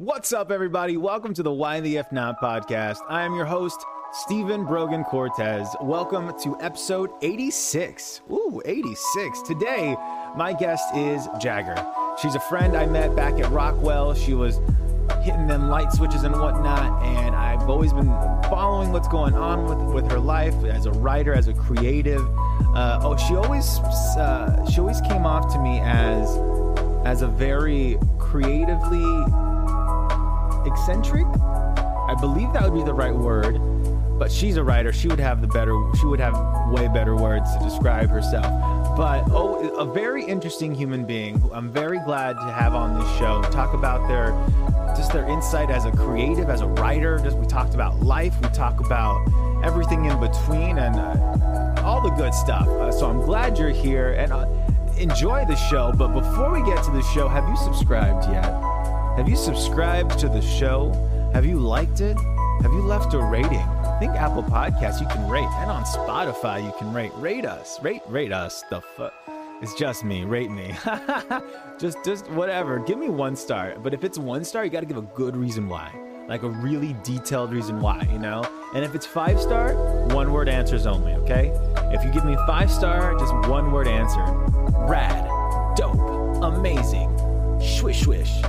What's 0.00 0.32
up, 0.32 0.50
everybody? 0.50 0.96
Welcome 0.96 1.34
to 1.34 1.42
the 1.42 1.52
Y 1.52 1.80
the 1.80 1.98
F 1.98 2.10
Not 2.10 2.40
podcast. 2.40 3.00
I 3.06 3.22
am 3.22 3.34
your 3.34 3.44
host, 3.44 3.84
Steven 4.14 4.64
Brogan 4.64 5.04
Cortez. 5.04 5.68
Welcome 5.82 6.32
to 6.42 6.58
episode 6.58 7.10
86. 7.20 8.22
Ooh, 8.30 8.62
86. 8.64 9.42
Today, 9.42 9.94
my 10.38 10.54
guest 10.54 10.96
is 10.96 11.28
Jagger. 11.38 11.76
She's 12.18 12.34
a 12.34 12.40
friend 12.40 12.78
I 12.78 12.86
met 12.86 13.14
back 13.14 13.38
at 13.40 13.50
Rockwell. 13.50 14.14
She 14.14 14.32
was 14.32 14.58
hitting 15.20 15.46
them 15.46 15.68
light 15.68 15.92
switches 15.92 16.22
and 16.22 16.34
whatnot, 16.34 17.02
and 17.02 17.36
I've 17.36 17.68
always 17.68 17.92
been 17.92 18.08
following 18.44 18.92
what's 18.92 19.08
going 19.08 19.34
on 19.34 19.66
with, 19.66 20.02
with 20.02 20.10
her 20.10 20.18
life 20.18 20.64
as 20.64 20.86
a 20.86 20.92
writer, 20.92 21.34
as 21.34 21.46
a 21.46 21.52
creative. 21.52 22.26
Uh, 22.74 23.00
oh, 23.02 23.18
she 23.18 23.36
always 23.36 23.78
uh, 24.16 24.66
she 24.70 24.80
always 24.80 25.02
came 25.02 25.26
off 25.26 25.52
to 25.52 25.58
me 25.60 25.78
as 25.80 26.38
as 27.04 27.20
a 27.20 27.28
very 27.28 27.98
creatively 28.18 29.49
eccentric. 30.66 31.26
I 32.10 32.16
believe 32.20 32.52
that 32.52 32.62
would 32.62 32.74
be 32.74 32.84
the 32.84 32.94
right 32.94 33.14
word, 33.14 33.58
but 34.18 34.32
she's 34.32 34.56
a 34.56 34.64
writer. 34.64 34.92
She 34.92 35.08
would 35.08 35.20
have 35.20 35.40
the 35.40 35.46
better. 35.46 35.80
She 36.00 36.06
would 36.06 36.20
have 36.20 36.34
way 36.70 36.88
better 36.88 37.16
words 37.16 37.54
to 37.56 37.62
describe 37.62 38.10
herself. 38.10 38.44
But 38.96 39.24
oh, 39.30 39.76
a 39.76 39.84
very 39.84 40.24
interesting 40.24 40.74
human 40.74 41.04
being. 41.04 41.38
Who 41.38 41.52
I'm 41.52 41.70
very 41.70 42.00
glad 42.04 42.34
to 42.34 42.52
have 42.52 42.74
on 42.74 42.98
this 42.98 43.08
show. 43.18 43.42
Talk 43.50 43.74
about 43.74 44.08
their 44.08 44.30
just 44.96 45.12
their 45.12 45.28
insight 45.28 45.70
as 45.70 45.84
a 45.84 45.92
creative, 45.92 46.50
as 46.50 46.60
a 46.60 46.66
writer. 46.66 47.18
Just 47.18 47.36
we 47.36 47.46
talked 47.46 47.74
about 47.74 48.00
life. 48.00 48.34
We 48.42 48.48
talk 48.48 48.80
about 48.80 49.24
everything 49.64 50.06
in 50.06 50.18
between 50.20 50.78
and 50.78 50.96
uh, 50.96 51.82
all 51.84 52.02
the 52.02 52.10
good 52.10 52.34
stuff. 52.34 52.66
Uh, 52.66 52.90
so 52.90 53.08
I'm 53.08 53.20
glad 53.20 53.58
you're 53.58 53.70
here 53.70 54.12
and 54.12 54.32
uh, 54.32 54.46
enjoy 54.98 55.44
the 55.46 55.56
show. 55.56 55.92
But 55.96 56.08
before 56.08 56.50
we 56.52 56.62
get 56.68 56.82
to 56.84 56.90
the 56.90 57.02
show, 57.14 57.28
have 57.28 57.48
you 57.48 57.56
subscribed 57.56 58.30
yet? 58.30 58.69
Have 59.20 59.28
you 59.28 59.36
subscribed 59.36 60.18
to 60.20 60.30
the 60.30 60.40
show? 60.40 60.94
Have 61.34 61.44
you 61.44 61.60
liked 61.60 62.00
it? 62.00 62.16
Have 62.62 62.72
you 62.72 62.80
left 62.80 63.12
a 63.12 63.18
rating? 63.18 63.58
I 63.58 63.98
think 63.98 64.12
Apple 64.14 64.42
Podcasts 64.42 64.98
you 64.98 65.06
can 65.08 65.28
rate, 65.28 65.46
and 65.58 65.70
on 65.70 65.84
Spotify 65.84 66.64
you 66.64 66.72
can 66.78 66.90
rate. 66.94 67.12
Rate 67.16 67.44
us, 67.44 67.78
rate 67.82 68.00
rate 68.08 68.32
us. 68.32 68.62
The 68.70 68.80
fuck. 68.80 69.12
It's 69.60 69.74
just 69.74 70.04
me. 70.04 70.24
Rate 70.24 70.50
me. 70.50 70.74
just 71.78 72.02
just 72.02 72.30
whatever. 72.30 72.78
Give 72.78 72.98
me 72.98 73.10
one 73.10 73.36
star. 73.36 73.74
But 73.82 73.92
if 73.92 74.04
it's 74.04 74.16
one 74.16 74.42
star, 74.42 74.64
you 74.64 74.70
got 74.70 74.80
to 74.80 74.86
give 74.86 74.96
a 74.96 75.02
good 75.02 75.36
reason 75.36 75.68
why. 75.68 75.92
Like 76.26 76.42
a 76.42 76.48
really 76.48 76.96
detailed 77.04 77.52
reason 77.52 77.78
why, 77.78 78.08
you 78.10 78.18
know? 78.18 78.42
And 78.74 78.86
if 78.86 78.94
it's 78.94 79.04
five 79.04 79.38
star, 79.38 79.74
one 80.14 80.32
word 80.32 80.48
answers 80.48 80.86
only, 80.86 81.12
okay? 81.12 81.48
If 81.92 82.02
you 82.06 82.10
give 82.10 82.24
me 82.24 82.36
five 82.46 82.70
star, 82.70 83.18
just 83.18 83.34
one 83.50 83.70
word 83.70 83.86
answer. 83.86 84.24
Rad, 84.88 85.28
dope, 85.76 86.42
amazing, 86.42 87.14
swish 87.60 88.00
swish. 88.00 88.40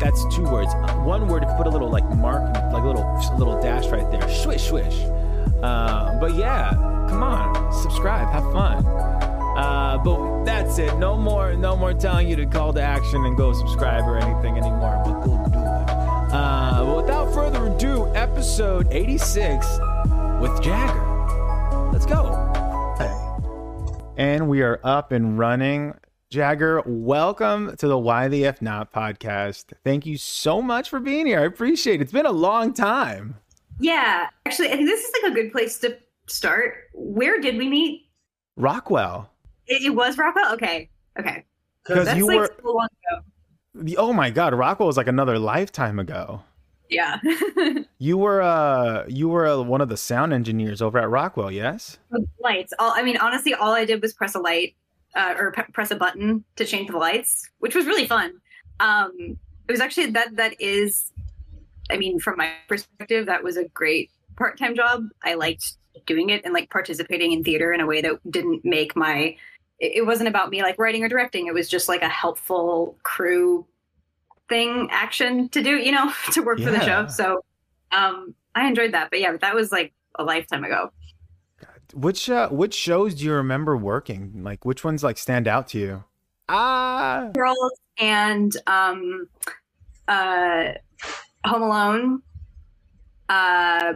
That's 0.00 0.24
two 0.34 0.42
words. 0.44 0.72
Uh, 0.74 0.94
One 0.98 1.26
word 1.28 1.42
if 1.42 1.48
you 1.50 1.56
put 1.56 1.66
a 1.66 1.70
little 1.70 1.90
like 1.90 2.08
mark, 2.16 2.42
like 2.72 2.82
a 2.82 2.86
little 2.86 3.02
a 3.02 3.36
little 3.36 3.60
dash 3.60 3.86
right 3.86 4.08
there. 4.10 4.28
Swish 4.28 4.68
swish. 4.68 4.94
Uh, 5.62 6.18
but 6.20 6.34
yeah, 6.34 6.70
come 7.08 7.22
on, 7.22 7.72
subscribe, 7.72 8.28
have 8.28 8.44
fun. 8.52 8.84
Uh, 8.86 9.98
but 10.04 10.44
that's 10.44 10.78
it. 10.78 10.96
No 10.98 11.16
more, 11.16 11.54
no 11.54 11.76
more 11.76 11.92
telling 11.92 12.28
you 12.28 12.36
to 12.36 12.46
call 12.46 12.72
to 12.72 12.80
action 12.80 13.24
and 13.24 13.36
go 13.36 13.52
subscribe 13.52 14.04
or 14.04 14.18
anything 14.18 14.56
anymore. 14.56 15.02
But 15.04 15.20
go 15.22 15.36
do 15.50 15.58
it. 15.58 15.88
Uh, 16.32 16.84
but 16.84 16.96
without 17.02 17.34
further 17.34 17.66
ado, 17.66 18.06
episode 18.14 18.86
86 18.92 19.66
with 20.40 20.62
Jagger. 20.62 21.90
Let's 21.92 22.06
go. 22.06 22.44
And 24.16 24.48
we 24.48 24.62
are 24.62 24.80
up 24.82 25.12
and 25.12 25.38
running. 25.38 25.94
Jagger, 26.30 26.82
welcome 26.84 27.74
to 27.78 27.88
the 27.88 27.98
Y 27.98 28.28
the 28.28 28.44
F 28.44 28.60
Not 28.60 28.92
podcast. 28.92 29.72
Thank 29.82 30.04
you 30.04 30.18
so 30.18 30.60
much 30.60 30.90
for 30.90 31.00
being 31.00 31.24
here. 31.24 31.40
I 31.40 31.44
appreciate 31.44 32.00
it. 32.00 32.02
It's 32.02 32.12
been 32.12 32.26
a 32.26 32.30
long 32.30 32.74
time. 32.74 33.34
Yeah, 33.80 34.28
actually, 34.44 34.68
I 34.68 34.72
think 34.72 34.86
this 34.88 35.02
is 35.02 35.10
like 35.22 35.32
a 35.32 35.34
good 35.34 35.52
place 35.52 35.78
to 35.78 35.96
start. 36.26 36.74
Where 36.92 37.40
did 37.40 37.56
we 37.56 37.66
meet? 37.66 38.10
Rockwell. 38.56 39.30
It, 39.68 39.82
it 39.86 39.94
was 39.94 40.18
Rockwell. 40.18 40.52
Okay, 40.52 40.90
okay. 41.18 41.46
Because 41.86 42.14
you 42.14 42.26
like 42.26 42.36
were, 42.36 42.50
so 42.62 42.72
long 42.72 42.88
ago. 43.10 43.24
the- 43.74 43.96
oh 43.96 44.12
my 44.12 44.28
God, 44.28 44.52
Rockwell 44.52 44.86
was 44.88 44.98
like 44.98 45.08
another 45.08 45.38
lifetime 45.38 45.98
ago. 45.98 46.42
Yeah. 46.90 47.20
You 48.00 48.16
were, 48.16 48.40
uh, 48.40 49.06
you 49.08 49.28
were 49.28 49.44
uh, 49.48 49.60
one 49.60 49.80
of 49.80 49.88
the 49.88 49.96
sound 49.96 50.32
engineers 50.32 50.80
over 50.80 51.00
at 51.00 51.10
Rockwell, 51.10 51.50
yes? 51.50 51.98
lights. 52.38 52.72
All 52.78 52.92
I 52.94 53.02
mean, 53.02 53.16
honestly, 53.16 53.54
all 53.54 53.72
I 53.72 53.84
did 53.84 54.00
was 54.00 54.12
press 54.12 54.36
a 54.36 54.38
light 54.38 54.76
uh, 55.18 55.34
or 55.36 55.52
p- 55.52 55.62
press 55.72 55.90
a 55.90 55.96
button 55.96 56.44
to 56.56 56.64
change 56.64 56.88
the 56.88 56.96
lights, 56.96 57.50
which 57.58 57.74
was 57.74 57.84
really 57.84 58.06
fun. 58.06 58.32
Um, 58.80 59.36
it 59.68 59.72
was 59.72 59.80
actually 59.80 60.06
that 60.12 60.36
that 60.36 60.58
is, 60.60 61.12
I 61.90 61.98
mean, 61.98 62.20
from 62.20 62.36
my 62.38 62.52
perspective, 62.68 63.26
that 63.26 63.42
was 63.42 63.56
a 63.56 63.64
great 63.68 64.10
part-time 64.36 64.76
job. 64.76 65.08
I 65.24 65.34
liked 65.34 65.74
doing 66.06 66.30
it 66.30 66.44
and 66.44 66.54
like 66.54 66.70
participating 66.70 67.32
in 67.32 67.42
theater 67.42 67.72
in 67.72 67.80
a 67.80 67.86
way 67.86 68.00
that 68.00 68.12
didn't 68.30 68.64
make 68.64 68.94
my. 68.96 69.36
It 69.80 70.06
wasn't 70.06 70.28
about 70.28 70.50
me 70.50 70.62
like 70.62 70.78
writing 70.78 71.04
or 71.04 71.08
directing. 71.08 71.48
It 71.48 71.54
was 71.54 71.68
just 71.68 71.88
like 71.88 72.02
a 72.02 72.08
helpful 72.08 72.96
crew 73.02 73.66
thing, 74.48 74.88
action 74.90 75.48
to 75.50 75.62
do, 75.62 75.76
you 75.76 75.92
know, 75.92 76.12
to 76.32 76.42
work 76.42 76.60
for 76.60 76.70
the 76.70 76.84
show. 76.84 77.06
So 77.08 77.44
um, 77.90 78.34
I 78.54 78.68
enjoyed 78.68 78.92
that. 78.92 79.10
But 79.10 79.20
yeah, 79.20 79.32
but 79.32 79.40
that 79.40 79.54
was 79.54 79.72
like 79.72 79.92
a 80.16 80.24
lifetime 80.24 80.64
ago. 80.64 80.92
Which, 81.94 82.28
uh, 82.28 82.48
which 82.50 82.74
shows 82.74 83.14
do 83.14 83.24
you 83.24 83.32
remember 83.32 83.76
working? 83.76 84.42
Like, 84.42 84.64
which 84.64 84.84
ones 84.84 85.02
like 85.02 85.18
stand 85.18 85.48
out 85.48 85.68
to 85.68 85.78
you? 85.78 86.04
Ah, 86.48 87.30
Girls 87.34 87.72
and 87.98 88.56
um, 88.66 89.28
uh, 90.06 90.72
Home 91.44 91.62
Alone. 91.62 92.22
Uh, 93.28 93.94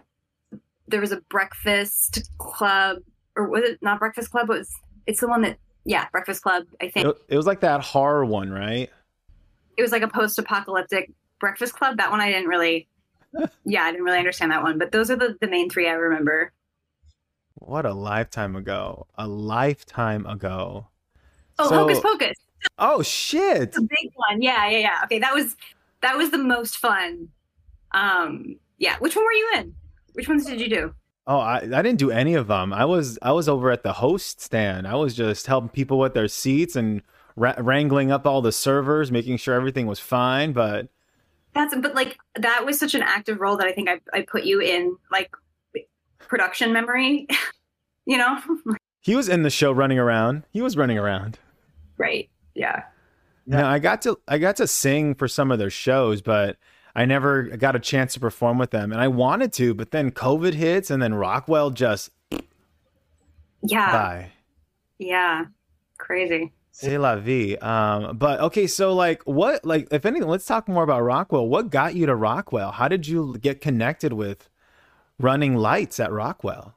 there 0.89 1.01
was 1.01 1.13
a 1.13 1.21
Breakfast 1.23 2.29
Club, 2.39 2.99
or 3.37 3.49
was 3.49 3.63
it 3.63 3.79
not 3.81 3.99
Breakfast 3.99 4.31
Club? 4.31 4.51
It 4.51 4.59
was 4.59 4.71
it's 5.07 5.21
the 5.21 5.29
one 5.29 5.43
that 5.43 5.59
yeah, 5.85 6.09
Breakfast 6.13 6.43
Club. 6.43 6.65
I 6.81 6.89
think 6.91 7.07
it, 7.07 7.17
it 7.29 7.37
was 7.37 7.47
like 7.47 7.61
that 7.61 7.81
horror 7.81 8.25
one, 8.25 8.51
right? 8.51 8.91
it 9.77 9.83
was 9.83 9.93
like 9.93 10.03
a 10.03 10.09
post-apocalyptic 10.09 11.11
Breakfast 11.41 11.75
Club. 11.75 11.97
That 11.97 12.11
one 12.11 12.21
I 12.21 12.31
didn't 12.31 12.49
really. 12.49 12.89
Yeah, 13.65 13.85
I 13.85 13.93
didn't 13.93 14.05
really 14.05 14.19
understand 14.19 14.53
that 14.53 14.63
one, 14.63 14.77
but 14.77 14.93
those 14.93 15.11
are 15.11 15.17
the, 15.17 15.39
the 15.41 15.49
main 15.49 15.71
three 15.71 15.89
I 15.89 15.93
remember. 15.93 16.53
What 17.67 17.87
a 17.87 17.95
lifetime 17.95 18.57
ago. 18.57 19.07
A 19.17 19.27
lifetime 19.27 20.27
ago. 20.27 20.89
Oh, 21.59 21.69
So- 21.69 21.75
Hocus 21.77 22.01
Pocus. 22.01 22.37
Oh 22.79 23.03
shit. 23.03 23.73
the 23.73 23.81
big 23.83 24.13
one. 24.15 24.41
Yeah, 24.41 24.69
yeah, 24.69 24.79
yeah. 24.79 25.01
Okay, 25.05 25.19
that 25.19 25.35
was 25.35 25.57
that 26.01 26.17
was 26.17 26.31
the 26.31 26.39
most 26.39 26.79
fun. 26.79 27.29
Um, 27.91 28.57
yeah. 28.79 28.97
Which 28.99 29.17
one 29.17 29.25
were 29.25 29.33
you 29.33 29.53
in? 29.57 29.75
Which 30.13 30.29
ones 30.29 30.47
did 30.47 30.61
you 30.61 30.69
do? 30.69 30.95
Oh, 31.27 31.39
I, 31.39 31.57
I 31.59 31.83
didn't 31.83 31.99
do 31.99 32.11
any 32.13 32.35
of 32.35 32.47
them. 32.49 32.73
I 32.73 32.85
was 32.85 33.19
I 33.21 33.33
was 33.33 33.49
over 33.49 33.71
at 33.73 33.83
the 33.83 33.95
host 33.95 34.41
stand. 34.41 34.87
I 34.87 34.95
was 34.95 35.15
just 35.15 35.47
helping 35.49 35.71
people 35.71 35.99
with 35.99 36.15
their 36.15 36.29
seats 36.29 36.77
and 36.77 37.03
ra- 37.37 37.55
wrangling 37.59 38.11
up 38.13 38.27
all 38.27 38.43
the 38.43 38.53
servers, 38.53 39.11
making 39.11 39.37
sure 39.39 39.55
everything 39.55 39.87
was 39.87 39.99
fine. 40.01 40.53
But 40.53 40.89
That's 41.55 41.75
but 41.77 41.95
like 41.97 42.17
that 42.37 42.65
was 42.65 42.79
such 42.79 42.95
an 42.95 43.03
active 43.03 43.41
role 43.41 43.57
that 43.57 43.67
I 43.67 43.73
think 43.73 43.89
I 43.89 44.01
I 44.13 44.23
put 44.23 44.45
you 44.45 44.61
in 44.61 44.97
like 45.11 45.31
production 46.29 46.73
memory. 46.73 47.27
you 48.07 48.19
know, 48.19 48.39
he 49.01 49.15
was 49.17 49.29
in 49.29 49.43
the 49.43 49.51
show 49.51 49.73
running 49.73 49.99
around. 49.99 50.45
He 50.51 50.63
was 50.63 50.77
running 50.77 50.99
around. 50.99 51.39
right? 51.99 52.29
Yeah. 52.55 52.83
No, 53.47 53.67
I 53.67 53.79
got 53.79 54.03
to 54.03 54.19
I 54.29 54.39
got 54.39 54.57
to 54.57 54.67
sing 54.67 55.15
for 55.15 55.27
some 55.27 55.51
of 55.51 55.59
their 55.59 55.71
shows, 55.71 56.23
but 56.23 56.57
I 56.95 57.07
never 57.07 57.43
got 57.45 57.75
a 57.75 57.81
chance 57.81 58.15
to 58.15 58.21
perform 58.21 58.59
with 58.59 58.71
them. 58.71 58.93
And 58.93 59.01
I 59.01 59.09
wanted 59.09 59.53
to, 59.55 59.75
but 59.75 59.91
then 59.91 60.11
COVID 60.11 60.55
hits, 60.55 60.91
and 60.91 61.03
then 61.03 61.15
Rockwell 61.15 61.71
just 61.71 62.11
Yeah. 63.63 63.91
bye. 63.93 64.31
Yeah. 64.99 65.47
Crazy. 65.99 66.53
C'est 66.73 66.99
la 66.99 67.17
vie. 67.17 67.57
Um, 67.61 68.17
but 68.17 68.41
okay, 68.41 68.67
so 68.67 68.95
like, 68.95 69.23
what, 69.25 69.65
like, 69.65 69.89
if 69.91 70.07
anything, 70.07 70.29
let's 70.29 70.47
talk 70.47 70.69
more 70.69 70.83
about 70.83 71.03
Rockwell. 71.03 71.47
What 71.47 71.71
got 71.71 71.95
you 71.95 72.07
to 72.07 72.15
Rockwell? 72.15 72.73
How 72.73 72.89
did 72.89 73.07
you 73.07 73.37
get 73.41 73.61
connected 73.61 74.13
with 74.15 74.49
running 75.19 75.57
lights 75.57 76.01
at 76.01 76.13
Rockwell? 76.13 76.75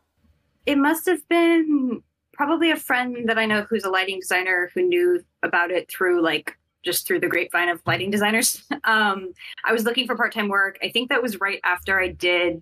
It 0.66 0.78
must 0.78 1.06
have 1.06 1.28
been 1.30 2.02
probably 2.34 2.72
a 2.72 2.76
friend 2.76 3.30
that 3.30 3.38
I 3.38 3.46
know 3.46 3.66
who's 3.70 3.84
a 3.84 3.90
lighting 3.90 4.20
designer 4.20 4.72
who 4.74 4.82
knew 4.82 5.24
about 5.44 5.72
it 5.72 5.90
through 5.90 6.22
like 6.22 6.58
just 6.84 7.08
through 7.08 7.20
the 7.20 7.28
grapevine 7.28 7.70
of 7.70 7.82
lighting 7.86 8.12
designers. 8.12 8.64
Um, 8.84 9.34
I 9.64 9.74
was 9.74 9.84
looking 9.84 10.06
for 10.06 10.16
part 10.16 10.32
time 10.32 10.48
work. 10.48 10.78
I 10.84 10.90
think 10.90 11.10
that 11.10 11.20
was 11.20 11.42
right 11.42 11.60
after 11.64 12.00
I 12.00 12.10
did. 12.10 12.62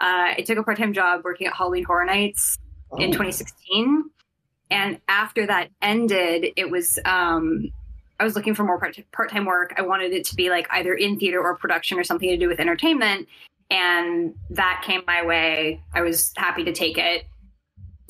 Uh, 0.00 0.34
I 0.36 0.44
took 0.46 0.58
a 0.58 0.62
part 0.62 0.78
time 0.78 0.92
job 0.92 1.22
working 1.24 1.48
at 1.48 1.54
Halloween 1.54 1.82
Horror 1.82 2.04
Nights 2.04 2.56
in 2.98 3.10
2016, 3.10 4.04
and 4.70 5.00
after 5.08 5.44
that 5.48 5.70
ended, 5.82 6.52
it 6.54 6.70
was 6.70 7.00
um, 7.04 7.68
I 8.20 8.24
was 8.24 8.36
looking 8.36 8.54
for 8.54 8.62
more 8.62 8.78
part 8.78 9.28
time 9.28 9.44
work. 9.44 9.74
I 9.76 9.82
wanted 9.82 10.12
it 10.12 10.24
to 10.26 10.36
be 10.36 10.50
like 10.50 10.68
either 10.70 10.94
in 10.94 11.18
theater 11.18 11.42
or 11.42 11.56
production 11.56 11.98
or 11.98 12.04
something 12.04 12.28
to 12.28 12.36
do 12.36 12.46
with 12.46 12.60
entertainment, 12.60 13.26
and 13.70 14.34
that 14.50 14.82
came 14.84 15.02
my 15.06 15.24
way. 15.24 15.82
I 15.94 16.02
was 16.02 16.32
happy 16.36 16.64
to 16.64 16.72
take 16.72 16.98
it. 16.98 17.26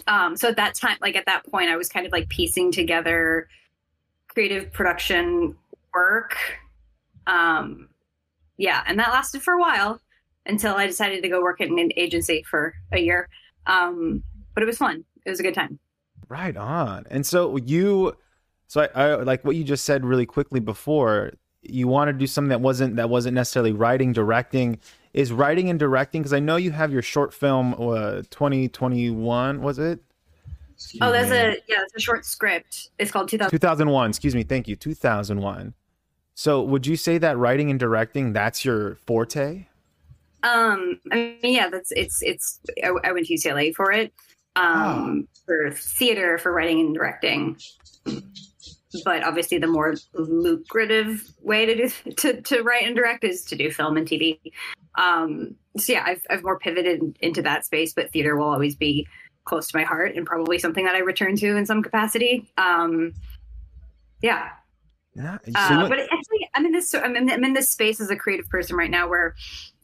Um, 0.07 0.37
so 0.37 0.49
at 0.49 0.57
that 0.57 0.75
time, 0.75 0.99
like 1.01 1.17
at 1.17 1.27
that 1.27 1.47
point, 1.51 1.69
I 1.69 1.77
was 1.77 1.89
kind 1.89 2.07
of 2.07 2.13
like 2.13 2.29
piecing 2.29 2.73
together 2.73 3.49
creative 4.29 4.73
production 4.73 5.57
work. 5.95 6.37
Um, 7.27 7.89
yeah, 8.59 8.85
and 8.87 8.99
that 8.99 9.11
lasted 9.11 9.43
for 9.43 9.55
a 9.55 9.59
while 9.59 10.01
until 10.45 10.75
I 10.75 10.87
decided 10.87 11.23
to 11.23 11.29
go 11.29 11.43
work 11.43 11.61
at 11.61 11.69
an 11.69 11.91
agency 11.97 12.45
for 12.49 12.75
a 12.93 13.01
year. 13.01 13.29
Um, 13.67 14.23
but 14.55 14.63
it 14.63 14.67
was 14.67 14.79
fun. 14.79 15.05
It 15.25 15.31
was 15.31 15.41
a 15.41 15.43
good 15.43 15.55
time. 15.55 15.79
Right 16.29 16.57
on. 16.57 17.05
And 17.11 17.27
so 17.27 17.57
you, 17.57 18.17
so 18.69 18.83
I, 18.83 19.03
I 19.03 19.15
like 19.17 19.45
what 19.45 19.57
you 19.57 19.65
just 19.65 19.85
said 19.85 20.05
really 20.05 20.27
quickly 20.27 20.61
before. 20.61 21.33
You 21.63 21.89
want 21.89 22.09
to 22.09 22.13
do 22.13 22.27
something 22.27 22.51
that 22.51 22.61
wasn't 22.61 22.97
that 22.97 23.09
wasn't 23.11 23.35
necessarily 23.35 23.73
writing, 23.73 24.13
directing. 24.13 24.79
Is 25.17 25.33
writing 25.33 25.71
and 25.71 25.79
directing 25.79 26.21
because 26.23 26.35
I 26.35 26.41
know 26.41 26.57
you 26.57 26.71
have 26.71 26.93
your 26.93 27.03
short 27.03 27.33
film, 27.33 27.75
uh, 27.79 28.23
twenty 28.31 28.69
twenty 28.69 29.11
one 29.11 29.63
was 29.63 29.79
it? 29.79 29.99
Excuse 30.75 31.01
oh, 31.03 31.11
that's 31.11 31.31
me. 31.31 31.37
a 31.37 31.49
yeah, 31.69 31.83
it's 31.83 31.95
a 31.97 32.01
short 32.01 32.27
script. 32.27 32.91
It's 32.99 33.11
called 33.11 33.29
2000. 33.31 33.51
2001. 33.51 34.11
Excuse 34.11 34.35
me. 34.35 34.43
Thank 34.43 34.69
you. 34.69 34.77
2001. 34.77 35.73
So, 36.35 36.63
would 36.63 36.87
you 36.87 36.97
say 36.97 37.17
that 37.17 37.39
writing 37.39 37.71
and 37.71 37.81
directing 37.81 38.35
that's 38.35 38.63
your 38.63 38.97
forte? 39.07 39.65
Um, 40.43 41.01
I 41.11 41.39
mean, 41.43 41.55
yeah, 41.55 41.71
that's 41.71 41.93
it's 41.93 42.19
it's. 42.21 42.61
I, 42.85 42.91
I 43.05 43.13
went 43.13 43.27
to 43.27 43.35
UCLA 43.35 43.75
for 43.75 43.91
it, 43.91 44.13
um, 44.55 45.27
oh. 45.27 45.41
for 45.47 45.71
theater, 45.71 46.37
for 46.37 46.53
writing 46.53 46.81
and 46.81 46.95
directing. 46.95 47.57
But 49.05 49.25
obviously, 49.25 49.59
the 49.59 49.67
more 49.67 49.95
lucrative 50.15 51.23
way 51.41 51.67
to 51.67 51.75
do 51.75 52.13
to 52.19 52.41
to 52.43 52.63
write 52.63 52.85
and 52.85 52.97
direct 52.97 53.25
is 53.25 53.45
to 53.47 53.57
do 53.57 53.71
film 53.71 53.97
and 53.97 54.07
TV. 54.07 54.41
Um, 54.97 55.57
so 55.77 55.93
yeah, 55.93 56.05
I've 56.07 56.23
I've 56.31 56.43
more 56.43 56.59
pivoted 56.59 57.17
into 57.21 57.43
that 57.43 57.65
space, 57.65 57.93
but 57.93 58.11
theater 58.11 58.37
will 58.37 58.49
always 58.49 58.77
be 58.77 59.07
close 59.47 59.69
to 59.69 59.77
my 59.77 59.85
heart 59.85 60.15
and 60.15 60.27
probably 60.27 60.59
something 60.59 60.85
that 60.85 60.95
I 60.95 60.99
return 60.99 61.37
to 61.37 61.57
in 61.57 61.65
some 61.65 61.83
capacity. 61.83 62.51
Um, 62.59 63.15
yeah. 64.23 64.51
Yeah, 65.15 65.39
uh, 65.55 65.89
but 65.89 65.99
actually, 65.99 66.47
I'm 66.55 66.67
in 66.67 66.73
this. 66.73 66.95
I'm 66.95 67.17
in, 67.17 67.31
I'm 67.31 67.43
in 67.43 67.55
this 67.55 67.71
space 67.71 68.03
as 68.03 68.11
a 68.11 68.17
creative 68.17 68.51
person 68.51 68.77
right 68.77 68.91
now, 68.91 69.09
where, 69.09 69.35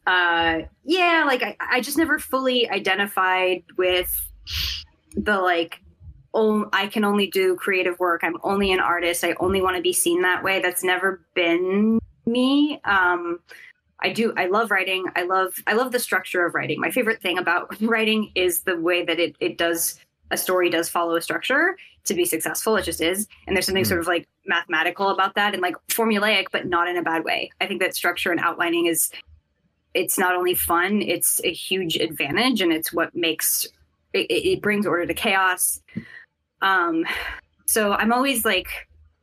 uh, 0.05 0.59
yeah, 0.83 1.23
like 1.25 1.41
I, 1.41 1.57
I 1.59 1.81
just 1.81 1.97
never 1.97 2.19
fully 2.19 2.69
identified 2.69 3.63
with 3.75 4.29
the 5.15 5.39
like, 5.39 5.79
oh, 6.33 6.67
I 6.73 6.87
can 6.87 7.03
only 7.03 7.27
do 7.27 7.55
creative 7.55 7.99
work. 7.99 8.21
I'm 8.23 8.37
only 8.43 8.71
an 8.71 8.79
artist. 8.79 9.23
I 9.23 9.35
only 9.39 9.61
want 9.61 9.75
to 9.75 9.81
be 9.81 9.93
seen 9.93 10.23
that 10.23 10.43
way. 10.43 10.61
That's 10.61 10.83
never 10.83 11.21
been 11.35 11.99
me. 12.25 12.81
Um, 12.83 13.39
I 13.99 14.11
do 14.11 14.33
I 14.35 14.47
love 14.47 14.71
writing. 14.71 15.05
I 15.15 15.23
love 15.23 15.53
I 15.65 15.73
love 15.73 15.91
the 15.91 15.99
structure 15.99 16.45
of 16.45 16.53
writing. 16.53 16.79
My 16.79 16.91
favorite 16.91 17.21
thing 17.21 17.37
about 17.37 17.75
writing 17.81 18.31
is 18.35 18.61
the 18.61 18.77
way 18.77 19.05
that 19.05 19.19
it 19.19 19.35
it 19.39 19.57
does 19.57 19.99
a 20.31 20.37
story 20.37 20.69
does 20.69 20.89
follow 20.89 21.15
a 21.15 21.21
structure 21.21 21.77
to 22.05 22.13
be 22.13 22.25
successful. 22.25 22.75
It 22.75 22.83
just 22.83 23.01
is. 23.01 23.27
And 23.47 23.55
there's 23.55 23.65
something 23.65 23.83
mm. 23.83 23.87
sort 23.87 24.01
of 24.01 24.07
like 24.07 24.27
mathematical 24.45 25.09
about 25.09 25.35
that 25.35 25.53
and 25.53 25.61
like 25.61 25.75
formulaic, 25.89 26.47
but 26.51 26.65
not 26.65 26.89
in 26.89 26.97
a 26.97 27.03
bad 27.03 27.23
way. 27.23 27.51
I 27.61 27.67
think 27.67 27.81
that 27.81 27.95
structure 27.95 28.31
and 28.31 28.39
outlining 28.39 28.87
is 28.87 29.11
it's 29.93 30.17
not 30.17 30.35
only 30.35 30.55
fun, 30.55 31.01
it's 31.01 31.39
a 31.43 31.53
huge 31.53 31.95
advantage 31.97 32.61
and 32.61 32.73
it's 32.73 32.91
what 32.91 33.15
makes 33.15 33.67
it, 34.13 34.25
it 34.29 34.61
brings 34.61 34.85
order 34.85 35.05
to 35.05 35.13
chaos. 35.13 35.79
Um 36.63 37.05
so 37.67 37.93
I'm 37.93 38.11
always 38.11 38.43
like 38.45 38.67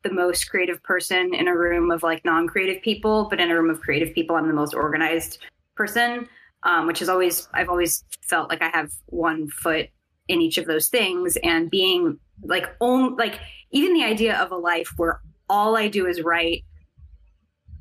the 0.05 0.13
most 0.13 0.49
creative 0.49 0.81
person 0.85 1.35
in 1.35 1.49
a 1.49 1.57
room 1.57 1.91
of 1.91 2.03
like 2.03 2.25
non-creative 2.25 2.83
people, 2.83 3.27
but 3.29 3.41
in 3.41 3.51
a 3.51 3.55
room 3.61 3.71
of 3.71 3.81
creative 3.81 4.15
people, 4.15 4.37
I'm 4.37 4.47
the 4.47 4.55
most 4.55 4.75
organized 4.75 5.39
person. 5.75 6.29
Um, 6.63 6.87
which 6.87 7.01
is 7.01 7.09
always 7.09 7.49
I've 7.55 7.71
always 7.71 8.05
felt 8.21 8.51
like 8.51 8.61
I 8.61 8.69
have 8.69 8.91
one 9.07 9.49
foot 9.49 9.89
in 10.29 10.43
each 10.43 10.59
of 10.59 10.67
those 10.67 10.91
things, 10.91 11.39
and 11.43 11.71
being 11.71 12.19
like 12.43 12.69
on 12.81 13.17
like 13.17 13.41
even 13.71 13.95
the 13.95 14.05
idea 14.05 14.37
of 14.39 14.53
a 14.53 14.57
life 14.57 14.93
where 14.99 15.23
all 15.49 15.75
I 15.77 15.89
do 15.89 16.07
is 16.07 16.21
write. 16.21 16.63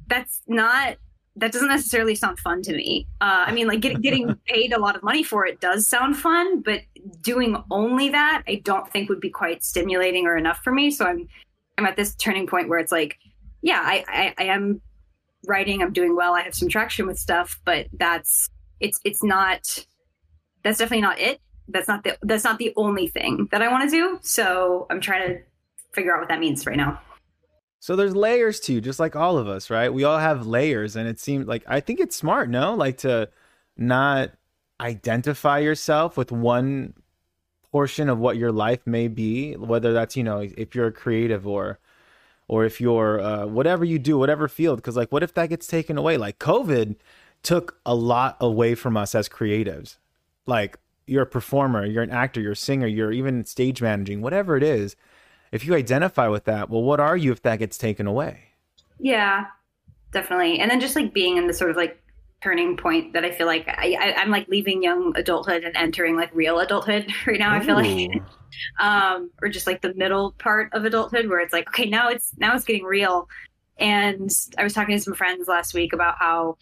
That's 0.07 0.41
not 0.47 0.95
that 1.39 1.51
doesn't 1.51 1.67
necessarily 1.69 2.15
sound 2.15 2.39
fun 2.39 2.61
to 2.63 2.73
me. 2.73 3.07
Uh, 3.21 3.45
I 3.47 3.51
mean, 3.51 3.67
like 3.67 3.81
get, 3.81 4.01
getting 4.01 4.35
paid 4.45 4.73
a 4.73 4.79
lot 4.79 4.95
of 4.95 5.03
money 5.03 5.23
for 5.23 5.45
it 5.45 5.59
does 5.59 5.87
sound 5.87 6.17
fun, 6.17 6.61
but 6.61 6.81
doing 7.21 7.61
only 7.71 8.09
that, 8.09 8.43
I 8.47 8.55
don't 8.63 8.89
think 8.91 9.09
would 9.09 9.21
be 9.21 9.29
quite 9.29 9.63
stimulating 9.63 10.25
or 10.25 10.37
enough 10.37 10.59
for 10.63 10.71
me. 10.71 10.91
So 10.91 11.05
I'm 11.05 11.27
I'm 11.77 11.85
at 11.85 11.95
this 11.95 12.13
turning 12.15 12.45
point 12.45 12.67
where 12.67 12.79
it's 12.79 12.91
like, 12.91 13.17
yeah, 13.61 13.81
I, 13.81 14.03
I, 14.09 14.33
I 14.37 14.43
am 14.47 14.81
writing, 15.47 15.81
I'm 15.81 15.93
doing 15.93 16.15
well, 16.15 16.35
I 16.35 16.41
have 16.41 16.53
some 16.53 16.67
traction 16.67 17.07
with 17.07 17.17
stuff, 17.17 17.57
but 17.63 17.87
that's 17.93 18.49
it's 18.79 18.99
it's 19.05 19.23
not 19.23 19.61
that's 20.63 20.77
definitely 20.77 21.01
not 21.01 21.19
it. 21.19 21.39
That's 21.69 21.87
not 21.87 22.03
the 22.03 22.17
that's 22.21 22.43
not 22.43 22.57
the 22.57 22.73
only 22.75 23.07
thing 23.07 23.47
that 23.51 23.61
I 23.61 23.69
want 23.69 23.89
to 23.89 23.95
do. 23.95 24.19
So 24.21 24.87
I'm 24.89 24.99
trying 24.99 25.27
to 25.29 25.41
figure 25.93 26.13
out 26.13 26.19
what 26.19 26.29
that 26.29 26.39
means 26.39 26.65
right 26.65 26.77
now. 26.77 27.01
So 27.79 27.95
there's 27.95 28.15
layers 28.15 28.59
to 28.61 28.73
you, 28.73 28.81
just 28.81 28.99
like 28.99 29.15
all 29.15 29.37
of 29.37 29.47
us, 29.47 29.69
right? 29.69 29.93
We 29.93 30.03
all 30.03 30.19
have 30.19 30.45
layers, 30.45 30.95
and 30.95 31.07
it 31.07 31.19
seems 31.19 31.47
like 31.47 31.63
I 31.67 31.79
think 31.79 31.99
it's 31.99 32.15
smart, 32.15 32.49
no, 32.49 32.73
like 32.73 32.97
to 32.99 33.29
not 33.77 34.31
identify 34.81 35.59
yourself 35.59 36.17
with 36.17 36.31
one 36.31 36.93
portion 37.71 38.09
of 38.09 38.17
what 38.19 38.37
your 38.37 38.51
life 38.51 38.85
may 38.85 39.07
be, 39.07 39.53
whether 39.53 39.93
that's 39.93 40.17
you 40.17 40.23
know 40.23 40.39
if 40.57 40.75
you're 40.75 40.87
a 40.87 40.91
creative 40.91 41.47
or 41.47 41.79
or 42.49 42.65
if 42.65 42.81
you're 42.81 43.21
uh, 43.21 43.45
whatever 43.45 43.85
you 43.85 43.99
do, 43.99 44.17
whatever 44.17 44.47
field. 44.47 44.77
Because 44.79 44.97
like, 44.97 45.11
what 45.11 45.23
if 45.23 45.33
that 45.35 45.49
gets 45.49 45.67
taken 45.67 45.97
away? 45.97 46.17
Like 46.17 46.39
COVID 46.39 46.95
took 47.43 47.79
a 47.85 47.95
lot 47.95 48.35
away 48.41 48.75
from 48.75 48.97
us 48.97 49.15
as 49.15 49.29
creatives. 49.29 49.97
Like 50.45 50.77
you're 51.05 51.23
a 51.23 51.27
performer, 51.27 51.85
you're 51.85 52.03
an 52.03 52.11
actor, 52.11 52.41
you're 52.41 52.53
a 52.53 52.57
singer, 52.57 52.87
you're 52.87 53.11
even 53.11 53.45
stage 53.45 53.81
managing, 53.81 54.21
whatever 54.21 54.57
it 54.57 54.63
is. 54.63 54.95
If 55.51 55.65
you 55.65 55.75
identify 55.75 56.27
with 56.27 56.45
that, 56.45 56.69
well, 56.69 56.83
what 56.83 56.99
are 56.99 57.17
you 57.17 57.31
if 57.31 57.41
that 57.43 57.59
gets 57.59 57.77
taken 57.77 58.07
away? 58.07 58.49
Yeah, 58.99 59.45
definitely. 60.11 60.59
And 60.59 60.69
then 60.69 60.79
just 60.79 60.95
like 60.95 61.13
being 61.13 61.37
in 61.37 61.47
the 61.47 61.53
sort 61.53 61.71
of 61.71 61.77
like 61.77 62.01
turning 62.41 62.77
point 62.77 63.13
that 63.13 63.25
I 63.25 63.31
feel 63.31 63.47
like 63.47 63.67
I, 63.67 63.97
I, 63.99 64.21
am 64.21 64.29
like 64.29 64.47
leaving 64.47 64.81
young 64.81 65.11
adulthood 65.17 65.63
and 65.63 65.75
entering 65.75 66.15
like 66.15 66.33
real 66.33 66.59
adulthood 66.59 67.11
right 67.27 67.39
now. 67.39 67.53
Ooh. 67.53 67.57
I 67.57 67.65
feel 67.65 67.75
like, 67.75 68.21
um, 68.79 69.31
or 69.41 69.49
just 69.49 69.67
like 69.67 69.81
the 69.81 69.93
middle 69.95 70.33
part 70.39 70.71
of 70.73 70.85
adulthood 70.85 71.27
where 71.27 71.39
it's 71.39 71.53
like, 71.53 71.67
okay, 71.69 71.89
now 71.89 72.09
it's 72.09 72.31
now 72.37 72.55
it's 72.55 72.65
getting 72.65 72.85
real. 72.85 73.27
And 73.77 74.29
I 74.57 74.63
was 74.63 74.73
talking 74.73 74.97
to 74.97 75.03
some 75.03 75.13
friends 75.13 75.47
last 75.47 75.73
week 75.73 75.93
about 75.93 76.15
how, 76.19 76.57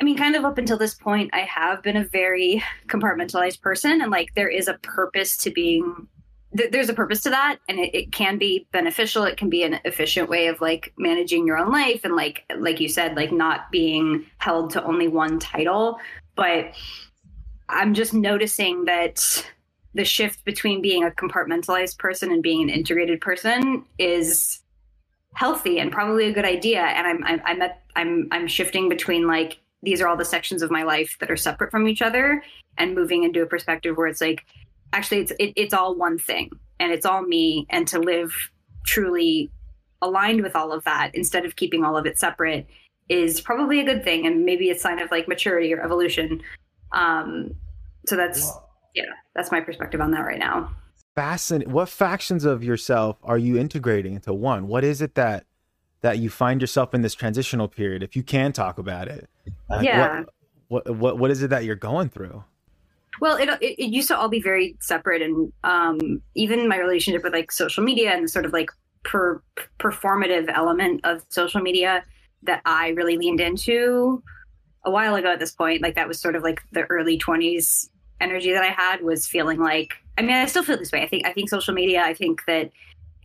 I 0.00 0.04
mean, 0.04 0.16
kind 0.16 0.34
of 0.34 0.44
up 0.44 0.58
until 0.58 0.76
this 0.76 0.94
point, 0.94 1.30
I 1.32 1.40
have 1.40 1.82
been 1.82 1.96
a 1.96 2.04
very 2.04 2.62
compartmentalized 2.88 3.60
person, 3.60 4.02
and 4.02 4.10
like 4.10 4.34
there 4.34 4.48
is 4.48 4.66
a 4.66 4.74
purpose 4.74 5.36
to 5.38 5.50
being 5.50 6.08
th- 6.56 6.70
there's 6.70 6.88
a 6.88 6.94
purpose 6.94 7.20
to 7.22 7.30
that 7.30 7.58
and 7.68 7.78
it, 7.78 7.94
it, 7.94 8.12
can 8.12 8.38
be 8.38 8.66
beneficial. 8.72 9.24
It 9.24 9.36
can 9.36 9.50
be 9.50 9.62
an 9.62 9.78
efficient 9.84 10.28
way 10.28 10.46
of 10.46 10.60
like 10.60 10.92
managing 10.96 11.46
your 11.46 11.58
own 11.58 11.70
life 11.70 12.00
and 12.04 12.16
like 12.16 12.44
like 12.58 12.80
you 12.80 12.88
said 12.88 13.16
like 13.16 13.32
not 13.32 13.70
being 13.70 14.26
held 14.38 14.70
to 14.70 14.84
only 14.84 15.08
one 15.08 15.38
title. 15.38 15.98
But 16.34 16.74
i'm 17.68 17.94
just 17.94 18.14
noticing 18.14 18.84
that 18.84 19.44
the 19.94 20.04
shift 20.04 20.44
between 20.44 20.80
being 20.80 21.02
a 21.02 21.10
compartmentalized 21.10 21.98
person 21.98 22.30
and 22.30 22.42
being 22.42 22.62
an 22.62 22.70
integrated 22.70 23.20
person 23.20 23.84
is 23.98 24.60
healthy 25.34 25.80
and 25.80 25.90
probably 25.90 26.28
a 26.28 26.32
good 26.32 26.44
idea. 26.44 26.80
And 26.80 27.06
i'm 27.06 27.24
i'm 27.24 27.42
i'm, 27.44 27.62
at, 27.62 27.82
I'm, 27.96 28.28
I'm 28.30 28.46
shifting 28.46 28.88
between 28.88 29.26
like 29.26 29.58
these 29.82 30.00
are 30.00 30.08
all 30.08 30.16
the 30.16 30.24
sections 30.24 30.62
of 30.62 30.70
my 30.70 30.82
life 30.82 31.16
that 31.20 31.30
are 31.30 31.36
separate 31.36 31.70
from 31.70 31.86
each 31.88 32.02
other 32.02 32.42
and 32.78 32.94
moving 32.94 33.24
into 33.24 33.42
a 33.42 33.46
perspective 33.46 33.96
where 33.96 34.06
it's 34.06 34.20
like 34.20 34.44
actually 34.92 35.18
it's 35.18 35.32
it, 35.38 35.52
it's 35.56 35.74
all 35.74 35.94
one 35.94 36.18
thing 36.18 36.50
and 36.78 36.92
it's 36.92 37.06
all 37.06 37.22
me 37.22 37.66
and 37.70 37.86
to 37.88 37.98
live 37.98 38.34
truly 38.84 39.50
aligned 40.02 40.42
with 40.42 40.54
all 40.54 40.72
of 40.72 40.84
that 40.84 41.14
instead 41.14 41.44
of 41.44 41.56
keeping 41.56 41.84
all 41.84 41.96
of 41.96 42.06
it 42.06 42.18
separate 42.18 42.66
is 43.08 43.40
probably 43.40 43.80
a 43.80 43.84
good 43.84 44.04
thing 44.04 44.26
and 44.26 44.44
maybe 44.44 44.70
a 44.70 44.78
sign 44.78 44.98
of 44.98 45.10
like 45.10 45.28
maturity 45.28 45.72
or 45.72 45.82
evolution. 45.82 46.40
Um 46.92 47.54
so 48.06 48.16
that's 48.16 48.52
yeah 48.94 49.04
that's 49.34 49.50
my 49.50 49.60
perspective 49.60 50.00
on 50.00 50.10
that 50.12 50.20
right 50.20 50.38
now. 50.38 50.74
Fascinating 51.14 51.72
what 51.72 51.88
factions 51.88 52.44
of 52.44 52.62
yourself 52.62 53.16
are 53.22 53.38
you 53.38 53.58
integrating 53.58 54.14
into 54.14 54.32
one? 54.34 54.68
What 54.68 54.84
is 54.84 55.00
it 55.00 55.14
that 55.14 55.46
that 56.02 56.18
you 56.18 56.30
find 56.30 56.60
yourself 56.60 56.94
in 56.94 57.02
this 57.02 57.14
transitional 57.14 57.68
period 57.68 58.02
if 58.02 58.14
you 58.16 58.22
can 58.22 58.52
talk 58.52 58.78
about 58.78 59.08
it? 59.08 59.28
Like 59.68 59.84
yeah. 59.84 60.24
what, 60.68 60.86
what 60.86 60.96
what 60.96 61.18
what 61.18 61.30
is 61.30 61.42
it 61.42 61.50
that 61.50 61.64
you're 61.64 61.74
going 61.76 62.10
through 62.10 62.44
well, 63.20 63.36
it, 63.36 63.48
it, 63.60 63.78
it 63.78 63.92
used 63.92 64.08
to 64.08 64.16
all 64.16 64.28
be 64.28 64.40
very 64.40 64.76
separate, 64.80 65.22
and 65.22 65.52
um, 65.64 66.22
even 66.34 66.68
my 66.68 66.78
relationship 66.78 67.22
with 67.22 67.32
like 67.32 67.50
social 67.52 67.82
media 67.82 68.12
and 68.12 68.24
the 68.24 68.28
sort 68.28 68.44
of 68.44 68.52
like 68.52 68.70
per, 69.04 69.42
performative 69.78 70.50
element 70.54 71.00
of 71.04 71.24
social 71.28 71.60
media 71.60 72.04
that 72.42 72.60
I 72.64 72.88
really 72.90 73.16
leaned 73.16 73.40
into 73.40 74.22
a 74.84 74.90
while 74.90 75.14
ago. 75.14 75.32
At 75.32 75.38
this 75.38 75.52
point, 75.52 75.82
like 75.82 75.94
that 75.94 76.08
was 76.08 76.20
sort 76.20 76.36
of 76.36 76.42
like 76.42 76.60
the 76.72 76.84
early 76.84 77.18
twenties 77.18 77.90
energy 78.20 78.52
that 78.52 78.62
I 78.62 78.70
had 78.70 79.02
was 79.02 79.26
feeling 79.26 79.60
like. 79.60 79.94
I 80.18 80.22
mean, 80.22 80.32
I 80.32 80.46
still 80.46 80.62
feel 80.62 80.78
this 80.78 80.92
way. 80.92 81.02
I 81.02 81.08
think 81.08 81.26
I 81.26 81.32
think 81.32 81.48
social 81.48 81.74
media. 81.74 82.02
I 82.02 82.14
think 82.14 82.42
that 82.46 82.70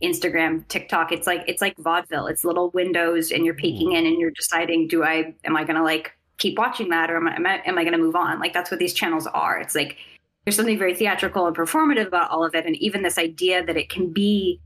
Instagram, 0.02 0.66
TikTok, 0.68 1.12
it's 1.12 1.26
like 1.26 1.44
it's 1.46 1.62
like 1.62 1.76
vaudeville. 1.78 2.26
It's 2.26 2.44
little 2.44 2.70
windows, 2.70 3.30
and 3.30 3.44
you're 3.44 3.54
peeking 3.54 3.90
mm. 3.90 3.98
in, 3.98 4.06
and 4.06 4.18
you're 4.18 4.32
deciding, 4.32 4.88
do 4.88 5.04
I 5.04 5.34
am 5.44 5.56
I 5.56 5.64
going 5.64 5.76
to 5.76 5.82
like 5.82 6.12
keep 6.42 6.58
watching 6.58 6.88
that 6.88 7.08
or 7.08 7.16
am 7.16 7.28
I, 7.28 7.36
am 7.36 7.46
I, 7.46 7.62
am 7.64 7.78
I 7.78 7.84
going 7.84 7.92
to 7.92 8.02
move 8.02 8.16
on? 8.16 8.40
Like 8.40 8.52
that's 8.52 8.70
what 8.70 8.80
these 8.80 8.92
channels 8.92 9.28
are. 9.28 9.60
It's 9.60 9.76
like 9.76 9.96
there's 10.44 10.56
something 10.56 10.78
very 10.78 10.94
theatrical 10.94 11.46
and 11.46 11.56
performative 11.56 12.08
about 12.08 12.30
all 12.30 12.44
of 12.44 12.54
it. 12.54 12.66
And 12.66 12.76
even 12.76 13.02
this 13.02 13.16
idea 13.16 13.64
that 13.64 13.76
it 13.76 13.88
can 13.88 14.12
be 14.12 14.60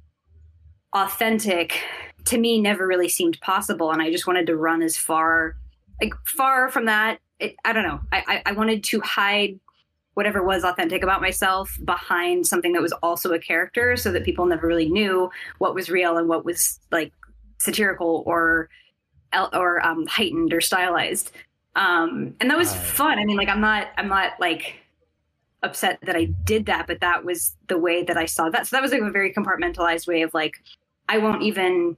authentic 0.95 1.79
to 2.25 2.39
me 2.39 2.59
never 2.61 2.87
really 2.87 3.11
seemed 3.11 3.39
possible. 3.43 3.93
And 3.93 4.01
I 4.01 4.11
just 4.11 4.27
wanted 4.27 4.47
to 4.47 4.57
run 4.57 4.83
as 4.83 4.97
far 4.97 5.57
like 6.01 6.15
far 6.27 6.71
from 6.71 6.87
that. 6.87 7.21
It, 7.39 7.57
I 7.65 7.75
don't 7.75 7.85
know. 7.85 8.01
I, 8.11 8.25
I, 8.27 8.43
I 8.47 8.53
wanted 8.53 8.83
to 8.85 9.01
hide 9.01 9.61
whatever 10.15 10.43
was 10.43 10.65
authentic 10.65 11.03
about 11.03 11.21
myself 11.21 11.79
behind 11.85 12.47
something 12.47 12.73
that 12.73 12.81
was 12.81 12.93
also 13.03 13.33
a 13.33 13.39
character 13.39 13.97
so 13.97 14.11
that 14.13 14.25
people 14.25 14.47
never 14.47 14.67
really 14.67 14.89
knew 14.89 15.31
what 15.59 15.75
was 15.75 15.91
real 15.91 16.17
and 16.17 16.27
what 16.27 16.43
was 16.43 16.81
like 16.91 17.13
satirical 17.59 18.23
or 18.25 18.71
or 19.53 19.85
um, 19.85 20.07
heightened 20.07 20.55
or 20.55 20.63
stylized 20.63 21.33
um, 21.77 22.35
and 22.41 22.51
that 22.51 22.59
was 22.59 22.75
fun 22.75 23.19
i 23.19 23.25
mean 23.25 23.37
like 23.37 23.49
i'm 23.49 23.61
not 23.61 23.89
i'm 23.97 24.09
not 24.09 24.33
like 24.41 24.77
upset 25.63 25.99
that 26.03 26.17
i 26.17 26.25
did 26.45 26.67
that 26.67 26.87
but 26.87 27.01
that 27.01 27.25
was 27.25 27.55
the 27.69 27.79
way 27.79 28.03
that 28.03 28.17
i 28.17 28.25
saw 28.25 28.51
that 28.51 28.67
so 28.67 28.77
that 28.77 28.83
was 28.83 28.93
like 28.93 29.01
a 29.01 29.11
very 29.11 29.33
compartmentalized 29.33 30.07
way 30.07 30.23
of 30.23 30.33
like 30.35 30.57
i 31.09 31.19
won't 31.19 31.43
even 31.43 31.97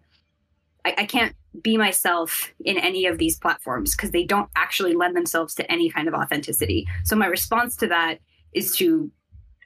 I, 0.85 0.94
I 0.99 1.06
can't 1.06 1.35
be 1.62 1.76
myself 1.76 2.52
in 2.64 2.78
any 2.78 3.06
of 3.06 3.18
these 3.18 3.38
platforms 3.38 3.94
because 3.94 4.11
they 4.11 4.25
don't 4.25 4.49
actually 4.56 4.94
lend 4.94 5.16
themselves 5.16 5.54
to 5.56 5.70
any 5.70 5.90
kind 5.90 6.08
of 6.08 6.14
authenticity. 6.14 6.87
So 7.04 7.16
my 7.16 7.26
response 7.26 7.76
to 7.76 7.87
that 7.88 8.18
is 8.52 8.75
to 8.76 9.11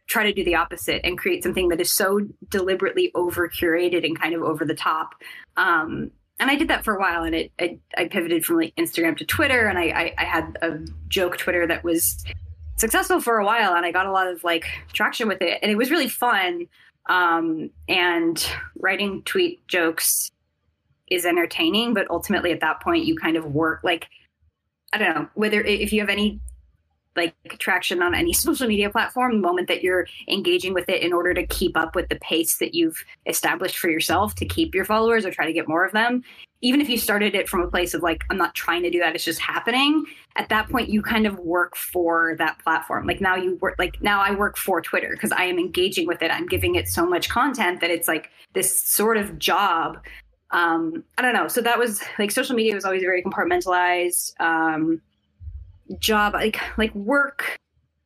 try 0.06 0.24
to 0.24 0.32
do 0.32 0.44
the 0.44 0.54
opposite 0.54 1.00
and 1.04 1.18
create 1.18 1.42
something 1.42 1.68
that 1.68 1.80
is 1.80 1.92
so 1.92 2.20
deliberately 2.48 3.10
over 3.14 3.48
curated 3.48 4.04
and 4.04 4.18
kind 4.18 4.34
of 4.34 4.42
over 4.42 4.64
the 4.64 4.74
top. 4.74 5.14
Um, 5.56 6.10
and 6.42 6.50
I 6.50 6.56
did 6.56 6.66
that 6.68 6.84
for 6.84 6.96
a 6.96 6.98
while, 6.98 7.22
and 7.22 7.36
it, 7.36 7.52
it 7.56 7.78
I 7.96 8.06
pivoted 8.08 8.44
from 8.44 8.56
like 8.56 8.74
Instagram 8.74 9.16
to 9.18 9.24
Twitter, 9.24 9.68
and 9.68 9.78
I, 9.78 9.84
I, 9.84 10.14
I 10.18 10.24
had 10.24 10.58
a 10.60 10.80
joke 11.06 11.36
Twitter 11.38 11.68
that 11.68 11.84
was 11.84 12.24
successful 12.76 13.20
for 13.20 13.38
a 13.38 13.44
while, 13.44 13.74
and 13.74 13.86
I 13.86 13.92
got 13.92 14.06
a 14.06 14.10
lot 14.10 14.26
of 14.26 14.42
like 14.42 14.66
traction 14.92 15.28
with 15.28 15.40
it, 15.40 15.60
and 15.62 15.70
it 15.70 15.76
was 15.76 15.92
really 15.92 16.08
fun. 16.08 16.66
Um, 17.08 17.70
and 17.88 18.44
writing 18.76 19.22
tweet 19.22 19.66
jokes 19.68 20.32
is 21.08 21.24
entertaining, 21.24 21.94
but 21.94 22.10
ultimately 22.10 22.50
at 22.50 22.60
that 22.60 22.80
point 22.80 23.04
you 23.04 23.16
kind 23.16 23.36
of 23.36 23.44
work 23.44 23.80
like 23.84 24.08
I 24.92 24.98
don't 24.98 25.14
know 25.14 25.28
whether 25.34 25.60
if 25.62 25.92
you 25.92 26.00
have 26.00 26.08
any 26.08 26.40
like 27.16 27.34
traction 27.58 28.02
on 28.02 28.14
any 28.14 28.32
social 28.32 28.66
media 28.66 28.90
platform, 28.90 29.32
the 29.32 29.38
moment 29.38 29.68
that 29.68 29.82
you're 29.82 30.06
engaging 30.28 30.74
with 30.74 30.88
it 30.88 31.02
in 31.02 31.12
order 31.12 31.34
to 31.34 31.46
keep 31.46 31.76
up 31.76 31.94
with 31.94 32.08
the 32.08 32.16
pace 32.16 32.58
that 32.58 32.74
you've 32.74 33.04
established 33.26 33.78
for 33.78 33.90
yourself 33.90 34.34
to 34.36 34.46
keep 34.46 34.74
your 34.74 34.84
followers 34.84 35.24
or 35.24 35.30
try 35.30 35.46
to 35.46 35.52
get 35.52 35.68
more 35.68 35.84
of 35.84 35.92
them, 35.92 36.22
even 36.60 36.80
if 36.80 36.88
you 36.88 36.96
started 36.96 37.34
it 37.34 37.48
from 37.48 37.60
a 37.60 37.68
place 37.68 37.92
of 37.94 38.02
like, 38.02 38.22
I'm 38.30 38.36
not 38.36 38.54
trying 38.54 38.82
to 38.82 38.90
do 38.90 39.00
that, 39.00 39.14
it's 39.14 39.24
just 39.24 39.40
happening, 39.40 40.04
at 40.36 40.48
that 40.48 40.68
point 40.68 40.88
you 40.88 41.02
kind 41.02 41.26
of 41.26 41.38
work 41.40 41.76
for 41.76 42.36
that 42.38 42.58
platform. 42.60 43.06
Like 43.06 43.20
now 43.20 43.36
you 43.36 43.56
work 43.56 43.74
like 43.78 44.00
now 44.02 44.20
I 44.20 44.32
work 44.34 44.56
for 44.56 44.80
Twitter 44.80 45.10
because 45.12 45.32
I 45.32 45.44
am 45.44 45.58
engaging 45.58 46.06
with 46.06 46.22
it. 46.22 46.30
I'm 46.30 46.46
giving 46.46 46.74
it 46.76 46.88
so 46.88 47.06
much 47.06 47.28
content 47.28 47.80
that 47.80 47.90
it's 47.90 48.08
like 48.08 48.30
this 48.54 48.78
sort 48.78 49.16
of 49.16 49.38
job 49.38 49.98
um, 50.52 51.02
I 51.16 51.22
don't 51.22 51.32
know. 51.32 51.48
So 51.48 51.60
that 51.62 51.78
was 51.78 52.02
like 52.18 52.30
social 52.30 52.54
media 52.54 52.74
was 52.74 52.84
always 52.84 53.02
very 53.02 53.22
compartmentalized. 53.22 54.38
Um, 54.40 55.00
job, 55.98 56.34
like 56.34 56.58
like 56.76 56.94
work. 56.94 57.58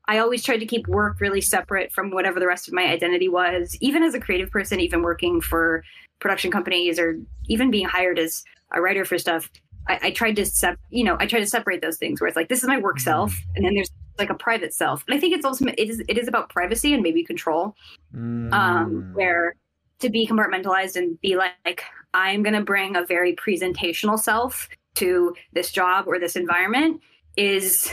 I 0.08 0.18
always 0.18 0.44
tried 0.44 0.58
to 0.58 0.66
keep 0.66 0.86
work 0.86 1.20
really 1.20 1.40
separate 1.40 1.92
from 1.92 2.12
whatever 2.12 2.38
the 2.38 2.46
rest 2.46 2.68
of 2.68 2.74
my 2.74 2.86
identity 2.86 3.28
was. 3.28 3.76
Even 3.80 4.04
as 4.04 4.14
a 4.14 4.20
creative 4.20 4.50
person, 4.50 4.78
even 4.78 5.02
working 5.02 5.40
for 5.40 5.82
production 6.20 6.50
companies 6.50 6.98
or 6.98 7.18
even 7.48 7.70
being 7.70 7.86
hired 7.86 8.18
as 8.18 8.44
a 8.72 8.80
writer 8.80 9.04
for 9.04 9.18
stuff, 9.18 9.50
I, 9.88 9.98
I 10.04 10.10
tried 10.12 10.36
to 10.36 10.46
sep- 10.46 10.78
you 10.90 11.04
know 11.04 11.16
I 11.18 11.26
tried 11.26 11.40
to 11.40 11.46
separate 11.46 11.82
those 11.82 11.98
things 11.98 12.20
where 12.20 12.28
it's 12.28 12.36
like 12.36 12.48
this 12.48 12.62
is 12.62 12.68
my 12.68 12.78
work 12.78 13.00
self, 13.00 13.34
and 13.54 13.64
then 13.64 13.74
there's 13.74 13.90
like 14.18 14.30
a 14.30 14.34
private 14.34 14.72
self. 14.72 15.04
And 15.06 15.16
I 15.16 15.20
think 15.20 15.34
it's 15.34 15.44
also 15.44 15.66
It 15.66 15.90
is 15.90 16.02
it 16.08 16.18
is 16.18 16.28
about 16.28 16.48
privacy 16.48 16.94
and 16.94 17.02
maybe 17.02 17.22
control, 17.24 17.74
um, 18.14 18.48
mm. 18.50 18.54
um, 18.54 19.10
where 19.14 19.54
to 19.98 20.10
be 20.10 20.26
compartmentalized 20.26 20.96
and 20.96 21.20
be 21.20 21.36
like 21.36 21.84
I'm 22.14 22.42
going 22.42 22.54
to 22.54 22.62
bring 22.62 22.96
a 22.96 23.04
very 23.04 23.34
presentational 23.34 24.18
self 24.18 24.68
to 24.96 25.34
this 25.52 25.70
job 25.70 26.06
or 26.06 26.18
this 26.18 26.36
environment 26.36 27.00
is, 27.36 27.90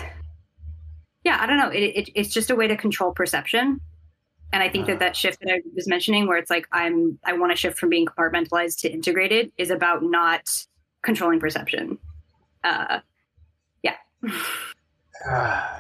yeah, 1.24 1.38
I 1.40 1.46
don't 1.46 1.58
know. 1.58 1.70
It, 1.70 1.84
it, 1.84 2.10
it's 2.16 2.34
just 2.34 2.50
a 2.50 2.56
way 2.56 2.68
to 2.68 2.76
control 2.76 3.12
perception. 3.12 3.80
And 4.52 4.62
I 4.62 4.70
think 4.70 4.86
that 4.86 5.00
that 5.00 5.16
shift 5.16 5.40
that 5.42 5.52
I 5.52 5.62
was 5.76 5.88
mentioning, 5.88 6.28
where 6.28 6.38
it's 6.38 6.52
like 6.52 6.68
I'm, 6.72 7.18
I 7.26 7.34
want 7.34 7.52
to 7.52 7.58
shift 7.58 7.80
from 7.80 7.90
being 7.90 8.06
compartmentalized 8.06 8.82
to 8.82 8.92
integrated, 8.92 9.52
is 9.58 9.72
about 9.72 10.04
not 10.04 10.48
controlling 11.02 11.40
perception. 11.40 11.98
Uh, 12.64 13.00
yeah. 13.82 13.96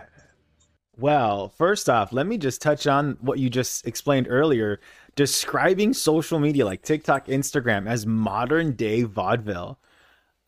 well, 0.97 1.49
first 1.49 1.87
off, 1.87 2.11
let 2.11 2.25
me 2.25 2.39
just 2.39 2.63
touch 2.63 2.87
on 2.87 3.17
what 3.21 3.37
you 3.37 3.49
just 3.49 3.85
explained 3.85 4.27
earlier 4.29 4.79
describing 5.15 5.93
social 5.93 6.39
media 6.39 6.65
like 6.65 6.81
TikTok, 6.81 7.27
Instagram 7.27 7.87
as 7.87 8.05
modern 8.05 8.71
day 8.73 9.03
vaudeville. 9.03 9.77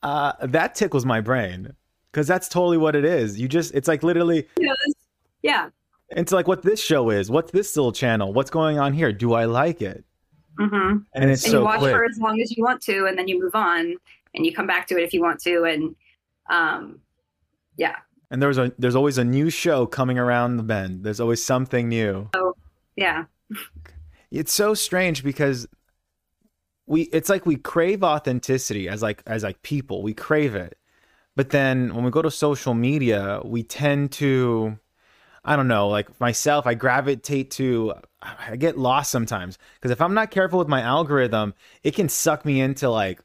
Uh, 0.02 0.34
that 0.42 0.76
tickles 0.76 1.06
my 1.06 1.22
brain 1.22 1.74
because 2.16 2.28
that's 2.28 2.48
totally 2.48 2.78
what 2.78 2.96
it 2.96 3.04
is. 3.04 3.38
You 3.38 3.50
just, 3.50 3.74
it's 3.74 3.90
like 3.90 4.02
literally, 4.02 4.48
yeah. 5.42 5.68
It's 6.12 6.32
like 6.32 6.48
what 6.48 6.62
this 6.62 6.82
show 6.82 7.10
is. 7.10 7.30
What's 7.30 7.52
this 7.52 7.76
little 7.76 7.92
channel? 7.92 8.32
What's 8.32 8.50
going 8.50 8.80
on 8.80 8.94
here? 8.94 9.12
Do 9.12 9.34
I 9.34 9.44
like 9.44 9.82
it? 9.82 10.06
Mm-hmm. 10.58 11.00
And 11.14 11.30
it's 11.30 11.44
and 11.44 11.52
so 11.52 11.60
you 11.60 11.66
watch 11.66 11.80
quick. 11.80 11.94
for 11.94 12.06
as 12.06 12.18
long 12.18 12.40
as 12.40 12.56
you 12.56 12.64
want 12.64 12.82
to, 12.84 13.06
and 13.06 13.20
then 13.20 13.28
you 13.28 13.44
move 13.44 13.54
on, 13.54 13.98
and 14.34 14.46
you 14.46 14.54
come 14.54 14.66
back 14.66 14.88
to 14.88 14.98
it 14.98 15.04
if 15.04 15.12
you 15.14 15.22
want 15.22 15.42
to, 15.42 15.64
and 15.66 15.94
um, 16.50 17.02
yeah. 17.76 17.98
And 18.32 18.42
there's 18.42 18.58
a 18.58 18.72
there's 18.80 18.96
always 18.96 19.18
a 19.18 19.26
new 19.26 19.50
show 19.50 19.86
coming 19.86 20.18
around 20.18 20.56
the 20.56 20.64
bend. 20.64 21.04
There's 21.04 21.20
always 21.20 21.44
something 21.44 21.90
new. 21.90 22.30
Oh, 22.34 22.54
yeah 22.96 23.26
it's 24.32 24.54
so 24.54 24.74
strange 24.74 25.22
because 25.22 25.68
we 26.86 27.04
it's 27.12 27.28
like 27.28 27.46
we 27.46 27.58
crave 27.58 28.04
authenticity 28.04 28.88
as 28.88 29.02
like 29.02 29.22
as 29.28 29.44
like 29.44 29.62
people 29.64 30.02
we 30.02 30.14
crave 30.14 30.56
it 30.56 30.78
but 31.36 31.50
then 31.50 31.94
when 31.94 32.04
we 32.04 32.12
go 32.12 32.22
to 32.22 32.32
social 32.32 32.74
media 32.74 33.42
we 33.44 33.64
tend 33.64 34.12
to 34.12 34.78
i 35.44 35.56
don't 35.56 35.68
know 35.68 35.88
like 35.88 36.20
myself 36.20 36.66
i 36.66 36.74
gravitate 36.74 37.52
to 37.52 37.94
i 38.22 38.56
get 38.56 38.78
lost 38.78 39.12
sometimes. 39.12 39.58
Because 39.76 39.92
if 39.92 40.02
i'm 40.02 40.14
not 40.14 40.32
careful 40.32 40.60
with 40.60 40.68
my 40.68 40.82
algorithm 40.82 41.54
it 41.84 41.96
can 41.96 42.10
suck 42.10 42.46
me 42.46 42.62
into 42.62 42.90
like 42.90 43.20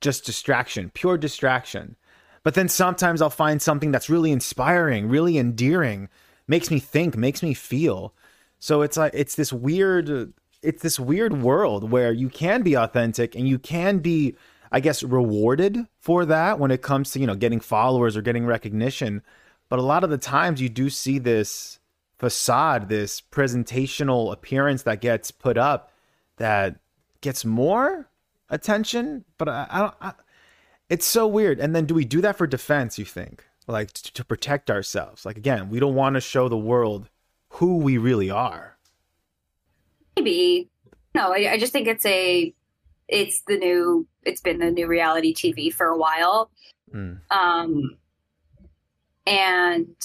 just 0.00 0.24
distraction 0.24 0.90
pure 0.94 1.18
distraction. 1.18 1.96
But 2.42 2.54
then 2.54 2.68
sometimes 2.68 3.22
i'll 3.22 3.30
find 3.30 3.60
something 3.60 3.90
that's 3.90 4.10
really 4.10 4.32
inspiring 4.32 5.08
really 5.08 5.38
endearing 5.38 6.08
makes 6.46 6.70
me 6.70 6.78
think 6.78 7.16
makes 7.16 7.42
me 7.42 7.54
feel. 7.54 8.14
So 8.58 8.82
it's 8.82 8.96
like 8.96 9.12
it's 9.14 9.34
this 9.34 9.52
weird 9.52 10.32
it's 10.62 10.82
this 10.82 10.98
weird 10.98 11.42
world 11.42 11.90
where 11.90 12.12
you 12.12 12.28
can 12.28 12.62
be 12.62 12.74
authentic 12.74 13.34
and 13.34 13.48
you 13.48 13.58
can 13.58 13.98
be 13.98 14.34
I 14.74 14.80
guess 14.80 15.04
rewarded 15.04 15.86
for 16.00 16.24
that 16.24 16.58
when 16.58 16.72
it 16.72 16.82
comes 16.82 17.12
to, 17.12 17.20
you 17.20 17.28
know, 17.28 17.36
getting 17.36 17.60
followers 17.60 18.16
or 18.16 18.22
getting 18.22 18.44
recognition. 18.44 19.22
But 19.68 19.78
a 19.78 19.82
lot 19.82 20.02
of 20.02 20.10
the 20.10 20.18
times 20.18 20.60
you 20.60 20.68
do 20.68 20.90
see 20.90 21.20
this 21.20 21.78
facade, 22.18 22.88
this 22.88 23.20
presentational 23.20 24.32
appearance 24.32 24.82
that 24.82 25.00
gets 25.00 25.30
put 25.30 25.56
up 25.56 25.92
that 26.38 26.80
gets 27.20 27.44
more 27.44 28.08
attention, 28.50 29.24
but 29.38 29.48
I, 29.48 29.66
I 29.70 29.78
don't 29.78 29.94
I, 30.00 30.12
it's 30.90 31.06
so 31.06 31.28
weird. 31.28 31.60
And 31.60 31.72
then 31.72 31.86
do 31.86 31.94
we 31.94 32.04
do 32.04 32.20
that 32.22 32.36
for 32.36 32.48
defense, 32.48 32.98
you 32.98 33.04
think? 33.04 33.44
Like 33.68 33.92
to, 33.92 34.12
to 34.14 34.24
protect 34.24 34.72
ourselves? 34.72 35.24
Like 35.24 35.36
again, 35.36 35.70
we 35.70 35.78
don't 35.78 35.94
want 35.94 36.14
to 36.14 36.20
show 36.20 36.48
the 36.48 36.58
world 36.58 37.08
who 37.50 37.76
we 37.76 37.96
really 37.96 38.28
are. 38.28 38.76
Maybe. 40.16 40.68
No, 41.14 41.32
I, 41.32 41.52
I 41.52 41.58
just 41.58 41.72
think 41.72 41.86
it's 41.86 42.04
a 42.04 42.52
it's 43.08 43.42
the 43.46 43.56
new 43.56 44.06
it's 44.22 44.40
been 44.40 44.58
the 44.58 44.70
new 44.70 44.86
reality 44.86 45.34
TV 45.34 45.72
for 45.72 45.86
a 45.86 45.96
while. 45.96 46.50
Mm. 46.92 47.20
Um 47.30 47.96
and 49.26 49.96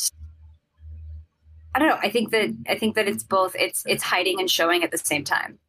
I 1.75 1.79
don't 1.79 1.89
know. 1.89 1.99
I 2.01 2.09
think 2.09 2.31
that 2.31 2.55
I 2.67 2.75
think 2.75 2.95
that 2.95 3.07
it's 3.07 3.23
both 3.23 3.55
it's 3.55 3.83
it's 3.85 4.03
hiding 4.03 4.39
and 4.39 4.49
showing 4.49 4.83
at 4.83 4.91
the 4.91 4.97
same 4.97 5.23
time. 5.23 5.59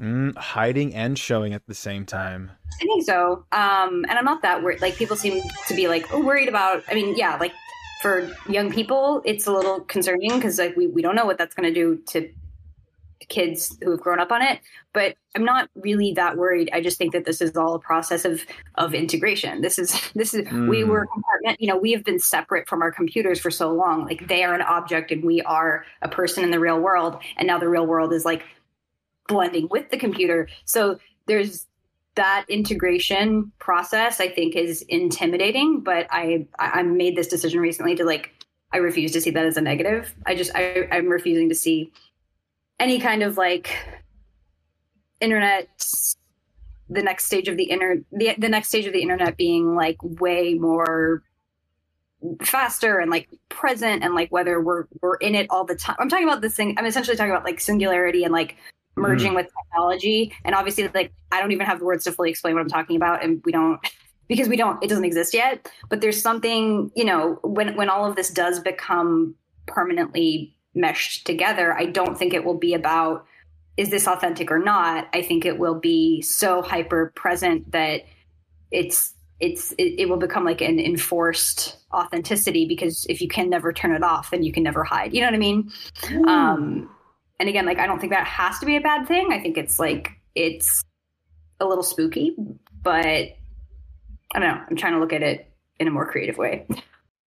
Mm, 0.00 0.36
hiding 0.36 0.94
and 0.94 1.18
showing 1.18 1.52
at 1.54 1.66
the 1.66 1.74
same 1.74 2.04
time. 2.04 2.50
I 2.80 2.84
think 2.84 3.04
so. 3.04 3.44
Um, 3.52 4.04
and 4.08 4.18
I'm 4.18 4.24
not 4.24 4.42
that 4.42 4.62
worried. 4.62 4.80
Like 4.80 4.96
people 4.96 5.16
seem 5.16 5.42
to 5.68 5.74
be 5.74 5.88
like 5.88 6.12
oh, 6.12 6.20
worried 6.20 6.48
about. 6.48 6.82
I 6.88 6.94
mean, 6.94 7.14
yeah, 7.16 7.36
like 7.36 7.52
for 8.00 8.28
young 8.48 8.72
people, 8.72 9.22
it's 9.24 9.46
a 9.46 9.52
little 9.52 9.80
concerning 9.80 10.34
because 10.34 10.58
like 10.58 10.76
we 10.76 10.88
we 10.88 11.02
don't 11.02 11.14
know 11.14 11.24
what 11.24 11.38
that's 11.38 11.54
going 11.54 11.72
to 11.72 11.74
do 11.74 12.02
to 12.08 12.28
kids 13.32 13.76
who 13.82 13.90
have 13.90 14.00
grown 14.00 14.20
up 14.20 14.30
on 14.30 14.42
it 14.42 14.60
but 14.92 15.16
i'm 15.34 15.44
not 15.44 15.68
really 15.74 16.12
that 16.12 16.36
worried. 16.36 16.70
I 16.72 16.80
just 16.80 16.98
think 16.98 17.12
that 17.12 17.24
this 17.24 17.40
is 17.40 17.56
all 17.56 17.74
a 17.74 17.78
process 17.78 18.24
of 18.24 18.44
of 18.76 18.94
integration. 18.94 19.60
This 19.60 19.78
is 19.78 19.98
this 20.14 20.34
is 20.34 20.46
mm. 20.46 20.68
we 20.68 20.84
were 20.84 21.06
compartment 21.06 21.60
you 21.60 21.68
know 21.68 21.76
we 21.76 21.92
have 21.92 22.04
been 22.04 22.18
separate 22.18 22.68
from 22.68 22.82
our 22.82 22.92
computers 22.92 23.40
for 23.40 23.50
so 23.50 23.72
long. 23.72 24.04
Like 24.04 24.28
they 24.28 24.44
are 24.44 24.54
an 24.54 24.62
object 24.62 25.10
and 25.10 25.24
we 25.24 25.42
are 25.42 25.84
a 26.02 26.08
person 26.08 26.44
in 26.44 26.50
the 26.50 26.60
real 26.60 26.78
world 26.78 27.22
and 27.36 27.46
now 27.46 27.58
the 27.58 27.68
real 27.68 27.86
world 27.86 28.12
is 28.12 28.24
like 28.24 28.42
blending 29.28 29.68
with 29.70 29.90
the 29.90 29.96
computer. 29.96 30.48
So 30.64 30.98
there's 31.26 31.66
that 32.14 32.44
integration 32.50 33.50
process 33.58 34.20
i 34.20 34.28
think 34.28 34.54
is 34.54 34.82
intimidating 34.82 35.80
but 35.80 36.06
i 36.10 36.46
i 36.58 36.82
made 36.82 37.16
this 37.16 37.26
decision 37.26 37.58
recently 37.58 37.94
to 37.94 38.04
like 38.04 38.34
i 38.74 38.76
refuse 38.76 39.12
to 39.12 39.18
see 39.18 39.30
that 39.30 39.46
as 39.46 39.56
a 39.56 39.62
negative. 39.62 40.14
I 40.26 40.34
just 40.34 40.50
I, 40.54 40.86
i'm 40.92 41.08
refusing 41.08 41.48
to 41.48 41.54
see 41.54 41.90
any 42.82 42.98
kind 42.98 43.22
of 43.22 43.36
like 43.36 43.74
internet 45.20 45.68
the 46.90 47.02
next 47.02 47.24
stage 47.26 47.48
of 47.48 47.56
the 47.56 47.70
inter 47.70 48.02
the, 48.12 48.34
the 48.36 48.48
next 48.48 48.68
stage 48.68 48.86
of 48.86 48.92
the 48.92 49.00
internet 49.00 49.36
being 49.36 49.74
like 49.74 49.96
way 50.02 50.54
more 50.54 51.22
faster 52.42 52.98
and 52.98 53.10
like 53.10 53.28
present 53.48 54.02
and 54.02 54.14
like 54.14 54.30
whether 54.30 54.60
we're 54.60 54.86
we're 55.00 55.16
in 55.16 55.34
it 55.34 55.46
all 55.50 55.64
the 55.64 55.74
time. 55.74 55.96
I'm 55.98 56.08
talking 56.08 56.28
about 56.28 56.40
this 56.40 56.54
thing. 56.54 56.74
I'm 56.78 56.86
essentially 56.86 57.16
talking 57.16 57.32
about 57.32 57.44
like 57.44 57.60
singularity 57.60 58.24
and 58.24 58.32
like 58.32 58.56
merging 58.96 59.32
mm. 59.32 59.36
with 59.36 59.48
technology. 59.64 60.32
And 60.44 60.54
obviously, 60.54 60.88
like 60.88 61.12
I 61.30 61.40
don't 61.40 61.52
even 61.52 61.66
have 61.66 61.78
the 61.78 61.84
words 61.84 62.04
to 62.04 62.12
fully 62.12 62.30
explain 62.30 62.54
what 62.54 62.60
I'm 62.60 62.68
talking 62.68 62.96
about, 62.96 63.24
and 63.24 63.40
we 63.44 63.52
don't 63.52 63.80
because 64.28 64.48
we 64.48 64.56
don't. 64.56 64.82
It 64.82 64.88
doesn't 64.88 65.04
exist 65.04 65.34
yet. 65.34 65.70
But 65.88 66.00
there's 66.00 66.20
something 66.20 66.90
you 66.94 67.04
know 67.04 67.38
when 67.42 67.76
when 67.76 67.88
all 67.88 68.08
of 68.08 68.16
this 68.16 68.30
does 68.30 68.60
become 68.60 69.34
permanently 69.66 70.56
meshed 70.74 71.26
together. 71.26 71.72
I 71.72 71.86
don't 71.86 72.18
think 72.18 72.34
it 72.34 72.44
will 72.44 72.58
be 72.58 72.74
about 72.74 73.26
is 73.76 73.90
this 73.90 74.06
authentic 74.06 74.50
or 74.50 74.58
not. 74.58 75.08
I 75.14 75.22
think 75.22 75.46
it 75.46 75.58
will 75.58 75.78
be 75.78 76.20
so 76.20 76.60
hyper 76.60 77.12
present 77.16 77.72
that 77.72 78.02
it's 78.70 79.14
it's 79.40 79.72
it, 79.72 79.94
it, 79.98 80.08
will 80.08 80.18
become 80.18 80.44
like 80.44 80.60
an 80.60 80.78
enforced 80.78 81.76
authenticity 81.92 82.64
because 82.66 83.04
if 83.08 83.20
you 83.20 83.28
can 83.28 83.50
never 83.50 83.72
turn 83.72 83.92
it 83.92 84.02
off 84.02 84.30
then 84.30 84.42
you 84.42 84.52
can 84.52 84.62
never 84.62 84.84
hide 84.84 85.12
you 85.12 85.20
know 85.20 85.26
what 85.26 85.34
i 85.34 85.38
mean 85.38 85.70
mm. 86.02 86.26
um 86.26 86.88
and 87.38 87.48
again 87.48 87.66
like 87.66 87.78
i 87.78 87.86
don't 87.86 87.98
think 87.98 88.12
that 88.12 88.26
has 88.26 88.58
to 88.60 88.64
be 88.64 88.76
a 88.76 88.80
bad 88.80 89.06
thing 89.06 89.32
i 89.32 89.38
think 89.38 89.58
it's 89.58 89.78
like 89.78 90.12
it's 90.34 90.82
a 91.60 91.66
little 91.66 91.82
spooky 91.82 92.34
but 92.82 93.04
i 93.04 93.34
don't 94.34 94.42
know 94.42 94.60
i'm 94.70 94.76
trying 94.76 94.94
to 94.94 95.00
look 95.00 95.12
at 95.12 95.22
it 95.22 95.52
in 95.80 95.88
a 95.88 95.90
more 95.90 96.10
creative 96.10 96.38
way 96.38 96.64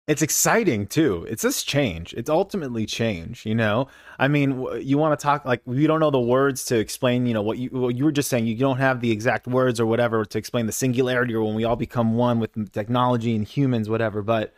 it's 0.07 0.21
exciting 0.21 0.87
too. 0.87 1.27
It's 1.31 1.43
this 1.43 1.63
change. 1.63 2.13
It's 2.15 2.29
ultimately 2.29 2.85
change. 2.85 3.47
You 3.47 3.55
know, 3.55 3.89
I 4.19 4.29
mean, 4.29 4.67
you 4.81 4.99
want 4.99 5.19
to 5.19 5.23
talk 5.23 5.45
like 5.47 5.63
we 5.65 5.87
don't 5.87 6.01
know 6.01 6.11
the 6.11 6.21
words 6.21 6.65
to 6.67 6.79
explain. 6.79 7.25
You 7.27 7.35
know 7.35 7.43
what 7.43 7.59
you 7.59 7.71
what 7.71 7.97
you 7.97 8.05
were 8.05 8.13
just 8.13 8.29
saying. 8.29 8.47
You 8.47 8.57
don't 8.57 8.77
have 8.77 9.01
the 9.01 9.11
exact 9.11 9.47
words 9.47 9.81
or 9.81 9.87
whatever 9.87 10.25
to 10.25 10.39
explain 10.39 10.67
the 10.67 10.73
singularity 10.73 11.35
or 11.35 11.43
when 11.45 11.55
we 11.55 11.65
all 11.65 11.77
become 11.77 12.15
one 12.15 12.39
with 12.39 12.73
technology 12.73 13.35
and 13.35 13.47
humans, 13.47 13.89
whatever. 13.89 14.23
But 14.23 14.53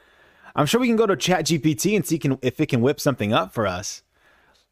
I'm 0.56 0.66
sure 0.66 0.80
we 0.80 0.88
can 0.88 0.96
go 0.96 1.06
to 1.06 1.16
Chat 1.16 1.46
GPT 1.46 1.94
and 1.94 2.04
see 2.04 2.18
can, 2.18 2.38
if 2.42 2.60
it 2.60 2.66
can 2.66 2.80
whip 2.80 2.98
something 2.98 3.32
up 3.32 3.52
for 3.52 3.66
us. 3.66 4.02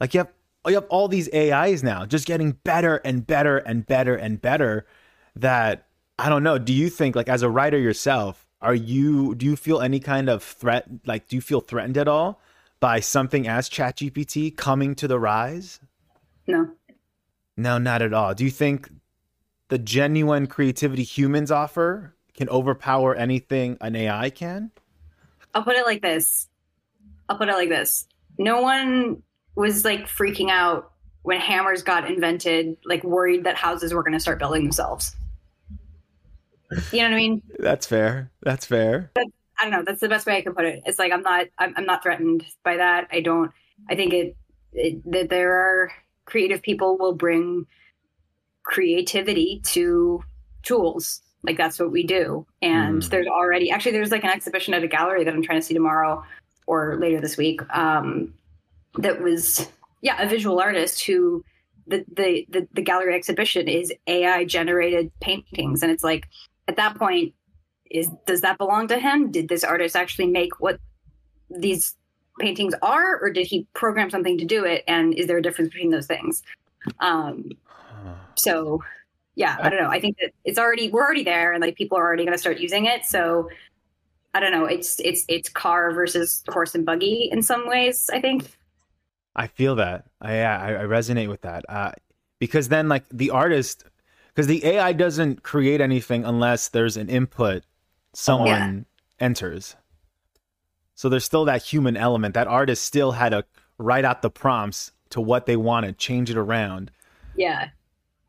Like 0.01 0.13
you 0.15 0.19
have 0.19 0.33
you 0.67 0.75
have 0.75 0.87
all 0.89 1.07
these 1.07 1.33
AIs 1.33 1.85
now, 1.85 2.05
just 2.05 2.27
getting 2.27 2.53
better 2.53 2.97
and 2.97 3.25
better 3.25 3.59
and 3.59 3.87
better 3.87 4.17
and 4.17 4.41
better. 4.43 4.87
That 5.37 5.87
I 6.19 6.29
don't 6.29 6.43
know. 6.43 6.59
Do 6.59 6.73
you 6.73 6.91
think 6.91 7.15
like 7.15 7.29
as 7.29 7.43
a 7.43 7.51
writer 7.51 7.79
yourself? 7.79 8.44
Are 8.65 8.75
you 8.75 9.35
do 9.35 9.47
you 9.47 9.57
feel 9.57 9.81
any 9.81 10.01
kind 10.01 10.29
of 10.29 10.43
threat 10.43 10.89
like 11.05 11.29
do 11.29 11.37
you 11.37 11.43
feel 11.43 11.61
threatened 11.61 11.99
at 11.99 12.09
all 12.09 12.41
by 12.81 13.01
something 13.01 13.47
as 13.47 13.69
ChatGPT 13.69 14.57
coming 14.57 14.95
to 14.97 15.07
the 15.07 15.19
rise? 15.19 15.81
No. 16.47 16.71
No, 17.57 17.79
not 17.79 18.03
at 18.03 18.13
all. 18.13 18.35
Do 18.35 18.45
you 18.45 18.51
think 18.51 18.91
the 19.69 19.79
genuine 19.79 20.47
creativity 20.47 21.03
humans 21.03 21.51
offer 21.51 22.15
can 22.35 22.49
overpower 22.49 23.15
anything 23.15 23.79
an 23.81 23.95
AI 23.95 24.31
can? 24.31 24.71
I'll 25.55 25.63
put 25.63 25.77
it 25.77 25.87
like 25.87 26.03
this. 26.03 26.49
I'll 27.29 27.39
put 27.39 27.49
it 27.49 27.55
like 27.55 27.69
this. 27.69 28.07
No 28.39 28.61
one 28.61 29.23
was 29.55 29.85
like 29.85 30.07
freaking 30.09 30.51
out 30.51 30.91
when 31.23 31.41
hammers 31.41 31.83
got 31.83 32.11
invented, 32.11 32.77
like 32.85 33.05
worried 33.05 33.45
that 33.45 33.57
houses 33.57 33.95
were 33.95 34.03
going 34.03 34.13
to 34.13 34.21
start 34.21 34.39
building 34.39 34.63
themselves. 34.63 35.15
You 36.93 36.99
know 36.99 37.11
what 37.11 37.15
I 37.15 37.17
mean? 37.17 37.43
That's 37.59 37.87
fair. 37.87 38.31
That's 38.43 38.67
fair. 38.67 39.11
But, 39.15 39.27
I 39.59 39.65
don't 39.65 39.73
know. 39.73 39.85
That's 39.85 40.01
the 40.01 40.09
best 40.09 40.27
way 40.27 40.37
I 40.37 40.43
can 40.43 40.55
put 40.55 40.65
it. 40.65 40.83
It's 40.85 40.99
like 40.99 41.13
I'm 41.13 41.23
not. 41.23 41.47
I'm, 41.59 41.75
I'm 41.77 41.87
not 41.87 42.03
threatened 42.03 42.45
by 42.65 42.77
that. 42.77 43.09
I 43.13 43.21
don't. 43.21 43.53
I 43.89 43.95
think 43.95 44.13
it, 44.13 44.37
it 44.73 45.13
that 45.13 45.31
there 45.31 45.53
are 45.53 45.93
creative 46.25 46.63
people 46.63 46.99
will 46.99 47.15
bring 47.15 47.67
creativity 48.65 49.61
to 49.67 50.25
tools. 50.63 51.23
Like 51.43 51.57
that's 51.57 51.79
what 51.79 51.93
we 51.93 52.05
do. 52.05 52.47
And 52.63 53.03
mm. 53.03 53.09
there's 53.11 53.27
already 53.27 53.71
actually 53.71 53.93
there's 53.93 54.11
like 54.11 54.25
an 54.25 54.31
exhibition 54.31 54.75
at 54.75 54.83
a 54.83 54.89
gallery 54.89 55.25
that 55.25 55.35
I'm 55.35 55.43
trying 55.43 55.61
to 55.61 55.67
see 55.67 55.75
tomorrow 55.75 56.25
or 56.67 56.97
later 56.99 57.21
this 57.21 57.37
week. 57.37 57.61
Um, 57.75 58.35
that 58.99 59.21
was 59.21 59.69
yeah 60.03 60.21
a 60.23 60.29
visual 60.29 60.61
artist 60.61 61.05
who 61.05 61.45
the, 61.87 62.05
the 62.15 62.47
the 62.49 62.69
the 62.73 62.83
gallery 62.83 63.15
exhibition 63.15 63.69
is 63.69 63.93
AI 64.07 64.45
generated 64.45 65.11
paintings, 65.21 65.83
and 65.83 65.93
it's 65.93 66.05
like 66.05 66.29
at 66.69 66.77
that 66.77 66.97
point 66.97 67.35
is 67.91 68.09
does 68.27 68.41
that 68.41 68.59
belong 68.59 68.89
to 68.89 68.99
him? 68.99 69.31
Did 69.31 69.49
this 69.49 69.65
artist 69.65 69.97
actually 69.97 70.27
make 70.27 70.61
what 70.61 70.79
these 71.51 71.97
paintings 72.41 72.75
are 72.83 73.19
or 73.21 73.31
did 73.31 73.47
he 73.47 73.67
program 73.75 74.11
something 74.11 74.39
to 74.39 74.45
do 74.45 74.65
it? 74.65 74.83
And 74.89 75.15
is 75.15 75.27
there 75.27 75.39
a 75.39 75.43
difference 75.43 75.73
between 75.73 75.91
those 75.91 76.07
things? 76.07 76.43
Um 77.01 77.51
so 78.37 78.83
yeah 79.37 79.57
i 79.61 79.69
don't 79.69 79.81
know. 79.81 79.91
I 79.91 80.01
think 80.01 80.17
that 80.19 80.33
it's 80.45 80.59
already 80.59 80.91
we're 80.91 81.05
already 81.05 81.25
there 81.25 81.53
and 81.53 81.63
like 81.63 81.77
people 81.77 81.97
are 81.99 82.03
already 82.03 82.25
going 82.25 82.35
to 82.35 82.39
start 82.39 82.59
using 82.59 82.87
it. 82.87 83.05
So 83.05 83.49
i 84.33 84.41
don't 84.41 84.53
know. 84.53 84.65
It's 84.65 84.99
it's 85.01 85.25
it's 85.29 85.49
car 85.49 85.93
versus 85.93 86.43
horse 86.49 86.75
and 86.75 86.85
buggy 86.85 87.29
in 87.31 87.43
some 87.43 87.69
ways 87.69 88.11
i 88.13 88.21
think. 88.21 88.57
I 89.37 89.47
feel 89.47 89.77
that. 89.77 90.07
I 90.21 90.41
i, 90.41 90.83
I 90.83 90.85
resonate 90.85 91.29
with 91.29 91.43
that. 91.43 91.65
Uh 91.69 91.93
because 92.41 92.69
then 92.69 92.89
like 92.89 93.05
the 93.11 93.31
artist 93.31 93.85
because 94.35 94.49
the 94.49 94.65
AI 94.67 94.93
doesn't 94.93 95.43
create 95.43 95.81
anything 95.81 96.25
unless 96.25 96.69
there's 96.69 96.97
an 96.97 97.09
input 97.09 97.63
someone 98.13 98.87
yeah. 99.21 99.25
enters. 99.27 99.77
So 100.95 101.09
there's 101.09 101.25
still 101.25 101.45
that 101.45 101.63
human 101.63 101.97
element. 101.97 102.35
That 102.35 102.49
artist 102.49 102.85
still 102.85 103.13
had 103.13 103.31
to 103.31 103.45
write 103.79 104.05
out 104.05 104.23
the 104.23 104.31
prompts 104.31 104.93
to 105.11 105.21
what 105.21 105.47
they 105.47 105.57
wanted, 105.57 105.99
change 105.99 106.31
it 106.31 106.37
around. 106.37 106.91
Yeah. 107.37 107.71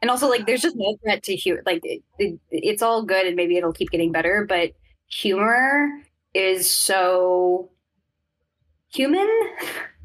And 0.02 0.12
also, 0.12 0.30
like, 0.30 0.46
there's 0.46 0.62
just 0.62 0.76
no 0.76 0.98
threat 1.02 1.24
to 1.24 1.36
humor. 1.36 1.64
Like, 1.66 1.82
it, 1.84 2.04
it, 2.20 2.40
it's 2.52 2.82
all 2.82 3.04
good 3.04 3.26
and 3.26 3.36
maybe 3.36 3.58
it'll 3.58 3.74
keep 3.74 3.90
getting 3.90 4.12
better, 4.12 4.46
but 4.48 4.74
humor 5.08 5.90
is 6.34 6.70
so 6.70 7.72
human. 8.94 9.30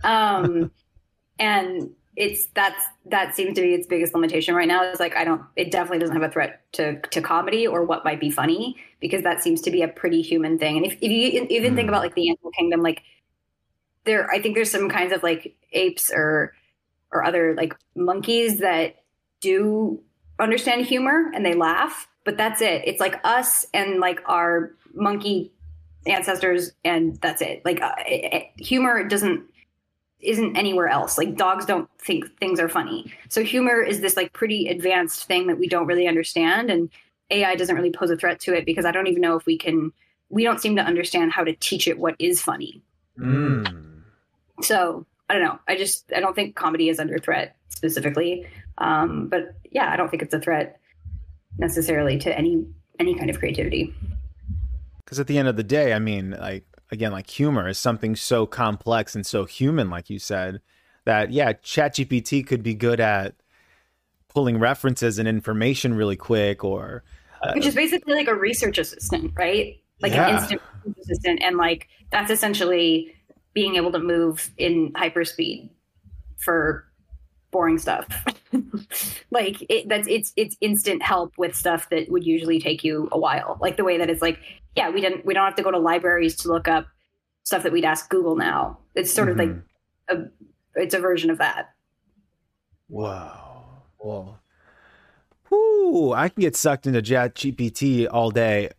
Um, 0.03 0.71
and 1.39 1.91
it's 2.21 2.47
that's 2.55 2.85
that 3.07 3.35
seems 3.35 3.55
to 3.57 3.63
be 3.63 3.75
its 3.75 3.87
biggest 3.87 4.15
limitation 4.15 4.55
right 4.55 4.69
now. 4.69 4.83
Is 4.85 5.01
like 5.01 5.17
i 5.17 5.25
don't 5.25 5.43
it 5.57 5.71
definitely 5.71 5.99
doesn't 5.99 6.15
have 6.15 6.29
a 6.29 6.33
threat 6.33 6.61
to 6.73 7.01
to 7.01 7.21
comedy 7.21 7.67
or 7.67 7.85
what 7.85 8.05
might 8.05 8.21
be 8.21 8.31
funny 8.31 8.77
because 9.01 9.23
that 9.23 9.43
seems 9.43 9.61
to 9.63 9.71
be 9.71 9.83
a 9.83 9.89
pretty 9.89 10.23
human 10.23 10.59
thing. 10.59 10.77
And 10.77 10.87
if, 10.87 10.93
if 11.01 11.11
you 11.11 11.47
even 11.51 11.75
think 11.75 11.87
hmm. 11.87 11.95
about 11.95 12.03
like 12.03 12.15
the 12.15 12.29
animal 12.29 12.51
kingdom 12.53 12.83
like 12.83 13.03
there 14.05 14.31
i 14.31 14.41
think 14.41 14.55
there's 14.55 14.71
some 14.71 14.89
kinds 14.89 15.13
of 15.13 15.23
like 15.23 15.55
apes 15.73 16.11
or 16.13 16.55
or 17.13 17.25
other 17.25 17.55
like 17.55 17.75
monkeys 17.97 18.59
that 18.59 19.03
do 19.41 20.01
understand 20.39 20.87
humor 20.87 21.31
and 21.35 21.45
they 21.45 21.55
laugh 21.55 22.07
but 22.25 22.37
that's 22.37 22.61
it. 22.61 22.83
It's 22.85 23.01
like 23.01 23.21
us 23.25 23.67
and 23.73 24.01
like 24.01 24.21
our 24.27 24.73
monkey 24.95 25.53
ancestors 26.07 26.73
and 26.85 27.17
that's 27.21 27.43
it. 27.43 27.63
Like 27.65 27.81
uh, 27.81 27.95
it, 28.07 28.51
humor 28.57 29.07
doesn't 29.07 29.43
isn't 30.23 30.57
anywhere 30.57 30.89
else. 30.89 31.19
Like 31.19 31.37
dogs 31.37 31.65
don't 31.65 31.89
think 31.99 32.25
things 32.39 32.61
are 32.61 32.69
funny. 32.69 33.13
So 33.29 33.43
humor 33.43 33.83
is 33.83 34.01
this 34.01 34.17
like 34.17 34.33
pretty 34.33 34.69
advanced 34.69 35.25
thing 35.25 35.47
that 35.47 35.59
we 35.59 35.69
don't 35.69 35.87
really 35.87 36.07
understand 36.07 36.71
and 36.71 36.91
AI 37.31 37.55
doesn't 37.55 37.77
really 37.77 37.93
pose 37.93 38.11
a 38.11 38.17
threat 38.17 38.41
to 38.41 38.55
it 38.55 38.67
because 38.67 38.85
I 38.85 38.91
don't 38.91 39.07
even 39.07 39.23
know 39.23 39.37
if 39.37 39.47
we 39.47 39.57
can 39.57 39.93
we 40.31 40.45
don't 40.45 40.61
seem 40.61 40.77
to 40.77 40.83
understand 40.83 41.33
how 41.33 41.45
to 41.45 41.55
teach 41.55 41.89
it 41.89 41.99
what 41.99 42.15
is 42.19 42.41
funny. 42.41 42.81
Mm. 43.19 44.03
So, 44.63 45.05
I 45.29 45.35
don't 45.35 45.43
know. 45.43 45.59
I 45.69 45.77
just 45.77 46.11
I 46.15 46.21
don't 46.21 46.35
think 46.35 46.55
comedy 46.55 46.89
is 46.89 46.99
under 46.99 47.19
threat 47.19 47.57
specifically. 47.69 48.47
Um, 48.79 49.29
but 49.29 49.55
yeah, 49.71 49.93
I 49.93 49.97
don't 49.97 50.09
think 50.09 50.23
it's 50.23 50.35
a 50.35 50.41
threat 50.41 50.81
necessarily 51.59 52.19
to 52.19 52.37
any 52.37 52.65
any 52.99 53.15
kind 53.15 53.31
of 53.31 53.39
creativity. 53.39 53.95
Cuz 55.07 55.19
at 55.19 55.27
the 55.27 55.39
end 55.39 55.49
of 55.49 55.57
the 55.57 55.65
day, 55.65 55.93
I 55.93 55.99
mean, 55.99 56.31
like 56.31 56.65
again 56.91 57.13
like 57.13 57.29
humor 57.29 57.69
is 57.69 57.79
something 57.79 58.17
so 58.17 58.47
complex 58.47 59.15
and 59.15 59.27
so 59.27 59.45
human 59.45 59.91
like 59.91 60.11
you 60.11 60.19
said 60.19 60.61
that 61.05 61.31
yeah 61.31 61.53
ChatGPT 61.53 62.47
could 62.47 62.63
be 62.63 62.75
good 62.75 63.01
at 63.01 63.35
pulling 64.29 64.59
references 64.59 65.19
and 65.19 65.29
information 65.29 65.95
really 65.95 66.17
quick 66.17 66.65
or 66.65 67.03
uh, 67.43 67.53
which 67.55 67.67
is 67.67 67.75
basically 67.75 68.15
like 68.15 68.29
a 68.29 68.35
research 68.35 68.79
assistant 68.79 69.33
right 69.37 69.81
like 70.03 70.13
yeah. 70.13 70.29
an 70.29 70.35
instant 70.37 70.63
assistant 71.01 71.41
and 71.43 71.57
like 71.57 71.89
that's 72.11 72.31
essentially 72.31 73.15
being 73.55 73.77
able 73.77 73.93
to 73.93 73.99
move 73.99 74.51
in 74.59 74.93
hyperspeed 74.93 75.69
for 76.39 76.85
boring 77.51 77.79
stuff 77.79 78.07
like 79.31 79.65
it, 79.69 79.89
that's 79.89 80.09
it's 80.09 80.33
it's 80.37 80.57
instant 80.61 81.03
help 81.03 81.33
with 81.39 81.55
stuff 81.55 81.89
that 81.91 82.11
would 82.11 82.25
usually 82.25 82.61
take 82.61 82.83
you 82.83 83.09
a 83.13 83.19
while 83.19 83.59
like 83.61 83.77
the 83.77 83.85
way 83.85 83.97
that 83.97 84.11
it's 84.11 84.23
like 84.23 84.39
yeah, 84.77 84.91
we 84.91 85.01
didn't 85.01 85.25
we 85.27 85.35
don't 85.35 85.45
have 85.45 85.57
to 85.57 85.63
go 85.63 85.71
to 85.71 85.79
libraries 85.79 86.37
to 86.37 86.49
look 86.49 86.69
up 86.69 86.87
stuff 87.43 87.63
that 87.63 87.73
we'd 87.73 87.85
ask 87.85 88.09
Google 88.09 88.37
now. 88.37 88.79
It's 88.95 89.13
sort 89.13 89.29
mm-hmm. 89.29 89.41
of 89.41 89.47
like 89.49 89.57
mm-hmm. 89.57 90.23
a 90.79 90.83
it's 90.83 90.95
a 90.95 91.01
version 91.01 91.31
of 91.31 91.39
that. 91.39 91.71
Wow. 92.89 93.65
Well, 93.99 94.41
whoo, 95.51 96.13
I 96.13 96.29
can 96.29 96.41
get 96.41 96.57
sucked 96.57 96.87
into 96.87 97.03
Chat 97.03 97.35
GPT 97.35 98.09
all 98.11 98.31
day. 98.31 98.71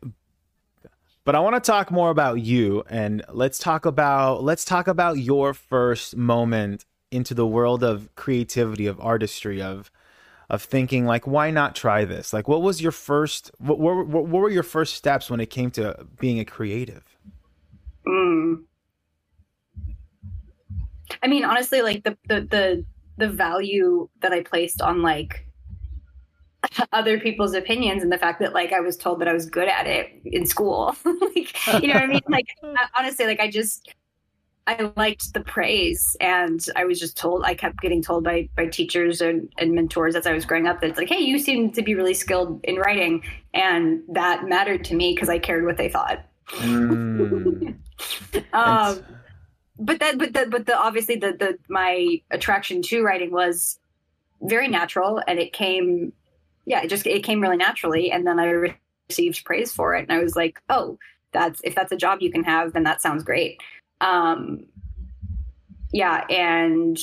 But 1.23 1.35
I 1.35 1.39
want 1.39 1.55
to 1.55 1.71
talk 1.71 1.91
more 1.91 2.09
about 2.09 2.41
you 2.41 2.83
and 2.89 3.23
let's 3.29 3.59
talk 3.59 3.85
about 3.85 4.43
let's 4.43 4.65
talk 4.65 4.87
about 4.87 5.17
your 5.17 5.53
first 5.53 6.15
moment 6.15 6.85
into 7.11 7.33
the 7.33 7.45
world 7.45 7.83
of 7.83 8.13
creativity, 8.15 8.87
of 8.87 8.99
artistry, 8.99 9.61
of 9.61 9.91
of 10.49 10.61
thinking 10.61 11.05
like 11.05 11.25
why 11.25 11.49
not 11.49 11.77
try 11.77 12.03
this 12.03 12.33
like 12.33 12.45
what 12.45 12.61
was 12.61 12.81
your 12.81 12.91
first 12.91 13.51
what, 13.57 13.79
what, 13.79 14.05
what 14.05 14.27
were 14.27 14.49
your 14.49 14.63
first 14.63 14.95
steps 14.95 15.29
when 15.29 15.39
it 15.39 15.49
came 15.49 15.71
to 15.71 16.05
being 16.19 16.41
a 16.41 16.43
creative 16.43 17.11
Mm. 18.07 18.63
I 21.21 21.27
mean, 21.27 21.45
honestly, 21.45 21.81
like 21.81 22.03
the, 22.03 22.17
the 22.27 22.41
the 22.41 22.85
the 23.17 23.29
value 23.29 24.09
that 24.21 24.31
I 24.31 24.41
placed 24.41 24.81
on 24.81 25.01
like 25.01 25.45
other 26.91 27.19
people's 27.19 27.53
opinions 27.53 28.01
and 28.01 28.11
the 28.11 28.17
fact 28.17 28.39
that 28.39 28.53
like 28.53 28.73
I 28.73 28.79
was 28.79 28.97
told 28.97 29.19
that 29.21 29.27
I 29.27 29.33
was 29.33 29.45
good 29.45 29.67
at 29.67 29.85
it 29.85 30.09
in 30.25 30.45
school. 30.45 30.95
like, 31.05 31.81
you 31.81 31.87
know 31.87 31.95
what 31.95 32.03
I 32.03 32.07
mean? 32.07 32.21
Like 32.27 32.47
honestly, 32.97 33.25
like 33.25 33.39
I 33.39 33.49
just 33.49 33.93
I 34.79 34.91
liked 34.95 35.33
the 35.33 35.41
praise 35.41 36.15
and 36.19 36.63
I 36.75 36.85
was 36.85 36.99
just 36.99 37.17
told 37.17 37.43
I 37.43 37.53
kept 37.53 37.79
getting 37.81 38.01
told 38.01 38.23
by 38.23 38.49
by 38.55 38.67
teachers 38.67 39.21
and, 39.21 39.51
and 39.57 39.73
mentors 39.73 40.15
as 40.15 40.27
I 40.27 40.33
was 40.33 40.45
growing 40.45 40.67
up 40.67 40.81
that 40.81 40.89
it's 40.89 40.97
like, 40.97 41.09
hey, 41.09 41.19
you 41.19 41.39
seem 41.39 41.71
to 41.71 41.81
be 41.81 41.95
really 41.95 42.13
skilled 42.13 42.59
in 42.63 42.75
writing. 42.75 43.23
And 43.53 44.01
that 44.09 44.47
mattered 44.47 44.83
to 44.85 44.95
me 44.95 45.13
because 45.13 45.29
I 45.29 45.39
cared 45.39 45.65
what 45.65 45.77
they 45.77 45.89
thought. 45.89 46.25
Mm. 46.49 47.75
um 48.53 49.03
but 49.79 49.99
that 49.99 50.17
but 50.17 50.33
the 50.33 50.47
but 50.49 50.65
the 50.65 50.77
obviously 50.77 51.15
the 51.15 51.33
the 51.33 51.57
my 51.69 52.21
attraction 52.29 52.81
to 52.83 53.03
writing 53.03 53.31
was 53.31 53.79
very 54.41 54.67
natural 54.67 55.21
and 55.27 55.39
it 55.39 55.53
came 55.53 56.13
yeah, 56.65 56.81
it 56.83 56.87
just 56.87 57.07
it 57.07 57.23
came 57.23 57.41
really 57.41 57.57
naturally, 57.57 58.11
and 58.11 58.25
then 58.25 58.39
I 58.39 58.73
received 59.09 59.43
praise 59.45 59.71
for 59.71 59.95
it, 59.95 60.07
and 60.07 60.11
I 60.11 60.23
was 60.23 60.35
like, 60.35 60.61
oh, 60.69 60.97
that's 61.31 61.61
if 61.63 61.75
that's 61.75 61.91
a 61.91 61.97
job 61.97 62.21
you 62.21 62.31
can 62.31 62.43
have, 62.43 62.73
then 62.73 62.83
that 62.83 63.01
sounds 63.01 63.23
great. 63.23 63.59
Um, 64.01 64.65
yeah, 65.93 66.25
and 66.29 67.01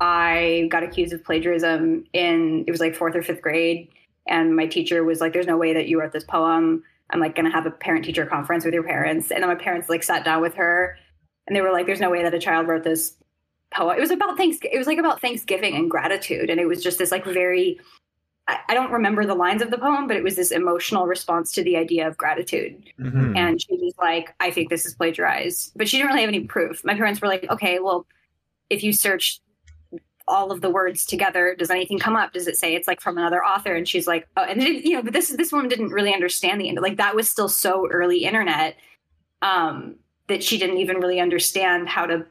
I 0.00 0.66
got 0.70 0.82
accused 0.82 1.12
of 1.12 1.24
plagiarism 1.24 2.04
in 2.12 2.64
it 2.66 2.70
was 2.70 2.80
like 2.80 2.94
fourth 2.94 3.14
or 3.14 3.22
fifth 3.22 3.40
grade, 3.40 3.88
and 4.26 4.56
my 4.56 4.66
teacher 4.66 5.04
was 5.04 5.20
like, 5.20 5.32
"There's 5.32 5.46
no 5.46 5.56
way 5.56 5.72
that 5.74 5.88
you 5.88 6.00
wrote 6.00 6.12
this 6.12 6.24
poem." 6.24 6.82
I'm 7.10 7.20
like 7.20 7.36
gonna 7.36 7.52
have 7.52 7.66
a 7.66 7.70
parent 7.70 8.04
teacher 8.04 8.26
conference 8.26 8.64
with 8.64 8.74
your 8.74 8.82
parents, 8.82 9.30
and 9.30 9.42
then 9.42 9.48
my 9.48 9.54
parents 9.54 9.88
like 9.88 10.02
sat 10.02 10.24
down 10.24 10.42
with 10.42 10.54
her, 10.54 10.98
and 11.46 11.56
they 11.56 11.60
were 11.60 11.72
like, 11.72 11.86
"There's 11.86 12.00
no 12.00 12.10
way 12.10 12.22
that 12.22 12.34
a 12.34 12.38
child 12.38 12.66
wrote 12.66 12.82
this 12.84 13.16
poem." 13.72 13.96
It 13.96 14.00
was 14.00 14.10
about 14.10 14.36
thanks. 14.36 14.58
It 14.62 14.78
was 14.78 14.86
like 14.86 14.98
about 14.98 15.20
Thanksgiving 15.20 15.76
and 15.76 15.90
gratitude, 15.90 16.50
and 16.50 16.60
it 16.60 16.66
was 16.66 16.82
just 16.82 16.98
this 16.98 17.12
like 17.12 17.24
very 17.24 17.78
I, 18.48 18.74
don't 18.74 18.90
remember 18.90 19.24
the 19.24 19.34
lines 19.34 19.62
of 19.62 19.70
the 19.70 19.78
poem, 19.78 20.08
but 20.08 20.16
it 20.16 20.24
was 20.24 20.36
this 20.36 20.50
emotional 20.50 21.06
response 21.06 21.52
to 21.52 21.62
the 21.62 21.76
idea 21.76 22.08
of 22.08 22.16
gratitude. 22.16 22.90
Mm-hmm. 22.98 23.36
And 23.36 23.60
she 23.60 23.74
was 23.74 23.94
like, 24.00 24.34
I 24.40 24.50
think 24.50 24.68
this 24.68 24.84
is 24.84 24.94
plagiarized. 24.94 25.72
But 25.76 25.88
she 25.88 25.96
didn't 25.96 26.08
really 26.08 26.22
have 26.22 26.28
any 26.28 26.40
proof. 26.40 26.84
My 26.84 26.94
parents 26.94 27.20
were 27.20 27.28
like, 27.28 27.48
okay, 27.50 27.78
well, 27.78 28.06
if 28.68 28.82
you 28.82 28.92
search 28.92 29.40
all 30.26 30.50
of 30.50 30.60
the 30.60 30.70
words 30.70 31.04
together, 31.06 31.54
does 31.56 31.70
anything 31.70 31.98
come 31.98 32.16
up? 32.16 32.32
Does 32.32 32.46
it 32.46 32.56
say 32.56 32.74
it's 32.74 32.88
like 32.88 33.00
from 33.00 33.18
another 33.18 33.44
author? 33.44 33.74
And 33.74 33.88
she's 33.88 34.06
like, 34.06 34.26
oh, 34.36 34.44
and 34.44 34.62
it, 34.62 34.84
you 34.84 34.94
know, 34.94 35.02
but 35.02 35.12
this 35.12 35.30
this 35.30 35.52
woman 35.52 35.68
didn't 35.68 35.90
really 35.90 36.12
understand 36.12 36.60
the 36.60 36.68
end 36.68 36.78
like 36.80 36.96
that 36.96 37.14
was 37.14 37.28
still 37.28 37.48
so 37.48 37.88
early 37.90 38.24
internet 38.24 38.76
um, 39.42 39.96
that 40.28 40.42
she 40.42 40.58
didn't 40.58 40.78
even 40.78 40.98
really 40.98 41.20
understand 41.20 41.88
how 41.88 42.06
to 42.06 42.24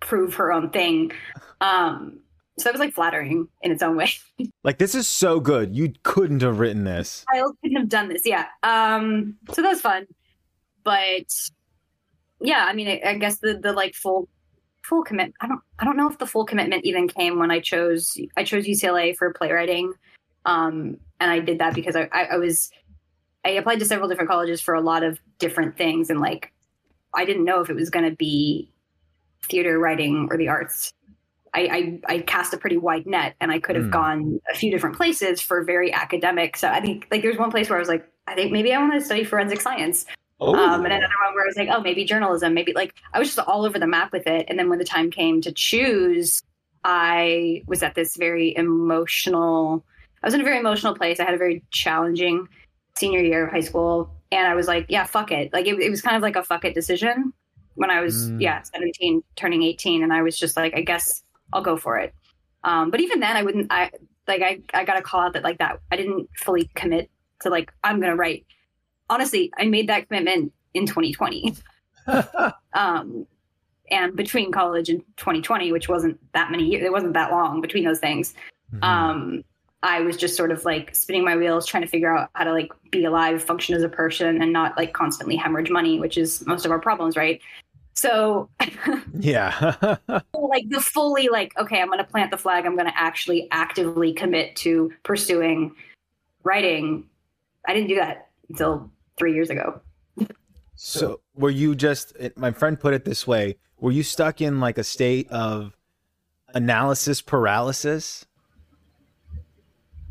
prove 0.00 0.34
her 0.34 0.52
own 0.52 0.70
thing. 0.70 1.12
Um, 1.60 2.18
so 2.58 2.68
it 2.68 2.72
was 2.72 2.80
like 2.80 2.94
flattering 2.94 3.48
in 3.62 3.72
its 3.72 3.82
own 3.82 3.96
way. 3.96 4.10
like 4.64 4.78
this 4.78 4.94
is 4.94 5.08
so 5.08 5.40
good. 5.40 5.74
You 5.74 5.92
couldn't 6.02 6.42
have 6.42 6.60
written 6.60 6.84
this. 6.84 7.24
I 7.28 7.42
couldn't 7.62 7.76
have 7.76 7.88
done 7.88 8.08
this. 8.08 8.22
Yeah. 8.24 8.46
Um. 8.62 9.36
So 9.52 9.62
that 9.62 9.70
was 9.70 9.80
fun, 9.80 10.06
but 10.84 11.26
yeah. 12.40 12.66
I 12.68 12.72
mean, 12.72 12.88
I, 12.88 13.00
I 13.04 13.18
guess 13.18 13.38
the 13.38 13.58
the 13.58 13.72
like 13.72 13.94
full 13.94 14.28
full 14.82 15.02
commit. 15.02 15.32
I 15.40 15.48
don't. 15.48 15.60
I 15.80 15.84
don't 15.84 15.96
know 15.96 16.08
if 16.08 16.18
the 16.18 16.26
full 16.26 16.44
commitment 16.44 16.84
even 16.84 17.08
came 17.08 17.38
when 17.38 17.50
I 17.50 17.58
chose. 17.58 18.16
I 18.36 18.44
chose 18.44 18.66
UCLA 18.66 19.16
for 19.16 19.32
playwriting. 19.32 19.92
Um. 20.44 20.98
And 21.20 21.30
I 21.30 21.38
did 21.38 21.58
that 21.60 21.74
because 21.74 21.96
I, 21.96 22.08
I, 22.12 22.24
I 22.24 22.36
was. 22.36 22.70
I 23.44 23.50
applied 23.50 23.78
to 23.80 23.84
several 23.84 24.08
different 24.08 24.30
colleges 24.30 24.60
for 24.60 24.74
a 24.74 24.80
lot 24.80 25.02
of 25.02 25.20
different 25.38 25.76
things, 25.76 26.08
and 26.08 26.20
like, 26.20 26.52
I 27.14 27.24
didn't 27.24 27.44
know 27.44 27.60
if 27.60 27.68
it 27.68 27.74
was 27.74 27.90
going 27.90 28.08
to 28.08 28.16
be 28.16 28.70
theater 29.42 29.78
writing 29.78 30.28
or 30.30 30.38
the 30.38 30.48
arts 30.48 30.92
I, 31.54 32.00
I, 32.08 32.14
I 32.14 32.18
cast 32.20 32.52
a 32.52 32.56
pretty 32.56 32.76
wide 32.76 33.06
net 33.06 33.36
and 33.40 33.52
I 33.52 33.60
could 33.60 33.76
have 33.76 33.86
mm. 33.86 33.92
gone 33.92 34.40
a 34.50 34.56
few 34.56 34.70
different 34.70 34.96
places 34.96 35.40
for 35.40 35.62
very 35.62 35.92
academic. 35.92 36.56
So 36.56 36.68
I 36.68 36.80
think 36.80 37.06
like 37.10 37.22
there's 37.22 37.38
one 37.38 37.50
place 37.50 37.70
where 37.70 37.78
I 37.78 37.80
was 37.80 37.88
like, 37.88 38.06
I 38.26 38.34
think 38.34 38.50
maybe 38.52 38.72
I 38.72 38.78
want 38.78 38.92
to 38.94 39.00
study 39.00 39.22
forensic 39.22 39.60
science. 39.60 40.04
Oh. 40.40 40.54
Um, 40.54 40.84
and 40.84 40.92
another 40.92 41.14
one 41.24 41.34
where 41.34 41.44
I 41.44 41.46
was 41.46 41.56
like, 41.56 41.68
oh, 41.70 41.80
maybe 41.80 42.04
journalism, 42.04 42.54
maybe 42.54 42.72
like 42.72 42.94
I 43.12 43.20
was 43.20 43.32
just 43.32 43.38
all 43.48 43.64
over 43.64 43.78
the 43.78 43.86
map 43.86 44.12
with 44.12 44.26
it. 44.26 44.46
And 44.48 44.58
then 44.58 44.68
when 44.68 44.78
the 44.78 44.84
time 44.84 45.10
came 45.10 45.40
to 45.42 45.52
choose, 45.52 46.42
I 46.82 47.62
was 47.66 47.82
at 47.82 47.94
this 47.94 48.16
very 48.16 48.54
emotional, 48.56 49.84
I 50.22 50.26
was 50.26 50.34
in 50.34 50.40
a 50.40 50.44
very 50.44 50.58
emotional 50.58 50.94
place. 50.94 51.20
I 51.20 51.24
had 51.24 51.34
a 51.34 51.38
very 51.38 51.62
challenging 51.70 52.48
senior 52.96 53.20
year 53.20 53.46
of 53.46 53.52
high 53.52 53.60
school. 53.60 54.10
And 54.32 54.46
I 54.46 54.54
was 54.54 54.66
like, 54.66 54.86
yeah, 54.88 55.04
fuck 55.04 55.30
it. 55.30 55.52
Like 55.52 55.66
it, 55.66 55.78
it 55.78 55.90
was 55.90 56.02
kind 56.02 56.16
of 56.16 56.22
like 56.22 56.34
a 56.34 56.42
fuck 56.42 56.64
it 56.64 56.74
decision 56.74 57.32
when 57.74 57.90
I 57.90 58.00
was, 58.00 58.30
mm. 58.30 58.40
yeah, 58.40 58.62
17, 58.62 59.22
turning 59.36 59.62
18. 59.62 60.02
And 60.02 60.12
I 60.12 60.22
was 60.22 60.36
just 60.36 60.56
like, 60.56 60.74
I 60.76 60.80
guess 60.80 61.22
I'll 61.52 61.62
go 61.62 61.76
for 61.76 61.98
it. 61.98 62.14
Um, 62.62 62.90
but 62.90 63.00
even 63.00 63.20
then, 63.20 63.36
I 63.36 63.42
wouldn't. 63.42 63.66
I 63.70 63.90
like 64.26 64.42
I 64.42 64.60
I 64.72 64.84
got 64.84 64.94
to 64.94 65.02
call 65.02 65.20
out 65.20 65.34
that 65.34 65.44
like 65.44 65.58
that 65.58 65.80
I 65.90 65.96
didn't 65.96 66.28
fully 66.38 66.70
commit 66.74 67.10
to 67.42 67.50
like 67.50 67.72
I'm 67.82 68.00
gonna 68.00 68.16
write. 68.16 68.46
Honestly, 69.10 69.52
I 69.58 69.66
made 69.66 69.88
that 69.88 70.08
commitment 70.08 70.52
in 70.72 70.86
2020. 70.86 71.54
um, 72.72 73.26
and 73.90 74.16
between 74.16 74.50
college 74.50 74.88
and 74.88 75.00
2020, 75.18 75.72
which 75.72 75.88
wasn't 75.88 76.18
that 76.32 76.50
many 76.50 76.64
years, 76.64 76.84
it 76.84 76.92
wasn't 76.92 77.12
that 77.12 77.30
long 77.30 77.60
between 77.60 77.84
those 77.84 77.98
things. 77.98 78.34
Mm-hmm. 78.72 78.84
Um, 78.84 79.44
I 79.82 80.00
was 80.00 80.16
just 80.16 80.36
sort 80.36 80.50
of 80.50 80.64
like 80.64 80.94
spinning 80.94 81.24
my 81.24 81.36
wheels, 81.36 81.66
trying 81.66 81.82
to 81.82 81.88
figure 81.88 82.14
out 82.14 82.30
how 82.32 82.44
to 82.44 82.52
like 82.52 82.72
be 82.90 83.04
alive, 83.04 83.42
function 83.42 83.74
as 83.74 83.82
a 83.82 83.88
person, 83.88 84.40
and 84.40 84.50
not 84.52 84.76
like 84.78 84.94
constantly 84.94 85.36
hemorrhage 85.36 85.70
money, 85.70 86.00
which 86.00 86.16
is 86.16 86.44
most 86.46 86.64
of 86.64 86.70
our 86.70 86.78
problems, 86.78 87.16
right? 87.16 87.40
So 87.94 88.50
yeah, 89.18 89.76
like 90.34 90.68
the 90.68 90.80
fully 90.80 91.28
like 91.28 91.56
okay, 91.56 91.80
I'm 91.80 91.86
going 91.86 91.98
to 91.98 92.04
plant 92.04 92.30
the 92.30 92.36
flag. 92.36 92.66
I'm 92.66 92.74
going 92.74 92.88
to 92.88 92.98
actually 92.98 93.48
actively 93.52 94.12
commit 94.12 94.56
to 94.56 94.92
pursuing 95.04 95.74
writing. 96.42 97.04
I 97.66 97.72
didn't 97.72 97.88
do 97.88 97.94
that 97.96 98.28
until 98.48 98.90
three 99.16 99.32
years 99.32 99.48
ago. 99.48 99.80
So 100.74 101.20
were 101.36 101.50
you 101.50 101.76
just? 101.76 102.14
My 102.36 102.50
friend 102.50 102.78
put 102.78 102.94
it 102.94 103.04
this 103.04 103.28
way: 103.28 103.56
Were 103.78 103.92
you 103.92 104.02
stuck 104.02 104.40
in 104.40 104.58
like 104.58 104.76
a 104.76 104.84
state 104.84 105.30
of 105.30 105.76
analysis 106.52 107.22
paralysis? 107.22 108.26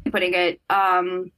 Putting 0.09 0.33
it, 0.33 0.59
um, 0.69 1.31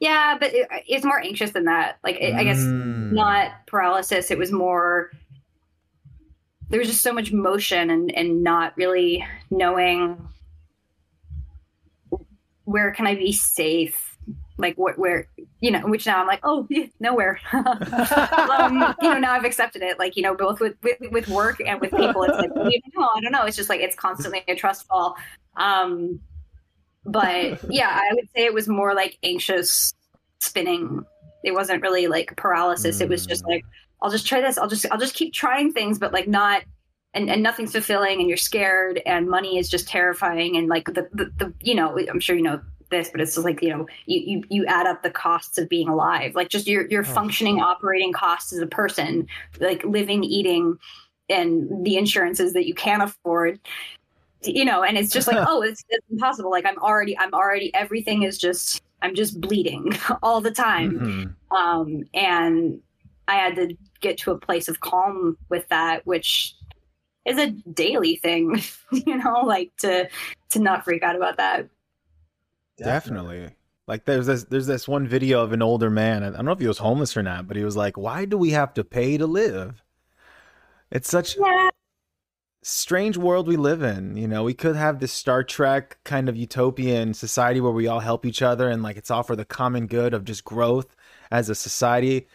yeah, 0.00 0.36
but 0.38 0.52
it, 0.52 0.66
it's 0.88 1.04
more 1.04 1.20
anxious 1.20 1.50
than 1.50 1.64
that. 1.64 1.98
Like, 2.02 2.16
it, 2.16 2.34
I 2.34 2.42
guess 2.42 2.58
mm. 2.58 3.12
not 3.12 3.66
paralysis. 3.66 4.30
It 4.30 4.38
was 4.38 4.50
more 4.50 5.12
there 6.70 6.78
was 6.78 6.88
just 6.88 7.02
so 7.02 7.12
much 7.12 7.32
motion 7.32 7.90
and 7.90 8.12
and 8.12 8.42
not 8.42 8.76
really 8.76 9.26
knowing 9.50 10.28
where 12.64 12.92
can 12.92 13.06
I 13.06 13.16
be 13.16 13.32
safe, 13.32 14.16
like 14.56 14.76
what 14.78 14.96
where 14.96 15.26
you 15.60 15.72
know, 15.72 15.80
which 15.80 16.06
now 16.06 16.20
I'm 16.20 16.28
like, 16.28 16.40
oh, 16.44 16.66
yeah, 16.70 16.86
nowhere. 17.00 17.40
um, 17.52 18.94
you 19.02 19.10
know, 19.10 19.18
now 19.18 19.32
I've 19.32 19.44
accepted 19.44 19.82
it. 19.82 19.98
Like 19.98 20.16
you 20.16 20.22
know, 20.22 20.34
both 20.34 20.60
with 20.60 20.76
with, 20.82 20.98
with 21.10 21.28
work 21.28 21.60
and 21.64 21.80
with 21.80 21.90
people, 21.90 22.22
it's 22.22 22.38
like, 22.38 22.50
well, 22.96 23.10
I 23.14 23.20
don't 23.20 23.32
know. 23.32 23.44
It's 23.44 23.56
just 23.56 23.68
like 23.68 23.80
it's 23.80 23.96
constantly 23.96 24.42
a 24.48 24.54
trust 24.54 24.86
fall. 24.86 25.16
Um, 25.56 26.20
but 27.04 27.60
yeah, 27.68 28.00
I 28.00 28.14
would 28.14 28.28
say 28.36 28.44
it 28.44 28.54
was 28.54 28.68
more 28.68 28.94
like 28.94 29.18
anxious 29.22 29.92
spinning. 30.38 31.04
It 31.42 31.52
wasn't 31.52 31.82
really 31.82 32.06
like 32.06 32.36
paralysis. 32.36 32.98
Mm. 32.98 33.02
It 33.02 33.08
was 33.08 33.26
just 33.26 33.44
like 33.46 33.64
I'll 34.02 34.10
just 34.10 34.26
try 34.26 34.40
this. 34.40 34.58
I'll 34.58 34.68
just 34.68 34.86
I'll 34.90 34.98
just 34.98 35.14
keep 35.14 35.32
trying 35.32 35.72
things, 35.72 35.98
but 35.98 36.12
like 36.12 36.28
not 36.28 36.62
and, 37.12 37.28
and 37.28 37.42
nothing's 37.42 37.72
fulfilling 37.72 38.20
and 38.20 38.28
you're 38.28 38.36
scared 38.36 39.02
and 39.04 39.28
money 39.28 39.58
is 39.58 39.68
just 39.68 39.88
terrifying 39.88 40.56
and 40.56 40.68
like 40.68 40.86
the, 40.86 41.08
the, 41.12 41.30
the 41.38 41.52
you 41.60 41.74
know 41.74 41.98
I'm 42.08 42.20
sure 42.20 42.36
you 42.36 42.42
know 42.42 42.60
this, 42.90 43.08
but 43.10 43.20
it's 43.20 43.34
just 43.34 43.44
like 43.44 43.62
you 43.62 43.70
know 43.70 43.86
you, 44.06 44.20
you 44.20 44.44
you 44.50 44.66
add 44.66 44.86
up 44.86 45.02
the 45.02 45.10
costs 45.10 45.58
of 45.58 45.68
being 45.68 45.88
alive, 45.88 46.34
like 46.34 46.48
just 46.48 46.66
your 46.66 46.86
your 46.88 47.02
oh. 47.02 47.04
functioning 47.04 47.60
operating 47.60 48.12
costs 48.12 48.52
as 48.52 48.60
a 48.60 48.66
person, 48.66 49.26
like 49.60 49.84
living, 49.84 50.24
eating, 50.24 50.78
and 51.28 51.84
the 51.84 51.96
insurances 51.96 52.52
that 52.52 52.66
you 52.66 52.74
can't 52.74 53.02
afford 53.02 53.58
you 54.42 54.64
know 54.64 54.82
and 54.82 54.96
it's 54.96 55.12
just 55.12 55.26
like 55.26 55.36
oh 55.48 55.62
it's, 55.62 55.84
it's, 55.88 56.06
impossible 56.10 56.50
like 56.50 56.66
i'm 56.66 56.78
already 56.78 57.16
i'm 57.18 57.32
already 57.34 57.72
everything 57.74 58.22
is 58.22 58.38
just 58.38 58.82
i'm 59.02 59.14
just 59.14 59.40
bleeding 59.40 59.92
all 60.22 60.40
the 60.40 60.50
time 60.50 60.98
mm-hmm. 60.98 61.56
um 61.56 62.04
and 62.14 62.80
i 63.28 63.34
had 63.34 63.54
to 63.54 63.76
get 64.00 64.18
to 64.18 64.30
a 64.30 64.38
place 64.38 64.68
of 64.68 64.80
calm 64.80 65.36
with 65.48 65.68
that, 65.68 66.06
which 66.06 66.54
is 67.24 67.38
a 67.38 67.50
daily 67.72 68.16
thing, 68.16 68.60
you 68.92 69.16
know, 69.16 69.40
like 69.44 69.70
to 69.78 70.08
to 70.50 70.58
not 70.58 70.84
freak 70.84 71.02
out 71.02 71.16
about 71.16 71.36
that. 71.36 71.68
Definitely. 72.78 73.50
Like 73.86 74.04
there's 74.04 74.26
this 74.26 74.44
there's 74.44 74.66
this 74.66 74.86
one 74.86 75.06
video 75.06 75.42
of 75.42 75.52
an 75.52 75.62
older 75.62 75.90
man. 75.90 76.22
I 76.22 76.30
don't 76.30 76.44
know 76.44 76.52
if 76.52 76.60
he 76.60 76.68
was 76.68 76.78
homeless 76.78 77.16
or 77.16 77.22
not, 77.22 77.48
but 77.48 77.56
he 77.56 77.64
was 77.64 77.76
like, 77.76 77.96
"Why 77.96 78.24
do 78.24 78.38
we 78.38 78.50
have 78.50 78.72
to 78.74 78.84
pay 78.84 79.18
to 79.18 79.26
live?" 79.26 79.82
It's 80.90 81.10
such 81.10 81.36
yeah. 81.36 81.70
strange 82.62 83.16
world 83.16 83.46
we 83.46 83.56
live 83.56 83.82
in. 83.82 84.16
You 84.16 84.28
know, 84.28 84.44
we 84.44 84.54
could 84.54 84.76
have 84.76 85.00
this 85.00 85.12
Star 85.12 85.42
Trek 85.42 85.98
kind 86.04 86.28
of 86.28 86.36
utopian 86.36 87.14
society 87.14 87.60
where 87.60 87.72
we 87.72 87.86
all 87.86 88.00
help 88.00 88.24
each 88.24 88.42
other 88.42 88.68
and 88.68 88.82
like 88.82 88.96
it's 88.96 89.10
all 89.10 89.22
for 89.22 89.36
the 89.36 89.44
common 89.44 89.86
good 89.86 90.14
of 90.14 90.24
just 90.24 90.44
growth 90.44 90.94
as 91.30 91.48
a 91.48 91.54
society. 91.54 92.26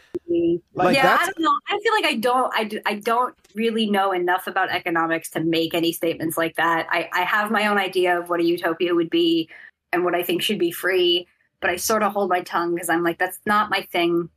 Like 0.74 0.96
yeah, 0.96 1.18
I 1.20 1.24
don't 1.24 1.38
know. 1.38 1.58
I 1.68 1.78
feel 1.82 1.92
like 1.92 2.04
I 2.04 2.14
don't. 2.16 2.52
I, 2.54 2.64
do, 2.64 2.80
I 2.86 2.94
don't 2.94 3.34
really 3.54 3.88
know 3.90 4.12
enough 4.12 4.46
about 4.46 4.70
economics 4.70 5.30
to 5.30 5.40
make 5.40 5.74
any 5.74 5.92
statements 5.92 6.36
like 6.36 6.56
that. 6.56 6.86
I, 6.90 7.08
I 7.12 7.22
have 7.22 7.50
my 7.50 7.66
own 7.66 7.78
idea 7.78 8.18
of 8.18 8.28
what 8.28 8.40
a 8.40 8.44
utopia 8.44 8.94
would 8.94 9.10
be 9.10 9.48
and 9.92 10.04
what 10.04 10.14
I 10.14 10.22
think 10.22 10.42
should 10.42 10.58
be 10.58 10.70
free, 10.70 11.26
but 11.60 11.70
I 11.70 11.76
sort 11.76 12.02
of 12.02 12.12
hold 12.12 12.28
my 12.28 12.42
tongue 12.42 12.74
because 12.74 12.88
I'm 12.88 13.02
like, 13.02 13.18
that's 13.18 13.40
not 13.46 13.70
my 13.70 13.82
thing 13.92 14.28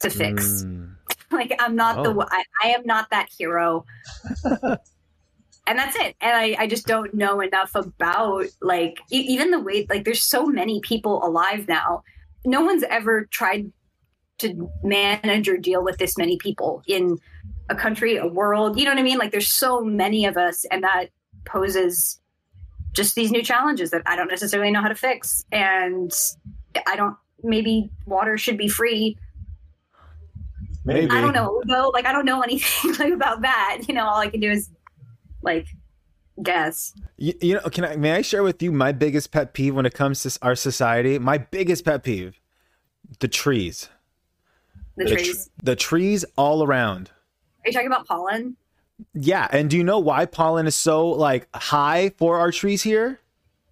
to 0.00 0.10
fix. 0.10 0.62
Mm. 0.62 0.94
like 1.30 1.54
I'm 1.58 1.76
not 1.76 1.98
oh. 1.98 2.12
the. 2.12 2.28
I, 2.30 2.44
I 2.64 2.68
am 2.68 2.82
not 2.84 3.10
that 3.10 3.28
hero. 3.36 3.84
and 5.66 5.78
that's 5.78 5.96
it 5.96 6.16
and 6.22 6.34
I, 6.34 6.56
I 6.60 6.66
just 6.66 6.86
don't 6.86 7.12
know 7.12 7.42
enough 7.42 7.74
about 7.74 8.46
like 8.62 9.00
e- 9.12 9.26
even 9.28 9.50
the 9.50 9.60
way 9.60 9.86
like 9.90 10.04
there's 10.04 10.22
so 10.22 10.46
many 10.46 10.80
people 10.80 11.22
alive 11.22 11.68
now 11.68 12.02
no 12.46 12.62
one's 12.62 12.84
ever 12.84 13.26
tried 13.26 13.70
to 14.38 14.70
manage 14.82 15.48
or 15.48 15.56
deal 15.56 15.82
with 15.82 15.98
this 15.98 16.16
many 16.16 16.36
people 16.36 16.82
in 16.86 17.18
a 17.68 17.74
country, 17.74 18.16
a 18.16 18.26
world. 18.26 18.78
You 18.78 18.84
know 18.84 18.92
what 18.92 18.98
I 18.98 19.02
mean? 19.02 19.18
Like 19.18 19.30
there's 19.30 19.48
so 19.48 19.82
many 19.82 20.24
of 20.26 20.36
us, 20.36 20.64
and 20.70 20.82
that 20.84 21.06
poses 21.44 22.20
just 22.92 23.14
these 23.14 23.30
new 23.30 23.42
challenges 23.42 23.90
that 23.90 24.02
I 24.06 24.16
don't 24.16 24.28
necessarily 24.28 24.70
know 24.70 24.80
how 24.80 24.88
to 24.88 24.94
fix. 24.94 25.44
And 25.52 26.12
I 26.86 26.96
don't. 26.96 27.16
Maybe 27.42 27.90
water 28.06 28.36
should 28.36 28.58
be 28.58 28.68
free. 28.68 29.16
Maybe 30.84 31.10
I 31.10 31.20
don't 31.20 31.34
know. 31.34 31.62
No, 31.66 31.90
like 31.90 32.06
I 32.06 32.12
don't 32.12 32.24
know 32.24 32.40
anything 32.40 32.94
like 32.98 33.12
about 33.12 33.42
that. 33.42 33.82
You 33.86 33.94
know, 33.94 34.06
all 34.06 34.18
I 34.18 34.28
can 34.28 34.40
do 34.40 34.50
is 34.50 34.70
like 35.42 35.66
guess. 36.42 36.94
You, 37.16 37.34
you 37.40 37.54
know, 37.54 37.60
can 37.68 37.84
I? 37.84 37.96
May 37.96 38.12
I 38.12 38.22
share 38.22 38.42
with 38.42 38.62
you 38.62 38.72
my 38.72 38.92
biggest 38.92 39.30
pet 39.30 39.52
peeve 39.52 39.74
when 39.74 39.86
it 39.86 39.94
comes 39.94 40.22
to 40.22 40.38
our 40.42 40.54
society? 40.54 41.18
My 41.18 41.38
biggest 41.38 41.84
pet 41.84 42.02
peeve: 42.02 42.40
the 43.20 43.28
trees. 43.28 43.88
The, 44.98 45.04
the 45.04 45.14
trees. 45.14 45.44
Tr- 45.44 45.64
the 45.64 45.76
trees 45.76 46.24
all 46.36 46.62
around. 46.62 47.10
Are 47.64 47.68
you 47.68 47.72
talking 47.72 47.86
about 47.86 48.06
pollen? 48.06 48.56
Yeah, 49.14 49.46
and 49.50 49.70
do 49.70 49.76
you 49.76 49.84
know 49.84 49.98
why 49.98 50.26
pollen 50.26 50.66
is 50.66 50.74
so 50.74 51.08
like 51.08 51.48
high 51.54 52.10
for 52.18 52.38
our 52.38 52.50
trees 52.50 52.82
here? 52.82 53.20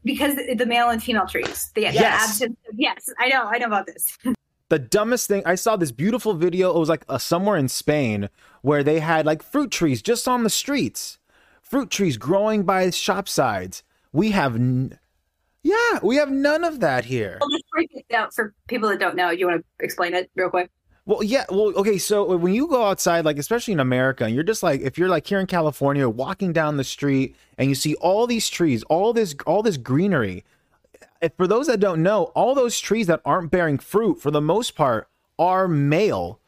Because 0.05 0.37
the 0.37 0.67
male 0.67 0.89
and 0.91 1.03
female 1.03 1.27
trees. 1.27 1.71
The, 1.75 1.83
yes. 1.83 1.97
absence 1.97 2.57
yes, 2.77 3.09
I 3.19 3.29
know. 3.29 3.45
I 3.45 3.59
know 3.59 3.67
about 3.67 3.87
this. 3.87 4.07
the 4.69 4.79
dumbest 4.79 5.27
thing 5.27 5.43
I 5.45 5.57
saw 5.57 5.77
this 5.77 5.91
beautiful 5.91 6.35
video. 6.35 6.75
It 6.75 6.79
was 6.79 6.89
like 6.89 7.05
uh, 7.09 7.19
somewhere 7.19 7.57
in 7.57 7.69
Spain 7.69 8.29
where 8.63 8.85
they 8.85 9.01
had 9.01 9.27
like 9.27 9.43
fruit 9.43 9.73
trees 9.73 10.03
just 10.03 10.29
on 10.29 10.45
the 10.45 10.51
streets, 10.51 11.19
fruit 11.61 11.91
trees 11.91 12.17
growing 12.17 12.63
by 12.63 12.91
shop 12.91 13.29
sides. 13.29 13.83
We 14.13 14.31
have, 14.31 14.55
n- 14.55 14.99
yeah, 15.65 15.99
we 16.03 16.17
have 16.17 16.31
none 16.31 16.63
of 16.63 16.79
that 16.81 17.07
here. 17.07 17.39
Well, 17.41 17.51
let's 17.51 17.69
break 17.73 17.91
it 17.93 18.07
down 18.09 18.31
for 18.31 18.55
people 18.69 18.89
that 18.91 19.01
don't 19.01 19.17
know. 19.17 19.31
You 19.31 19.49
want 19.49 19.67
to 19.79 19.85
explain 19.85 20.15
it 20.15 20.31
real 20.37 20.51
quick? 20.51 20.71
Well, 21.07 21.23
yeah. 21.23 21.45
Well, 21.49 21.73
okay. 21.77 21.99
So 21.99 22.33
uh, 22.33 22.37
when 22.37 22.53
you 22.53 22.67
go 22.67 22.85
outside, 22.85 23.25
like 23.25 23.39
especially 23.39 23.73
in 23.73 23.81
America, 23.81 24.25
and 24.25 24.35
you're 24.35 24.45
just 24.45 24.65
like, 24.65 24.81
if 24.81 24.99
you're 24.99 25.09
like 25.09 25.27
here 25.27 25.39
in 25.39 25.47
California, 25.47 26.09
walking 26.09 26.53
down 26.53 26.77
the 26.77 26.85
street, 26.85 27.37
and 27.57 27.69
you 27.69 27.77
see 27.77 27.95
all 27.97 28.27
these 28.27 28.49
trees, 28.49 28.83
all 28.85 29.13
this, 29.13 29.35
all 29.47 29.63
this 29.63 29.77
greenery. 29.77 30.45
If, 31.23 31.33
for 31.37 31.47
those 31.47 31.69
that 31.69 31.79
don't 31.79 32.03
know, 32.03 32.25
all 32.35 32.55
those 32.55 32.81
trees 32.81 33.07
that 33.07 33.21
aren't 33.25 33.53
bearing 33.53 33.79
fruit, 33.79 34.21
for 34.21 34.33
the 34.33 34.41
most 34.41 34.75
part, 34.75 35.09
are 35.39 35.69
male. 35.69 36.41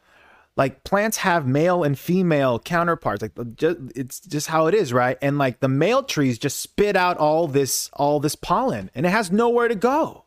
Like 0.57 0.83
plants 0.83 1.17
have 1.17 1.47
male 1.47 1.83
and 1.83 1.97
female 1.97 2.59
counterparts. 2.59 3.21
Like 3.21 3.55
just, 3.55 3.77
it's 3.95 4.19
just 4.19 4.47
how 4.47 4.67
it 4.67 4.73
is, 4.73 4.91
right? 4.91 5.17
And 5.21 5.37
like 5.37 5.61
the 5.61 5.69
male 5.69 6.03
trees 6.03 6.37
just 6.37 6.59
spit 6.59 6.97
out 6.97 7.15
all 7.15 7.47
this, 7.47 7.89
all 7.93 8.19
this 8.19 8.35
pollen, 8.35 8.91
and 8.93 9.05
it 9.05 9.09
has 9.09 9.31
nowhere 9.31 9.69
to 9.69 9.75
go 9.75 10.25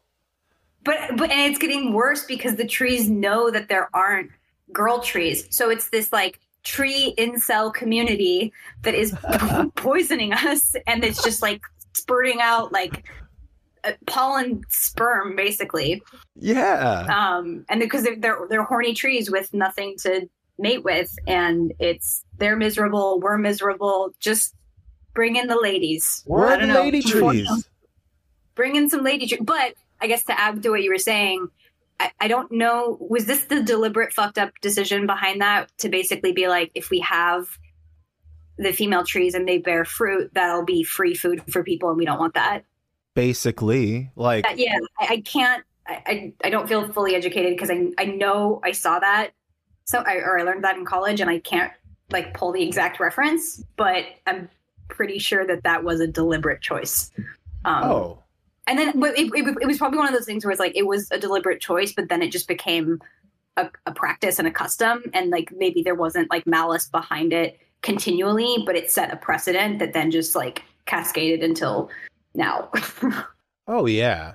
but 0.84 1.16
but 1.16 1.30
and 1.30 1.50
it's 1.50 1.58
getting 1.58 1.92
worse 1.92 2.24
because 2.24 2.56
the 2.56 2.66
trees 2.66 3.08
know 3.08 3.50
that 3.50 3.68
there 3.68 3.88
aren't 3.94 4.30
girl 4.72 5.00
trees. 5.00 5.46
So 5.50 5.70
it's 5.70 5.88
this 5.90 6.12
like 6.12 6.40
tree 6.64 7.14
incel 7.18 7.72
community 7.72 8.52
that 8.82 8.94
is 8.94 9.14
poisoning 9.76 10.32
us 10.32 10.74
and 10.86 11.04
it's 11.04 11.22
just 11.22 11.42
like 11.42 11.62
spurting 11.92 12.40
out 12.40 12.72
like 12.72 13.04
pollen 14.06 14.62
sperm 14.68 15.36
basically. 15.36 16.02
Yeah. 16.36 17.06
Um 17.08 17.64
and 17.68 17.80
because 17.80 18.04
they're, 18.04 18.16
they're 18.16 18.46
they're 18.48 18.64
horny 18.64 18.94
trees 18.94 19.30
with 19.30 19.52
nothing 19.52 19.96
to 19.98 20.28
mate 20.58 20.84
with 20.84 21.14
and 21.26 21.72
it's 21.78 22.24
they're 22.38 22.56
miserable, 22.56 23.20
we're 23.20 23.38
miserable. 23.38 24.14
Just 24.20 24.54
bring 25.14 25.36
in 25.36 25.48
the 25.48 25.60
ladies. 25.60 26.22
We're 26.26 26.64
the 26.64 26.72
lady 26.72 27.02
trees. 27.02 27.68
Bring 28.54 28.76
in 28.76 28.88
some 28.88 29.02
lady 29.02 29.26
trees. 29.26 29.40
But 29.42 29.74
I 30.02 30.06
guess 30.06 30.24
to 30.24 30.38
add 30.38 30.62
to 30.62 30.70
what 30.70 30.82
you 30.82 30.90
were 30.90 30.98
saying, 30.98 31.48
I, 32.00 32.10
I 32.20 32.28
don't 32.28 32.50
know. 32.52 32.98
Was 33.00 33.26
this 33.26 33.44
the 33.44 33.62
deliberate 33.62 34.12
fucked 34.12 34.38
up 34.38 34.52
decision 34.60 35.06
behind 35.06 35.40
that 35.40 35.70
to 35.78 35.88
basically 35.88 36.32
be 36.32 36.48
like, 36.48 36.70
if 36.74 36.90
we 36.90 37.00
have 37.00 37.46
the 38.58 38.72
female 38.72 39.04
trees 39.04 39.34
and 39.34 39.48
they 39.48 39.58
bear 39.58 39.84
fruit, 39.84 40.32
that'll 40.34 40.64
be 40.64 40.82
free 40.82 41.14
food 41.14 41.42
for 41.50 41.64
people, 41.64 41.88
and 41.88 41.98
we 41.98 42.04
don't 42.04 42.18
want 42.18 42.34
that. 42.34 42.64
Basically, 43.14 44.10
like 44.16 44.46
yeah, 44.56 44.78
I, 44.98 45.06
I 45.10 45.20
can't. 45.20 45.64
I, 45.84 46.32
I 46.44 46.50
don't 46.50 46.68
feel 46.68 46.90
fully 46.92 47.14
educated 47.14 47.54
because 47.54 47.70
I 47.70 47.90
I 47.98 48.04
know 48.04 48.60
I 48.64 48.72
saw 48.72 48.98
that 49.00 49.32
so 49.84 50.02
I, 50.06 50.16
or 50.16 50.38
I 50.38 50.42
learned 50.42 50.64
that 50.64 50.76
in 50.76 50.84
college 50.84 51.20
and 51.20 51.28
I 51.28 51.38
can't 51.38 51.72
like 52.10 52.34
pull 52.34 52.52
the 52.52 52.62
exact 52.62 53.00
reference, 53.00 53.62
but 53.76 54.04
I'm 54.26 54.48
pretty 54.88 55.18
sure 55.18 55.46
that 55.46 55.62
that 55.64 55.84
was 55.84 56.00
a 56.00 56.06
deliberate 56.06 56.60
choice. 56.60 57.10
Um, 57.64 57.84
oh, 57.84 58.21
and 58.66 58.78
then 58.78 58.88
it, 58.88 59.30
it, 59.34 59.56
it, 59.60 59.66
was 59.66 59.78
probably 59.78 59.98
one 59.98 60.06
of 60.06 60.14
those 60.14 60.24
things 60.24 60.44
where 60.44 60.52
it's 60.52 60.60
like 60.60 60.76
it 60.76 60.86
was 60.86 61.10
a 61.10 61.18
deliberate 61.18 61.60
choice 61.60 61.92
but 61.92 62.08
then 62.08 62.22
it 62.22 62.30
just 62.30 62.48
became 62.48 63.00
a, 63.56 63.68
a, 63.86 63.92
practice 63.92 64.38
and 64.38 64.48
a 64.48 64.50
custom. 64.50 65.04
And 65.12 65.30
like 65.30 65.52
maybe 65.52 65.82
there 65.82 65.94
wasn't 65.94 66.30
like 66.30 66.46
malice 66.46 66.88
behind 66.88 67.32
it 67.32 67.58
continually 67.82 68.62
but 68.64 68.76
it 68.76 68.90
set 68.90 69.12
a 69.12 69.16
precedent 69.16 69.80
that 69.80 69.92
then 69.92 70.10
just 70.10 70.36
like 70.36 70.62
cascaded 70.86 71.42
until 71.42 71.90
now. 72.34 72.70
Oh 73.68 73.86
yeah. 73.86 74.34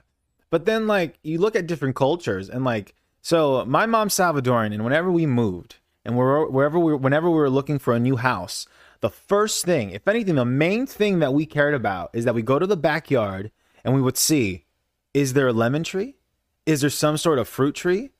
But 0.49 0.65
then 0.65 0.87
like 0.87 1.19
you 1.23 1.39
look 1.39 1.55
at 1.55 1.67
different 1.67 1.95
cultures 1.95 2.49
and 2.49 2.63
like 2.63 2.95
so 3.21 3.65
my 3.65 3.85
mom's 3.85 4.15
salvadoran 4.15 4.73
and 4.73 4.83
whenever 4.83 5.11
we 5.11 5.25
moved 5.25 5.75
and 6.05 6.15
we're, 6.15 6.47
wherever 6.47 6.79
we 6.79 6.95
whenever 6.95 7.29
we 7.29 7.35
were 7.35 7.49
looking 7.49 7.77
for 7.77 7.93
a 7.93 7.99
new 7.99 8.15
house 8.15 8.65
the 9.01 9.09
first 9.09 9.65
thing 9.65 9.89
if 9.89 10.07
anything 10.07 10.35
the 10.35 10.45
main 10.45 10.85
thing 10.85 11.19
that 11.19 11.33
we 11.33 11.45
cared 11.45 11.73
about 11.73 12.09
is 12.13 12.23
that 12.23 12.33
we 12.33 12.41
go 12.41 12.57
to 12.57 12.65
the 12.65 12.77
backyard 12.77 13.51
and 13.87 13.95
we 13.95 14.01
would 14.01 14.17
see 14.17 14.65
is 15.13 15.33
there 15.33 15.47
a 15.47 15.53
lemon 15.53 15.83
tree? 15.83 16.17
Is 16.65 16.81
there 16.81 16.89
some 16.89 17.17
sort 17.17 17.39
of 17.39 17.47
fruit 17.47 17.73
tree? 17.73 18.11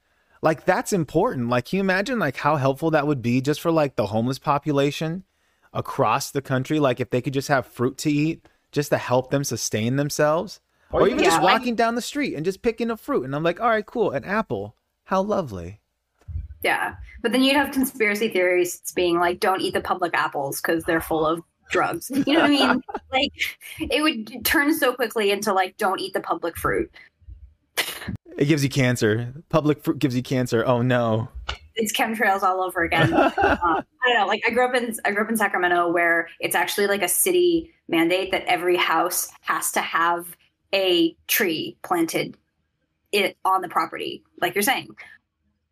Like 0.42 0.64
that's 0.64 0.94
important. 0.94 1.50
Like 1.50 1.66
can 1.66 1.78
you 1.78 1.82
imagine 1.82 2.20
like 2.20 2.38
how 2.38 2.56
helpful 2.56 2.90
that 2.92 3.06
would 3.06 3.22
be 3.22 3.42
just 3.42 3.60
for 3.60 3.70
like 3.70 3.98
the 3.98 4.08
homeless 4.08 4.40
population 4.40 5.26
across 5.74 6.32
the 6.32 6.42
country 6.42 6.80
like 6.80 7.02
if 7.02 7.10
they 7.10 7.22
could 7.22 7.34
just 7.34 7.50
have 7.50 7.68
fruit 7.68 7.98
to 8.00 8.10
eat 8.10 8.48
just 8.72 8.90
to 8.92 8.98
help 8.98 9.30
them 9.30 9.44
sustain 9.44 9.98
themselves? 9.98 10.62
Or, 10.90 11.02
or 11.02 11.08
even 11.08 11.20
yeah, 11.20 11.32
just 11.32 11.42
walking 11.42 11.76
down 11.76 11.96
the 11.96 12.02
street 12.02 12.36
and 12.36 12.46
just 12.46 12.62
picking 12.62 12.90
a 12.90 12.96
fruit 12.96 13.26
and 13.26 13.36
I'm 13.36 13.44
like, 13.44 13.60
"All 13.60 13.68
right, 13.68 13.86
cool, 13.86 14.12
an 14.12 14.24
apple. 14.24 14.78
How 15.04 15.22
lovely." 15.22 15.82
Yeah. 16.64 16.96
But 17.22 17.34
then 17.34 17.44
you'd 17.44 17.58
have 17.58 17.72
conspiracy 17.72 18.30
theories 18.30 18.82
being 18.96 19.20
like 19.20 19.42
don't 19.42 19.60
eat 19.60 19.74
the 19.74 19.82
public 19.82 20.14
apples 20.14 20.62
cuz 20.62 20.86
they're 20.86 21.02
full 21.02 21.26
of 21.26 21.42
drugs. 21.70 22.10
You 22.10 22.34
know 22.34 22.42
what 22.42 22.46
I 22.46 22.48
mean? 22.50 22.82
like 23.12 23.34
it 23.80 24.02
would 24.02 24.46
turn 24.46 24.74
so 24.74 24.94
quickly 24.94 25.32
into 25.32 25.54
like 25.54 25.78
don't 25.78 26.00
eat 26.00 26.14
the 26.14 26.22
public 26.22 26.58
fruit. 26.58 26.92
It 28.38 28.46
gives 28.46 28.64
you 28.64 28.70
cancer. 28.70 29.34
Public 29.50 29.84
fruit 29.84 30.00
gives 30.00 30.16
you 30.16 30.24
cancer. 30.24 30.66
Oh 30.66 30.82
no. 30.82 31.30
It's 31.76 31.94
chemtrails 31.94 32.42
all 32.42 32.62
over 32.62 32.84
again. 32.84 33.14
uh, 33.14 33.32
I 33.38 33.84
don't 34.06 34.20
know. 34.20 34.28
Like 34.28 34.42
I 34.48 34.52
grew 34.52 34.66
up 34.66 34.76
in 34.76 34.96
I 35.06 35.12
grew 35.12 35.24
up 35.24 35.30
in 35.30 35.38
Sacramento 35.38 35.92
where 35.92 36.30
it's 36.40 36.56
actually 36.56 36.88
like 36.88 37.02
a 37.02 37.08
city 37.08 37.74
mandate 37.88 38.32
that 38.32 38.44
every 38.46 38.78
house 38.78 39.30
has 39.42 39.72
to 39.74 39.82
have 39.82 40.36
a 40.74 41.16
tree 41.28 41.78
planted 41.84 42.38
it 43.12 43.38
on 43.46 43.62
the 43.62 43.70
property, 43.70 44.24
like 44.42 44.56
you're 44.56 44.62
saying. 44.62 44.90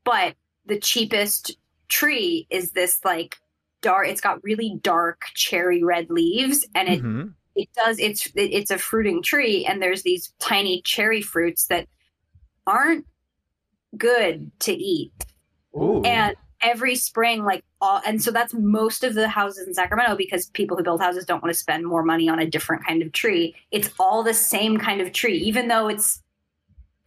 But 0.04 0.36
the 0.66 0.80
cheapest 0.80 1.58
tree 1.88 2.48
is 2.50 2.72
this 2.72 3.00
like 3.04 3.38
dark. 3.86 4.08
It's 4.08 4.20
got 4.20 4.44
really 4.44 4.80
dark 4.82 5.22
cherry 5.36 5.84
red 5.84 6.10
leaves, 6.10 6.66
and 6.74 6.90
it 6.90 7.00
mm-hmm. 7.00 7.28
it 7.56 7.70
does. 7.76 8.00
It's 8.00 8.28
it's 8.36 8.72
a 8.72 8.80
fruiting 8.80 9.22
tree, 9.22 9.64
and 9.64 9.82
there's 9.82 10.02
these 10.02 10.34
tiny 10.40 10.82
cherry 10.82 11.22
fruits 11.22 11.68
that 11.68 11.88
aren't 12.66 13.06
good 13.96 14.52
to 14.62 14.74
eat. 14.74 15.14
Ooh. 15.76 16.02
And 16.02 16.36
every 16.62 16.96
spring, 16.96 17.46
like 17.46 17.64
all, 17.80 18.02
and 18.08 18.24
so 18.24 18.32
that's 18.32 18.56
most 18.56 19.04
of 19.04 19.14
the 19.14 19.28
houses 19.30 19.68
in 19.68 19.74
Sacramento 19.76 20.16
because 20.16 20.48
people 20.48 20.76
who 20.76 20.84
build 20.84 21.00
houses 21.00 21.24
don't 21.24 21.44
want 21.44 21.54
to 21.54 21.60
spend 21.60 21.86
more 21.86 22.04
money 22.04 22.28
on 22.28 22.40
a 22.40 22.50
different 22.50 22.84
kind 22.86 23.04
of 23.04 23.12
tree. 23.12 23.56
It's 23.70 23.92
all 24.00 24.24
the 24.24 24.34
same 24.34 24.80
kind 24.80 25.00
of 25.00 25.14
tree, 25.14 25.38
even 25.38 25.68
though 25.68 25.88
it's 25.88 26.24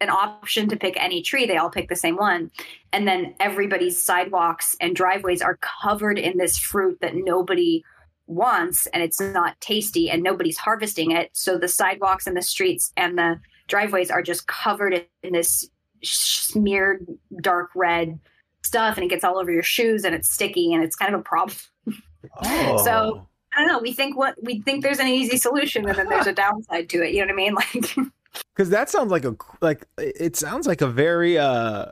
an 0.01 0.11
option 0.11 0.69
to 0.69 0.77
pick 0.77 0.97
any 0.97 1.23
tree. 1.23 1.47
They 1.47 1.57
all 1.57 1.71
pick 1.71 1.89
the 1.89 1.97
same 1.97 2.17
one. 2.17 2.51
And 2.93 3.07
then 3.07 3.35
everybody's 3.41 4.01
sidewalks 4.01 4.77
and 4.81 4.95
driveways 4.95 5.43
are 5.43 5.59
covered 5.61 6.19
in 6.19 6.39
this 6.39 6.59
fruit 6.59 6.99
that 7.01 7.17
nobody 7.17 7.85
wants 8.27 8.87
and 8.89 9.03
it's 9.03 9.21
not 9.21 9.59
tasty 9.61 10.11
and 10.11 10.23
nobody's 10.23 10.59
harvesting 10.59 11.11
it. 11.11 11.31
So 11.33 11.59
the 11.59 11.69
sidewalks 11.69 12.27
and 12.27 12.37
the 12.37 12.43
streets 12.43 12.93
and 12.97 13.19
the 13.19 13.41
driveways 13.67 14.11
are 14.11 14.23
just 14.23 14.47
covered 14.47 15.07
in 15.23 15.33
this 15.33 15.69
smeared 16.05 17.07
dark 17.41 17.71
red 17.75 18.19
stuff 18.63 18.97
and 18.97 19.05
it 19.05 19.09
gets 19.09 19.25
all 19.25 19.39
over 19.39 19.51
your 19.51 19.63
shoes 19.63 20.05
and 20.05 20.15
it's 20.15 20.29
sticky 20.29 20.73
and 20.73 20.85
it's 20.85 20.97
kind 20.97 21.15
of 21.15 21.21
a 21.21 21.25
problem. 21.25 21.57
Oh. 22.45 22.85
So 22.85 23.29
I 23.55 23.61
don't 23.61 23.69
know. 23.69 23.79
We 23.79 23.93
think 23.93 24.17
what 24.17 24.35
we 24.43 24.61
think 24.63 24.83
there's 24.83 24.99
an 24.99 25.07
easy 25.07 25.37
solution 25.37 25.89
and 25.89 25.97
then 25.97 26.09
there's 26.09 26.27
a 26.27 26.33
downside 26.33 26.89
to 26.91 27.03
it. 27.03 27.15
You 27.15 27.21
know 27.25 27.33
what 27.33 27.33
I 27.33 27.37
mean? 27.37 27.55
Like 27.99 28.09
because 28.55 28.71
that 28.71 28.91
sounds 28.91 29.11
like 29.11 29.25
a 29.25 29.37
like 29.61 29.87
it 29.99 30.37
sounds 30.37 30.67
like 30.67 30.81
a 30.81 30.87
very 30.87 31.39
uh 31.39 31.87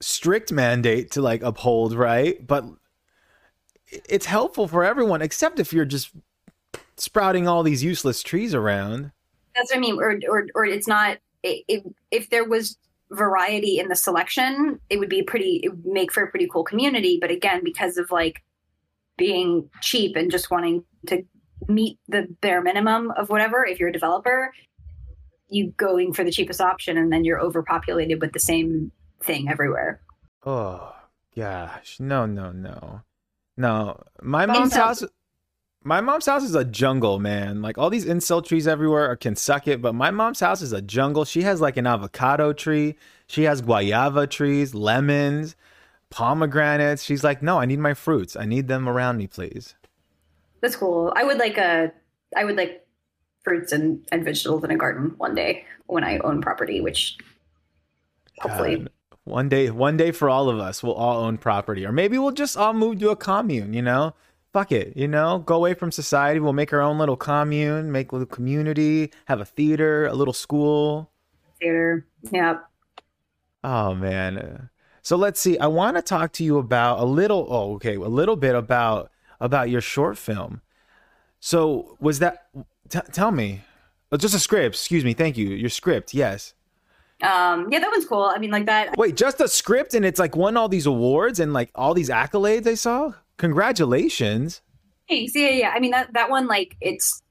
strict 0.00 0.52
mandate 0.52 1.10
to 1.12 1.22
like 1.22 1.42
uphold, 1.42 1.94
right? 1.94 2.44
But 2.46 2.64
it's 3.86 4.26
helpful 4.26 4.68
for 4.68 4.84
everyone 4.84 5.22
except 5.22 5.60
if 5.60 5.72
you're 5.72 5.84
just 5.84 6.10
sprouting 6.96 7.46
all 7.46 7.62
these 7.62 7.82
useless 7.82 8.22
trees 8.22 8.54
around. 8.54 9.12
That's 9.54 9.70
what 9.70 9.78
I 9.78 9.80
mean. 9.80 9.98
Or 9.98 10.18
or 10.28 10.46
or 10.54 10.64
it's 10.64 10.88
not. 10.88 11.18
If 11.42 11.82
if 12.10 12.30
there 12.30 12.44
was 12.44 12.78
variety 13.10 13.78
in 13.78 13.88
the 13.88 13.96
selection, 13.96 14.80
it 14.90 14.98
would 14.98 15.08
be 15.08 15.22
pretty. 15.22 15.60
It 15.62 15.70
would 15.70 15.86
make 15.86 16.12
for 16.12 16.22
a 16.22 16.30
pretty 16.30 16.48
cool 16.48 16.64
community. 16.64 17.18
But 17.20 17.30
again, 17.30 17.62
because 17.64 17.96
of 17.96 18.10
like 18.10 18.42
being 19.16 19.70
cheap 19.80 20.16
and 20.16 20.30
just 20.30 20.50
wanting 20.50 20.84
to 21.06 21.24
meet 21.68 21.98
the 22.08 22.28
bare 22.42 22.60
minimum 22.60 23.12
of 23.12 23.30
whatever, 23.30 23.64
if 23.64 23.80
you're 23.80 23.88
a 23.88 23.92
developer, 23.92 24.52
you 25.48 25.72
going 25.76 26.12
for 26.12 26.24
the 26.24 26.30
cheapest 26.30 26.60
option, 26.60 26.96
and 26.96 27.12
then 27.12 27.24
you're 27.24 27.40
overpopulated 27.40 28.20
with 28.20 28.32
the 28.32 28.40
same 28.40 28.90
thing 29.22 29.48
everywhere. 29.48 30.00
Oh 30.44 30.94
gosh, 31.36 31.98
no, 32.00 32.26
no, 32.26 32.52
no, 32.52 33.02
no. 33.56 34.02
My 34.22 34.46
mom's 34.46 34.74
house. 34.74 35.04
My 35.84 36.00
mom's 36.00 36.26
house 36.26 36.42
is 36.42 36.56
a 36.56 36.64
jungle, 36.64 37.20
man. 37.20 37.62
Like 37.62 37.78
all 37.78 37.90
these 37.90 38.06
incel 38.06 38.44
trees 38.44 38.66
everywhere 38.66 39.14
can 39.14 39.36
suck 39.36 39.68
it, 39.68 39.80
but 39.80 39.94
my 39.94 40.10
mom's 40.10 40.40
house 40.40 40.60
is 40.60 40.72
a 40.72 40.82
jungle. 40.82 41.24
She 41.24 41.42
has 41.42 41.60
like 41.60 41.76
an 41.76 41.86
avocado 41.86 42.52
tree. 42.52 42.96
She 43.28 43.44
has 43.44 43.62
guayaba 43.62 44.28
trees, 44.28 44.74
lemons, 44.74 45.54
pomegranates. 46.10 47.04
She's 47.04 47.22
like, 47.22 47.40
no, 47.42 47.60
I 47.60 47.66
need 47.66 47.78
my 47.78 47.94
fruits. 47.94 48.34
I 48.34 48.46
need 48.46 48.66
them 48.66 48.88
around 48.88 49.18
me, 49.18 49.28
please. 49.28 49.76
That's 50.60 50.74
cool. 50.76 51.12
I 51.14 51.22
would 51.24 51.38
like 51.38 51.58
a, 51.58 51.92
I 52.36 52.44
would 52.44 52.56
like 52.56 52.85
fruits 53.46 53.70
and, 53.70 54.04
and 54.10 54.24
vegetables 54.24 54.64
in 54.64 54.72
a 54.72 54.76
garden 54.76 55.14
one 55.18 55.34
day 55.34 55.64
when 55.86 56.02
I 56.02 56.18
own 56.18 56.40
property, 56.42 56.80
which 56.80 57.16
hopefully 58.40 58.78
God. 58.78 58.90
one 59.22 59.48
day, 59.48 59.70
one 59.70 59.96
day 59.96 60.10
for 60.10 60.28
all 60.28 60.48
of 60.48 60.58
us, 60.58 60.82
we'll 60.82 60.94
all 60.94 61.22
own 61.22 61.38
property, 61.38 61.86
or 61.86 61.92
maybe 61.92 62.18
we'll 62.18 62.32
just 62.32 62.56
all 62.56 62.72
move 62.72 62.98
to 62.98 63.10
a 63.10 63.16
commune. 63.16 63.72
You 63.72 63.82
know, 63.82 64.14
fuck 64.52 64.72
it, 64.72 64.96
you 64.96 65.06
know, 65.06 65.38
go 65.38 65.54
away 65.54 65.74
from 65.74 65.92
society. 65.92 66.40
We'll 66.40 66.54
make 66.54 66.72
our 66.72 66.80
own 66.80 66.98
little 66.98 67.16
commune, 67.16 67.92
make 67.92 68.10
a 68.10 68.16
little 68.16 68.26
community, 68.26 69.12
have 69.26 69.40
a 69.40 69.44
theater, 69.44 70.06
a 70.06 70.14
little 70.14 70.34
school. 70.34 71.12
Theater, 71.60 72.04
yep. 72.32 72.66
Oh 73.62 73.94
man. 73.94 74.70
So 75.02 75.16
let's 75.16 75.38
see. 75.38 75.56
I 75.58 75.68
want 75.68 75.96
to 75.96 76.02
talk 76.02 76.32
to 76.32 76.42
you 76.44 76.58
about 76.58 76.98
a 76.98 77.04
little. 77.04 77.46
Oh, 77.48 77.74
okay, 77.74 77.94
a 77.94 78.00
little 78.00 78.34
bit 78.34 78.56
about 78.56 79.12
about 79.38 79.70
your 79.70 79.80
short 79.80 80.18
film. 80.18 80.62
So 81.38 81.96
was 82.00 82.18
that? 82.18 82.48
T- 82.88 83.00
tell 83.12 83.30
me. 83.30 83.62
Oh, 84.12 84.16
just 84.16 84.34
a 84.34 84.38
script. 84.38 84.76
Excuse 84.76 85.04
me. 85.04 85.14
Thank 85.14 85.36
you. 85.36 85.48
Your 85.48 85.70
script. 85.70 86.14
Yes. 86.14 86.54
Um. 87.22 87.68
Yeah, 87.70 87.80
that 87.80 87.90
one's 87.90 88.06
cool. 88.06 88.24
I 88.24 88.38
mean, 88.38 88.50
like 88.50 88.66
that. 88.66 88.96
Wait, 88.96 89.16
just 89.16 89.40
a 89.40 89.48
script, 89.48 89.94
and 89.94 90.04
it's 90.04 90.18
like 90.18 90.36
won 90.36 90.56
all 90.56 90.68
these 90.68 90.86
awards 90.86 91.40
and 91.40 91.52
like 91.52 91.70
all 91.74 91.94
these 91.94 92.10
accolades. 92.10 92.66
I 92.66 92.74
saw. 92.74 93.12
Congratulations. 93.38 94.62
Thanks. 95.08 95.34
Yeah, 95.34 95.48
yeah. 95.50 95.70
I 95.70 95.80
mean 95.80 95.92
that 95.92 96.12
that 96.14 96.30
one 96.30 96.46
like 96.46 96.76
it's 96.80 97.22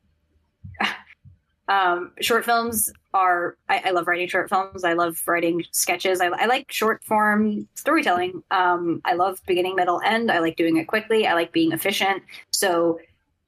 um 1.68 2.12
short 2.22 2.46
films 2.46 2.91
are 3.13 3.58
I, 3.70 3.82
I 3.86 3.91
love 3.91 4.08
writing 4.08 4.28
short 4.28 4.50
films. 4.50 4.84
I 4.84 4.94
love 4.94 5.22
writing 5.26 5.63
sketches. 5.72 6.22
I, 6.22 6.28
I 6.28 6.46
like 6.46 6.72
short 6.72 7.04
form 7.04 7.68
storytelling. 7.76 8.44
Um 8.52 9.02
I 9.06 9.13
love 9.13 9.41
beginning, 9.48 9.76
middle, 9.76 10.02
end. 10.06 10.32
I 10.32 10.39
like 10.39 10.56
doing 10.56 10.78
it 10.78 10.86
quickly. 10.86 11.28
I 11.28 11.34
like 11.34 11.52
being 11.52 11.72
efficient. 11.72 12.24
So 12.52 13.00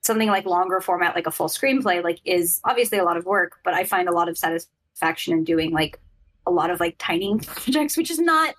something 0.08 0.30
like 0.30 0.46
longer 0.46 0.82
format 0.82 1.16
like 1.16 1.28
a 1.28 1.32
full 1.32 1.48
screenplay 1.48 2.04
like 2.04 2.20
is 2.26 2.60
obviously 2.64 2.98
a 2.98 3.04
lot 3.04 3.18
of 3.18 3.26
work, 3.26 3.58
but 3.64 3.74
I 3.74 3.84
find 3.84 4.10
a 4.10 4.12
lot 4.12 4.30
of 4.30 4.38
satisfaction 4.38 5.34
in 5.34 5.44
doing 5.44 5.72
like 5.72 6.00
a 6.48 6.52
lot 6.52 6.72
of 6.72 6.80
like 6.80 6.96
tiny 6.98 7.38
projects, 7.46 7.96
which 7.96 8.10
is 8.10 8.20
not 8.20 8.56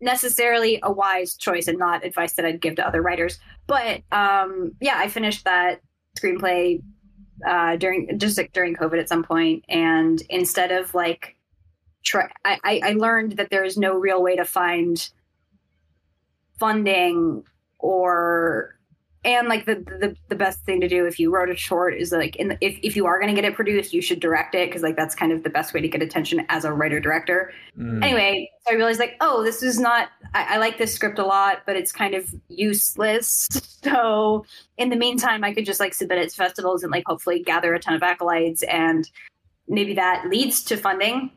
necessarily 0.00 0.80
a 0.82 0.92
wise 0.92 1.36
choice 1.36 1.68
and 1.68 1.78
not 1.78 2.04
advice 2.04 2.34
that 2.34 2.44
I'd 2.44 2.60
give 2.60 2.76
to 2.76 2.86
other 2.86 3.02
writers. 3.02 3.38
But 3.66 4.02
um, 4.12 4.72
yeah, 4.80 4.96
I 4.96 5.08
finished 5.08 5.44
that 5.44 5.80
screenplay 6.18 6.82
uh, 7.46 7.76
during 7.76 8.18
just 8.18 8.36
like 8.36 8.52
during 8.52 8.74
COVID 8.74 8.98
at 8.98 9.08
some 9.08 9.22
point, 9.22 9.64
and 9.68 10.22
instead 10.28 10.72
of 10.72 10.94
like, 10.94 11.36
try, 12.04 12.28
I, 12.44 12.80
I 12.82 12.92
learned 12.92 13.32
that 13.32 13.50
there 13.50 13.64
is 13.64 13.76
no 13.76 13.94
real 13.94 14.22
way 14.22 14.36
to 14.36 14.44
find 14.44 15.08
funding 16.58 17.44
or 17.78 18.76
and 19.24 19.48
like 19.48 19.66
the, 19.66 19.74
the 19.74 20.16
the 20.28 20.34
best 20.34 20.60
thing 20.60 20.80
to 20.80 20.88
do 20.88 21.06
if 21.06 21.20
you 21.20 21.30
wrote 21.30 21.50
a 21.50 21.56
short 21.56 21.94
is 21.94 22.10
like 22.12 22.36
in 22.36 22.48
the, 22.48 22.58
if 22.60 22.78
if 22.82 22.96
you 22.96 23.06
are 23.06 23.20
going 23.20 23.34
to 23.34 23.40
get 23.40 23.48
it 23.48 23.54
produced 23.54 23.92
you 23.92 24.00
should 24.00 24.20
direct 24.20 24.54
it 24.54 24.68
because 24.68 24.82
like 24.82 24.96
that's 24.96 25.14
kind 25.14 25.30
of 25.30 25.42
the 25.42 25.50
best 25.50 25.74
way 25.74 25.80
to 25.80 25.88
get 25.88 26.02
attention 26.02 26.44
as 26.48 26.64
a 26.64 26.72
writer 26.72 27.00
director 27.00 27.52
mm. 27.78 28.02
anyway 28.02 28.48
so 28.66 28.72
i 28.72 28.76
realized 28.76 28.98
like 28.98 29.16
oh 29.20 29.42
this 29.44 29.62
is 29.62 29.78
not 29.78 30.08
I, 30.32 30.54
I, 30.54 30.58
like 30.58 30.78
this 30.78 30.94
script 30.94 31.18
a 31.18 31.24
lot 31.24 31.62
but 31.66 31.76
it's 31.76 31.92
kind 31.92 32.14
of 32.14 32.32
useless. 32.48 33.48
So 33.82 34.44
in 34.76 34.90
the 34.90 34.96
meantime 34.96 35.42
i 35.42 35.54
could 35.54 35.64
just 35.64 35.80
like 35.80 35.94
submit 35.94 36.18
it 36.18 36.28
to 36.28 36.36
festivals 36.36 36.82
and 36.82 36.92
like 36.92 37.04
hopefully 37.06 37.42
gather 37.42 37.72
a 37.72 37.78
ton 37.78 37.94
of 37.94 38.02
accolades 38.02 38.62
and 38.68 39.10
maybe 39.70 39.94
that 39.94 40.28
leads 40.28 40.62
to 40.64 40.76
funding 40.76 41.30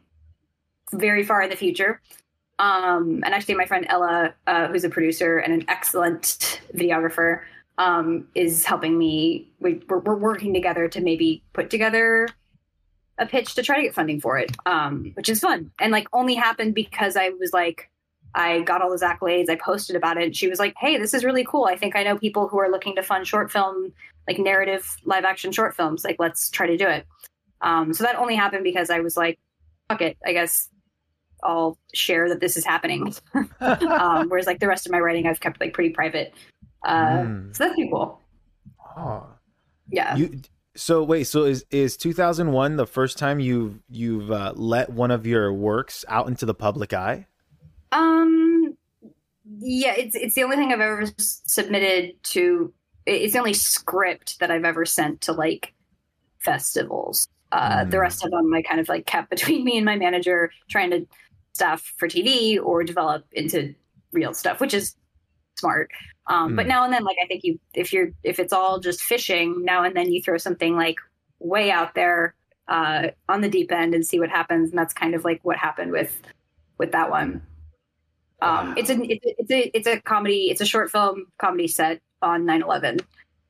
very 0.91 1.23
far 1.23 1.41
in 1.41 1.49
the 1.49 1.55
future. 1.55 2.01
Um, 2.59 3.21
and 3.25 3.33
actually 3.33 3.55
my 3.55 3.65
friend 3.65 3.85
ella 3.89 4.33
uh, 4.47 4.67
who's 4.67 4.83
a 4.83 4.89
producer 4.89 5.37
and 5.37 5.53
an 5.53 5.65
excellent 5.67 6.61
videographer 6.75 7.41
um, 7.77 8.27
is 8.35 8.65
helping 8.65 8.97
me. 8.97 9.49
We, 9.59 9.81
are 9.89 9.99
we're 9.99 10.15
working 10.15 10.53
together 10.53 10.87
to 10.87 11.01
maybe 11.01 11.43
put 11.53 11.69
together 11.69 12.27
a 13.17 13.25
pitch 13.25 13.55
to 13.55 13.63
try 13.63 13.77
to 13.77 13.83
get 13.83 13.93
funding 13.93 14.19
for 14.19 14.37
it, 14.37 14.55
um, 14.65 15.11
which 15.15 15.29
is 15.29 15.39
fun. 15.39 15.71
And 15.79 15.91
like 15.91 16.07
only 16.13 16.35
happened 16.35 16.75
because 16.75 17.15
I 17.15 17.29
was 17.29 17.53
like, 17.53 17.89
I 18.35 18.61
got 18.61 18.81
all 18.81 18.89
those 18.89 19.03
accolades. 19.03 19.49
I 19.49 19.55
posted 19.55 19.95
about 19.95 20.17
it. 20.17 20.23
And 20.23 20.35
she 20.35 20.47
was 20.47 20.59
like, 20.59 20.73
"Hey, 20.79 20.97
this 20.97 21.13
is 21.13 21.23
really 21.23 21.43
cool. 21.43 21.65
I 21.65 21.75
think 21.75 21.95
I 21.95 22.03
know 22.03 22.17
people 22.17 22.47
who 22.47 22.59
are 22.59 22.69
looking 22.69 22.95
to 22.95 23.03
fund 23.03 23.27
short 23.27 23.51
film, 23.51 23.93
like 24.27 24.39
narrative 24.39 24.97
live 25.05 25.23
action 25.23 25.51
short 25.51 25.75
films. 25.75 26.03
Like, 26.03 26.15
let's 26.19 26.49
try 26.49 26.67
to 26.67 26.77
do 26.77 26.87
it." 26.87 27.05
Um, 27.61 27.93
so 27.93 28.03
that 28.03 28.15
only 28.15 28.35
happened 28.35 28.63
because 28.63 28.89
I 28.89 28.99
was 29.01 29.15
like, 29.15 29.39
"Fuck 29.89 30.01
it, 30.01 30.17
I 30.25 30.33
guess 30.33 30.69
I'll 31.43 31.77
share 31.93 32.27
that 32.29 32.39
this 32.39 32.57
is 32.57 32.65
happening." 32.65 33.13
um, 33.61 34.29
whereas 34.29 34.47
like 34.47 34.59
the 34.59 34.67
rest 34.67 34.87
of 34.87 34.91
my 34.91 34.99
writing, 34.99 35.27
I've 35.27 35.39
kept 35.39 35.59
like 35.61 35.73
pretty 35.73 35.91
private. 35.91 36.33
Uh, 36.83 37.07
mm. 37.07 37.55
So 37.55 37.63
that's 37.63 37.75
pretty 37.75 37.89
cool. 37.89 38.19
Oh. 38.97 39.25
Yeah. 39.89 40.15
You, 40.15 40.41
so 40.75 41.03
wait, 41.03 41.25
so 41.25 41.43
is 41.43 41.65
is 41.69 41.97
2001 41.97 42.77
the 42.77 42.87
first 42.87 43.17
time 43.17 43.39
you've 43.39 43.79
you've 43.89 44.31
uh, 44.31 44.53
let 44.55 44.89
one 44.89 45.11
of 45.11 45.27
your 45.27 45.53
works 45.53 46.03
out 46.07 46.27
into 46.27 46.45
the 46.45 46.53
public 46.53 46.93
eye? 46.93 47.27
Um, 47.91 48.75
yeah, 49.59 49.93
it's 49.95 50.15
it's 50.15 50.35
the 50.35 50.43
only 50.43 50.55
thing 50.55 50.73
I've 50.73 50.79
ever 50.79 51.05
submitted 51.17 52.15
to. 52.23 52.73
It's 53.05 53.33
the 53.33 53.39
only 53.39 53.53
script 53.53 54.39
that 54.39 54.49
I've 54.49 54.65
ever 54.65 54.85
sent 54.85 55.21
to 55.21 55.33
like 55.33 55.73
festivals. 56.39 57.27
Uh, 57.51 57.83
mm. 57.83 57.91
The 57.91 57.99
rest 57.99 58.25
of 58.25 58.31
them 58.31 58.51
I 58.53 58.63
kind 58.63 58.79
of 58.79 58.89
like 58.89 59.05
kept 59.05 59.29
between 59.29 59.63
me 59.63 59.77
and 59.77 59.85
my 59.85 59.95
manager, 59.95 60.51
trying 60.69 60.89
to 60.91 61.07
stuff 61.53 61.93
for 61.97 62.07
TV 62.07 62.59
or 62.63 62.83
develop 62.83 63.25
into 63.31 63.75
real 64.11 64.33
stuff, 64.33 64.59
which 64.59 64.73
is 64.73 64.95
smart. 65.55 65.91
Um, 66.27 66.53
mm. 66.53 66.55
But 66.55 66.67
now 66.67 66.83
and 66.83 66.93
then, 66.93 67.03
like 67.03 67.17
I 67.21 67.27
think 67.27 67.43
you, 67.43 67.59
if 67.73 67.91
you're, 67.91 68.11
if 68.23 68.39
it's 68.39 68.53
all 68.53 68.79
just 68.79 69.01
fishing, 69.01 69.63
now 69.63 69.83
and 69.83 69.95
then 69.95 70.11
you 70.11 70.21
throw 70.21 70.37
something 70.37 70.75
like 70.75 70.97
way 71.39 71.71
out 71.71 71.95
there 71.95 72.35
uh, 72.67 73.09
on 73.29 73.41
the 73.41 73.49
deep 73.49 73.71
end 73.71 73.93
and 73.93 74.05
see 74.05 74.19
what 74.19 74.29
happens. 74.29 74.69
And 74.69 74.77
that's 74.77 74.93
kind 74.93 75.15
of 75.15 75.25
like 75.25 75.39
what 75.43 75.57
happened 75.57 75.91
with 75.91 76.21
with 76.77 76.91
that 76.91 77.09
one. 77.09 77.41
Um, 78.41 78.69
wow. 78.69 78.73
It's 78.77 78.89
a 78.89 79.01
it's 79.01 79.25
a, 79.25 79.35
it's 79.39 79.51
a 79.51 79.77
it's 79.77 79.87
a 79.87 80.01
comedy. 80.01 80.49
It's 80.49 80.61
a 80.61 80.65
short 80.65 80.91
film 80.91 81.25
comedy 81.37 81.67
set 81.67 82.01
on 82.21 82.45
9/11, 82.45 83.01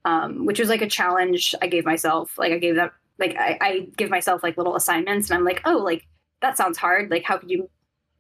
um, 0.06 0.46
which 0.46 0.60
was 0.60 0.70
like 0.70 0.82
a 0.82 0.90
challenge 0.90 1.56
I 1.62 1.68
gave 1.68 1.86
myself. 1.86 2.38
Like 2.38 2.54
I 2.54 2.58
gave 2.58 2.76
that 2.76 2.92
like 3.20 3.36
I, 3.38 3.58
I 3.62 3.88
give 3.98 4.10
myself 4.10 4.44
like 4.44 4.58
little 4.58 4.76
assignments, 4.76 5.30
and 5.30 5.38
I'm 5.38 5.46
like, 5.46 5.62
oh, 5.66 5.78
like 5.78 6.08
that 6.42 6.58
sounds 6.58 6.78
hard. 6.78 7.10
Like 7.10 7.24
how 7.24 7.38
could 7.38 7.50
you 7.50 7.70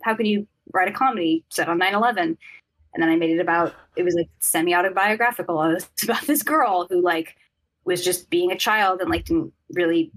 how 0.01 0.15
can 0.15 0.25
you 0.25 0.47
write 0.73 0.87
a 0.87 0.91
comedy 0.91 1.43
set 1.49 1.69
on 1.69 1.79
9/11? 1.79 2.37
And 2.93 3.01
then 3.01 3.09
I 3.09 3.15
made 3.15 3.31
it 3.31 3.39
about 3.39 3.73
it 3.95 4.03
was 4.03 4.15
like 4.15 4.29
semi 4.39 4.73
autobiographical. 4.73 5.61
It 5.63 5.73
was 5.73 6.03
about 6.03 6.27
this 6.27 6.43
girl 6.43 6.87
who 6.89 7.01
like 7.01 7.35
was 7.85 8.03
just 8.03 8.29
being 8.29 8.51
a 8.51 8.57
child 8.57 9.01
and 9.01 9.09
like 9.09 9.25
didn't 9.25 9.53
really 9.73 10.11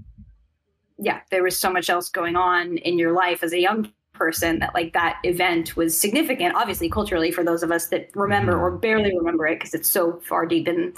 yeah, 0.98 1.20
there 1.30 1.42
was 1.42 1.58
so 1.58 1.70
much 1.70 1.90
else 1.90 2.08
going 2.08 2.36
on 2.36 2.78
in 2.78 2.98
your 2.98 3.12
life 3.12 3.42
as 3.42 3.52
a 3.52 3.60
young 3.60 3.92
person 4.16 4.60
that 4.60 4.74
like 4.74 4.94
that 4.94 5.18
event 5.24 5.76
was 5.76 5.98
significant 5.98 6.54
obviously 6.54 6.88
culturally 6.88 7.30
for 7.30 7.44
those 7.44 7.62
of 7.62 7.70
us 7.70 7.88
that 7.88 8.08
remember 8.14 8.58
or 8.58 8.70
barely 8.70 9.14
remember 9.14 9.46
it 9.46 9.56
because 9.56 9.74
it's 9.74 9.90
so 9.90 10.18
far 10.26 10.46
deep 10.46 10.66
in 10.66 10.94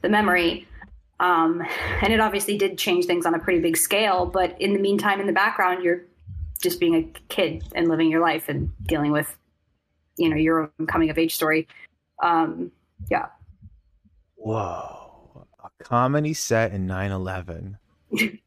the 0.00 0.08
memory 0.08 0.66
um, 1.20 1.62
and 2.02 2.12
it 2.12 2.20
obviously 2.20 2.56
did 2.56 2.78
change 2.78 3.04
things 3.04 3.26
on 3.26 3.34
a 3.34 3.38
pretty 3.38 3.60
big 3.60 3.76
scale 3.76 4.24
but 4.24 4.58
in 4.60 4.72
the 4.72 4.78
meantime 4.78 5.20
in 5.20 5.26
the 5.26 5.32
background 5.32 5.84
you're 5.84 6.04
just 6.62 6.80
being 6.80 6.94
a 6.94 7.02
kid 7.28 7.62
and 7.74 7.88
living 7.88 8.10
your 8.10 8.20
life 8.20 8.48
and 8.48 8.70
dealing 8.86 9.12
with 9.12 9.36
you 10.16 10.28
know 10.28 10.36
your 10.36 10.70
own 10.78 10.86
coming 10.86 11.10
of 11.10 11.18
age 11.18 11.34
story. 11.34 11.66
Um 12.22 12.70
yeah. 13.10 13.26
Whoa. 14.36 15.46
A 15.62 15.84
comedy 15.84 16.34
set 16.34 16.72
in 16.72 16.86
9-11 16.86 17.76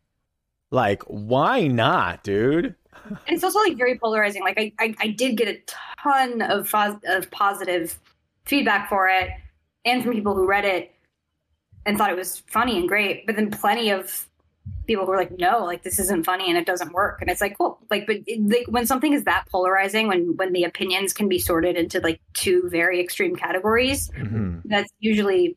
like 0.71 1.03
why 1.03 1.67
not 1.67 2.23
dude? 2.23 2.75
And 3.05 3.17
it's 3.27 3.43
also 3.43 3.59
like 3.59 3.77
very 3.77 3.97
polarizing. 3.97 4.43
Like 4.43 4.57
i 4.59 4.71
i, 4.79 4.95
I 4.99 5.07
did 5.07 5.37
get 5.37 5.47
a 5.47 5.59
ton 5.99 6.41
of, 6.41 6.73
of 7.05 7.31
positive 7.31 7.99
feedback 8.45 8.89
for 8.89 9.07
it 9.09 9.29
and 9.85 10.03
from 10.03 10.13
people 10.13 10.33
who 10.33 10.45
read 10.45 10.65
it 10.65 10.91
and 11.85 11.97
thought 11.97 12.09
it 12.09 12.17
was 12.17 12.43
funny 12.47 12.77
and 12.77 12.87
great 12.87 13.25
but 13.25 13.35
then 13.35 13.49
plenty 13.51 13.89
of 13.89 14.27
people 14.87 15.05
who 15.05 15.11
are 15.11 15.17
like, 15.17 15.37
no, 15.37 15.63
like 15.63 15.83
this 15.83 15.99
isn't 15.99 16.25
funny 16.25 16.47
and 16.47 16.57
it 16.57 16.65
doesn't 16.65 16.93
work. 16.93 17.21
And 17.21 17.29
it's 17.29 17.41
like, 17.41 17.57
cool. 17.57 17.79
Like, 17.91 18.07
but 18.07 18.17
it, 18.25 18.41
like, 18.49 18.65
when 18.67 18.87
something 18.87 19.13
is 19.13 19.25
that 19.25 19.45
polarizing, 19.51 20.07
when 20.07 20.35
when 20.37 20.53
the 20.53 20.63
opinions 20.63 21.13
can 21.13 21.29
be 21.29 21.37
sorted 21.37 21.75
into 21.75 21.99
like 21.99 22.21
two 22.33 22.67
very 22.69 22.99
extreme 22.99 23.35
categories, 23.35 24.09
mm-hmm. 24.09 24.59
that's 24.65 24.91
usually 24.99 25.55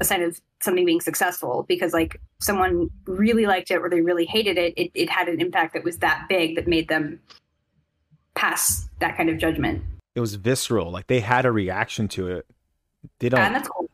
a 0.00 0.04
sign 0.04 0.22
of 0.22 0.40
something 0.62 0.84
being 0.84 1.00
successful 1.00 1.64
because 1.68 1.92
like 1.92 2.20
someone 2.38 2.90
really 3.06 3.46
liked 3.46 3.70
it 3.70 3.76
or 3.76 3.88
they 3.88 4.00
really 4.00 4.26
hated 4.26 4.58
it, 4.58 4.74
it, 4.76 4.90
it 4.94 5.08
had 5.08 5.28
an 5.28 5.40
impact 5.40 5.74
that 5.74 5.84
was 5.84 5.98
that 5.98 6.26
big 6.28 6.56
that 6.56 6.66
made 6.66 6.88
them 6.88 7.18
pass 8.34 8.88
that 9.00 9.16
kind 9.16 9.30
of 9.30 9.38
judgment. 9.38 9.82
It 10.14 10.20
was 10.20 10.34
visceral. 10.34 10.90
Like 10.90 11.06
they 11.06 11.20
had 11.20 11.46
a 11.46 11.52
reaction 11.52 12.08
to 12.08 12.28
it. 12.28 12.46
They 13.18 13.28
don't. 13.28 13.64
Cool. 13.64 13.90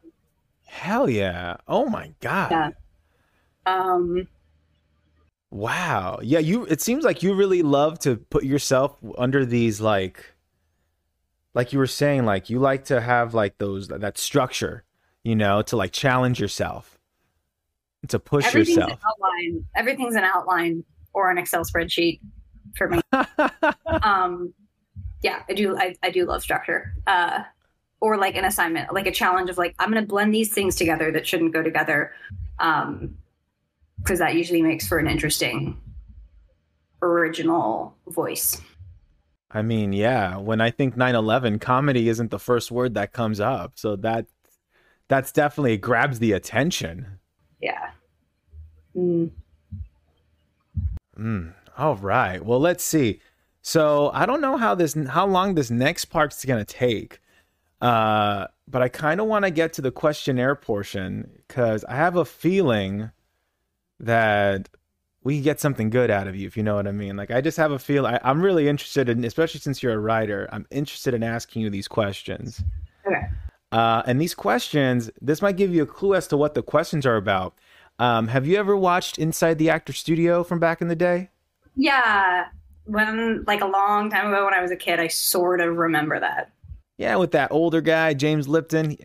Hell 0.67 1.09
yeah. 1.09 1.57
Oh 1.69 1.87
my 1.87 2.13
God. 2.21 2.51
Yeah. 2.51 2.71
Um, 3.67 4.27
Wow. 5.53 6.19
Yeah, 6.23 6.39
you 6.39 6.65
it 6.65 6.81
seems 6.81 7.05
like 7.05 7.23
you 7.23 7.35
really 7.35 7.61
love 7.61 7.99
to 8.01 8.17
put 8.17 8.43
yourself 8.43 8.97
under 9.19 9.45
these 9.45 9.83
like 9.83 10.33
like 11.53 11.75
you 11.75 11.79
were 11.79 11.87
saying 11.87 12.25
like 12.25 12.49
you 12.49 12.59
like 12.59 12.87
to 12.87 13.03
have 13.03 13.35
like 13.35 13.59
those 13.59 13.89
that 13.89 14.17
structure, 14.17 14.85
you 15.23 15.37
know, 15.37 15.61
to 15.61 15.77
like 15.77 15.93
challenge 15.93 16.41
yourself. 16.41 16.99
To 18.09 18.19
push 18.19 18.47
Everything's 18.47 18.79
yourself. 18.79 18.93
An 18.93 18.99
outline. 19.07 19.65
Everything's 19.77 20.15
an 20.15 20.25
outline 20.25 20.85
or 21.13 21.31
an 21.31 21.37
Excel 21.37 21.65
spreadsheet 21.65 22.21
for 22.75 22.89
me. 22.89 23.01
um 24.03 24.55
yeah, 25.23 25.43
I 25.51 25.53
do 25.53 25.77
I, 25.77 25.95
I 26.03 26.11
do 26.11 26.25
love 26.25 26.41
structure. 26.41 26.95
Uh 27.07 27.43
or 28.01 28.17
like 28.17 28.37
an 28.37 28.47
assignment, 28.47 28.95
like 28.95 29.07
a 29.07 29.13
challenge 29.13 29.51
of 29.51 29.59
like 29.59 29.75
I'm 29.79 29.91
going 29.91 30.03
to 30.03 30.09
blend 30.09 30.33
these 30.33 30.51
things 30.51 30.77
together 30.77 31.13
that 31.13 31.27
shouldn't 31.27 31.53
go 31.53 31.63
together. 31.63 32.13
Um 32.59 33.19
because 34.03 34.19
that 34.19 34.35
usually 34.35 34.63
makes 34.63 34.87
for 34.87 34.99
an 34.99 35.09
interesting 35.09 35.81
original 37.03 37.97
voice. 38.09 38.61
I 39.51 39.63
mean, 39.63 39.93
yeah, 39.93 40.37
when 40.37 40.61
I 40.61 40.71
think 40.71 40.97
9/11, 40.97 41.61
comedy 41.61 42.09
isn't 42.09 42.31
the 42.31 42.39
first 42.39 42.71
word 42.71 42.95
that 42.95 43.13
comes 43.13 43.39
up. 43.39 43.73
So 43.77 43.97
that 43.97 44.27
that's 45.09 45.33
definitely 45.33 45.77
grabs 45.77 46.19
the 46.19 46.33
attention. 46.33 47.19
Yeah. 47.61 47.91
Mm. 48.97 49.31
Mm. 51.19 51.53
All 51.77 51.97
right. 51.97 52.45
Well, 52.45 52.61
let's 52.61 52.83
see. 52.83 53.21
So 53.61 54.11
I 54.13 54.27
don't 54.27 54.41
know 54.41 54.57
how 54.57 54.75
this 54.75 54.97
how 55.09 55.27
long 55.27 55.55
this 55.55 55.71
next 55.71 56.07
part's 56.07 56.45
going 56.45 56.65
to 56.65 56.75
take. 56.75 57.21
Uh, 57.81 58.47
but 58.69 58.81
I 58.81 58.89
kind 58.89 59.21
of 59.21 59.27
want 59.27 59.45
to 59.45 59.51
get 59.51 59.73
to 59.75 59.83
the 59.83 59.91
questionnaire 59.91 60.55
portion 60.55 61.31
cuz 61.49 61.85
I 61.85 61.97
have 61.97 62.17
a 62.17 62.25
feeling 62.25 63.11
that 64.03 64.69
we 65.25 65.41
get 65.41 65.61
something 65.61 65.89
good 65.89 66.11
out 66.11 66.27
of 66.27 66.37
you, 66.37 66.47
if 66.47 66.57
you 66.57 66.63
know 66.63 66.75
what 66.75 66.87
I 66.87 66.93
mean. 66.93 67.17
Like, 67.17 67.31
I 67.31 67.41
just 67.41 67.57
have 67.57 67.71
a 67.71 67.79
feel. 67.79 68.07
I, 68.07 68.19
am 68.23 68.43
really 68.43 68.69
interested 68.69 69.09
in, 69.09 69.25
especially 69.25 69.61
since 69.61 69.83
you're 69.83 69.95
a 69.95 69.99
writer. 69.99 70.49
I'm 70.53 70.67
interested 70.71 71.15
in 71.15 71.23
asking 71.23 71.63
you 71.63 71.71
these 71.71 71.89
questions. 71.89 72.63
Okay. 73.07 73.27
Uh, 73.71 74.03
and 74.07 74.21
these 74.21 74.35
questions, 74.35 75.11
this 75.21 75.41
might 75.41 75.57
give 75.57 75.75
you 75.75 75.83
a 75.83 75.87
clue 75.87 76.15
as 76.15 76.27
to 76.29 76.37
what 76.37 76.55
the 76.55 76.63
questions 76.63 77.07
are 77.07 77.17
about. 77.17 77.55
Um, 77.99 78.29
have 78.29 78.47
you 78.47 78.57
ever 78.57 78.77
watched 78.77 79.19
Inside 79.19 79.59
the 79.59 79.71
Actor 79.71 79.93
Studio 79.93 80.43
from 80.43 80.59
back 80.59 80.83
in 80.83 80.89
the 80.89 80.97
day? 80.97 81.31
Yeah, 81.77 82.47
when 82.85 83.45
like 83.47 83.61
a 83.61 83.67
long 83.67 84.11
time 84.11 84.29
ago 84.29 84.45
when 84.45 84.55
I 84.55 84.61
was 84.61 84.71
a 84.71 84.77
kid, 84.77 84.99
I 84.99 85.07
sort 85.07 85.61
of 85.61 85.77
remember 85.77 86.19
that. 86.21 86.53
Yeah, 86.99 87.17
with 87.17 87.31
that 87.33 87.53
older 87.53 87.81
guy, 87.81 88.15
James 88.15 88.49
Lipton. 88.49 88.97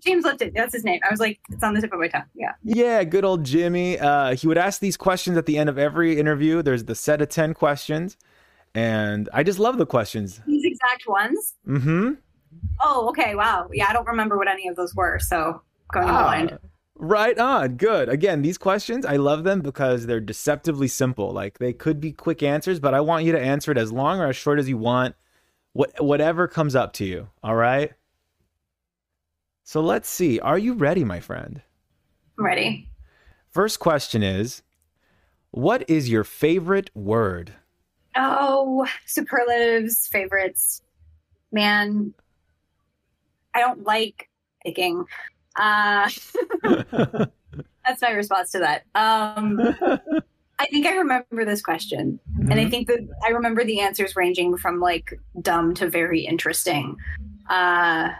James 0.00 0.24
Lipton, 0.24 0.52
that's 0.54 0.74
his 0.74 0.84
name. 0.84 1.00
I 1.06 1.10
was 1.10 1.20
like, 1.20 1.40
it's 1.50 1.62
on 1.62 1.74
the 1.74 1.80
tip 1.80 1.92
of 1.92 1.98
my 1.98 2.08
tongue. 2.08 2.24
Yeah. 2.34 2.52
Yeah, 2.62 3.04
good 3.04 3.24
old 3.24 3.44
Jimmy. 3.44 3.98
Uh, 3.98 4.34
he 4.34 4.46
would 4.46 4.58
ask 4.58 4.80
these 4.80 4.96
questions 4.96 5.36
at 5.36 5.46
the 5.46 5.58
end 5.58 5.68
of 5.68 5.78
every 5.78 6.18
interview. 6.18 6.62
There's 6.62 6.84
the 6.84 6.94
set 6.94 7.20
of 7.20 7.28
10 7.28 7.54
questions. 7.54 8.16
And 8.74 9.28
I 9.32 9.42
just 9.42 9.58
love 9.58 9.78
the 9.78 9.86
questions. 9.86 10.40
These 10.46 10.64
exact 10.64 11.08
ones? 11.08 11.54
Mm 11.66 11.82
hmm. 11.82 12.10
Oh, 12.80 13.08
okay. 13.08 13.34
Wow. 13.34 13.68
Yeah, 13.72 13.86
I 13.88 13.92
don't 13.92 14.06
remember 14.06 14.36
what 14.36 14.48
any 14.48 14.68
of 14.68 14.76
those 14.76 14.94
were. 14.94 15.18
So 15.18 15.62
going 15.92 16.08
ah, 16.08 16.22
blind. 16.22 16.58
Right 16.94 17.38
on. 17.38 17.76
Good. 17.76 18.08
Again, 18.08 18.42
these 18.42 18.58
questions, 18.58 19.06
I 19.06 19.16
love 19.16 19.44
them 19.44 19.60
because 19.60 20.06
they're 20.06 20.20
deceptively 20.20 20.88
simple. 20.88 21.32
Like 21.32 21.58
they 21.58 21.72
could 21.72 22.00
be 22.00 22.12
quick 22.12 22.42
answers, 22.42 22.80
but 22.80 22.94
I 22.94 23.00
want 23.00 23.24
you 23.24 23.32
to 23.32 23.40
answer 23.40 23.70
it 23.72 23.78
as 23.78 23.92
long 23.92 24.20
or 24.20 24.28
as 24.28 24.36
short 24.36 24.58
as 24.58 24.68
you 24.68 24.78
want. 24.78 25.14
What, 25.72 26.02
whatever 26.02 26.48
comes 26.48 26.74
up 26.74 26.92
to 26.94 27.04
you. 27.04 27.28
All 27.42 27.54
right. 27.54 27.92
So 29.68 29.82
let's 29.82 30.08
see. 30.08 30.40
Are 30.40 30.56
you 30.56 30.72
ready, 30.72 31.04
my 31.04 31.20
friend? 31.20 31.60
I'm 32.38 32.46
ready. 32.46 32.88
First 33.50 33.80
question 33.80 34.22
is 34.22 34.62
What 35.50 35.84
is 35.90 36.08
your 36.08 36.24
favorite 36.24 36.90
word? 36.96 37.52
Oh, 38.16 38.86
superlatives, 39.04 40.06
favorites. 40.06 40.80
Man, 41.52 42.14
I 43.52 43.60
don't 43.60 43.84
like 43.84 44.30
picking. 44.64 45.04
Uh, 45.54 46.08
that's 47.84 48.00
my 48.00 48.12
response 48.12 48.50
to 48.52 48.60
that. 48.60 48.84
Um, 48.94 49.60
I 50.58 50.64
think 50.70 50.86
I 50.86 50.94
remember 50.94 51.44
this 51.44 51.60
question. 51.60 52.18
Mm-hmm. 52.32 52.50
And 52.50 52.54
I 52.54 52.62
mm-hmm. 52.62 52.70
think 52.70 52.88
that 52.88 53.06
I 53.22 53.32
remember 53.32 53.64
the 53.64 53.80
answers 53.80 54.16
ranging 54.16 54.56
from 54.56 54.80
like 54.80 55.20
dumb 55.42 55.74
to 55.74 55.90
very 55.90 56.20
interesting. 56.24 56.96
Uh, 57.50 58.12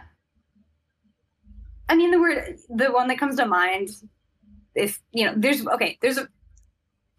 I 1.89 1.97
mean, 1.97 2.11
the 2.11 2.21
word, 2.21 2.59
the 2.69 2.93
one 2.93 3.09
that 3.09 3.19
comes 3.19 3.37
to 3.37 3.47
mind, 3.47 3.91
if 4.75 5.01
you 5.13 5.25
know, 5.25 5.35
there's 5.37 5.67
okay, 5.67 5.99
there's 6.03 6.19
a 6.19 6.29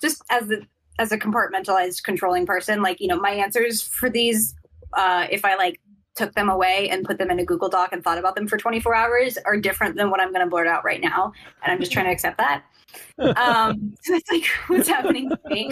just 0.02 0.24
as 0.30 0.48
the 0.48 0.66
as 1.00 1.12
a 1.12 1.18
compartmentalized 1.18 2.04
controlling 2.04 2.46
person, 2.46 2.82
like 2.82 3.00
you 3.00 3.08
know, 3.08 3.20
my 3.20 3.32
answers 3.32 3.82
for 3.82 4.10
these, 4.10 4.56
uh, 4.94 5.28
if 5.32 5.46
I 5.46 5.56
like 5.56 5.80
took 6.16 6.36
them 6.36 6.50
away 6.50 6.90
and 6.90 7.06
put 7.06 7.18
them 7.18 7.32
in 7.32 7.40
a 7.40 7.46
Google 7.46 7.70
Doc 7.70 7.94
and 7.94 8.04
thought 8.04 8.18
about 8.18 8.36
them 8.36 8.48
for 8.48 8.58
24 8.58 8.94
hours, 8.94 9.38
are 9.46 9.58
different 9.58 9.96
than 9.96 10.10
what 10.10 10.20
I'm 10.20 10.34
going 10.34 10.46
to 10.46 10.50
blurt 10.50 10.68
out 10.68 10.84
right 10.84 11.02
now, 11.02 11.32
and 11.64 11.72
I'm 11.72 11.80
just 11.80 11.92
trying 11.92 12.06
to 12.06 12.12
accept 12.12 12.38
that. 12.38 12.64
um, 13.38 13.96
so 14.02 14.16
it's 14.16 14.30
like 14.32 14.46
what's 14.68 14.88
happening 14.88 15.30
to 15.30 15.40
me. 15.46 15.72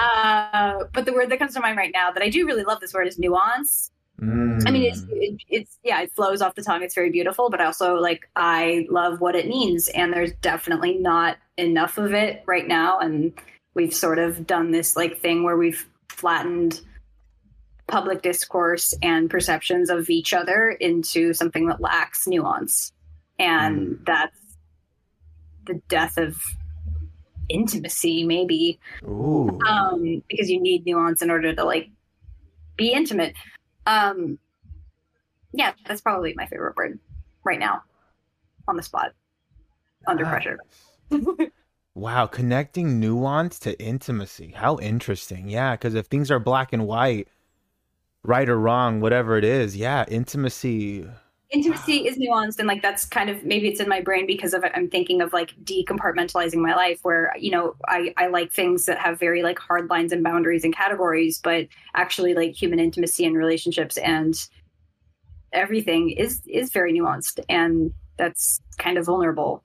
Uh, 0.00 0.84
but 0.92 1.04
the 1.04 1.12
word 1.12 1.30
that 1.30 1.38
comes 1.38 1.54
to 1.54 1.60
mind 1.60 1.76
right 1.76 1.90
now 1.92 2.10
that 2.12 2.22
I 2.22 2.28
do 2.28 2.46
really 2.46 2.64
love 2.64 2.80
this 2.80 2.94
word 2.94 3.08
is 3.08 3.18
nuance. 3.18 3.90
Mm. 4.20 4.66
I 4.66 4.70
mean, 4.70 4.90
it's, 4.90 5.04
it, 5.10 5.40
it's, 5.48 5.78
yeah, 5.84 6.00
it 6.02 6.12
flows 6.12 6.42
off 6.42 6.54
the 6.54 6.62
tongue. 6.62 6.82
It's 6.82 6.94
very 6.94 7.10
beautiful, 7.10 7.50
but 7.50 7.60
also 7.60 7.94
like 7.96 8.28
I 8.34 8.86
love 8.90 9.20
what 9.20 9.36
it 9.36 9.46
means. 9.46 9.88
And 9.88 10.12
there's 10.12 10.32
definitely 10.40 10.98
not 10.98 11.36
enough 11.56 11.98
of 11.98 12.12
it 12.12 12.42
right 12.46 12.66
now. 12.66 12.98
And 12.98 13.32
we've 13.74 13.94
sort 13.94 14.18
of 14.18 14.46
done 14.46 14.72
this 14.72 14.96
like 14.96 15.20
thing 15.20 15.44
where 15.44 15.56
we've 15.56 15.86
flattened 16.08 16.80
public 17.86 18.22
discourse 18.22 18.92
and 19.02 19.30
perceptions 19.30 19.88
of 19.88 20.10
each 20.10 20.34
other 20.34 20.70
into 20.70 21.32
something 21.32 21.66
that 21.66 21.80
lacks 21.80 22.26
nuance. 22.26 22.92
And 23.38 23.78
mm. 23.78 24.04
that's 24.04 24.38
the 25.66 25.80
death 25.88 26.18
of 26.18 26.36
intimacy, 27.48 28.24
maybe. 28.24 28.78
Um, 29.66 30.22
because 30.28 30.50
you 30.50 30.60
need 30.60 30.84
nuance 30.84 31.22
in 31.22 31.30
order 31.30 31.54
to 31.54 31.64
like 31.64 31.90
be 32.76 32.92
intimate. 32.92 33.34
Um, 33.88 34.38
yeah, 35.52 35.72
that's 35.86 36.02
probably 36.02 36.34
my 36.36 36.46
favorite 36.46 36.76
word 36.76 36.98
right 37.42 37.58
now 37.58 37.82
on 38.68 38.76
the 38.76 38.82
spot, 38.82 39.14
under 40.06 40.24
wow. 40.24 40.30
pressure. 40.30 40.58
wow, 41.94 42.26
connecting 42.26 43.00
nuance 43.00 43.58
to 43.60 43.80
intimacy. 43.80 44.52
How 44.54 44.78
interesting. 44.78 45.48
Yeah, 45.48 45.72
because 45.72 45.94
if 45.94 46.06
things 46.06 46.30
are 46.30 46.38
black 46.38 46.74
and 46.74 46.86
white, 46.86 47.28
right 48.22 48.48
or 48.48 48.58
wrong, 48.58 49.00
whatever 49.00 49.38
it 49.38 49.44
is, 49.44 49.74
yeah, 49.74 50.04
intimacy. 50.06 51.06
Intimacy 51.50 52.06
is 52.06 52.18
nuanced, 52.18 52.58
and 52.58 52.68
like 52.68 52.82
that's 52.82 53.06
kind 53.06 53.30
of 53.30 53.42
maybe 53.42 53.68
it's 53.68 53.80
in 53.80 53.88
my 53.88 54.02
brain 54.02 54.26
because 54.26 54.52
of 54.52 54.62
I'm 54.74 54.90
thinking 54.90 55.22
of 55.22 55.32
like 55.32 55.54
decompartmentalizing 55.64 56.56
my 56.56 56.74
life, 56.74 56.98
where 57.02 57.32
you 57.38 57.50
know 57.50 57.74
I 57.86 58.12
I 58.18 58.26
like 58.26 58.52
things 58.52 58.84
that 58.84 58.98
have 58.98 59.18
very 59.18 59.42
like 59.42 59.58
hard 59.58 59.88
lines 59.88 60.12
and 60.12 60.22
boundaries 60.22 60.62
and 60.62 60.76
categories, 60.76 61.40
but 61.42 61.66
actually 61.94 62.34
like 62.34 62.54
human 62.54 62.78
intimacy 62.78 63.24
and 63.24 63.34
relationships 63.34 63.96
and 63.96 64.34
everything 65.52 66.10
is 66.10 66.42
is 66.46 66.70
very 66.70 66.92
nuanced, 66.92 67.40
and 67.48 67.92
that's 68.18 68.60
kind 68.76 68.98
of 68.98 69.06
vulnerable. 69.06 69.64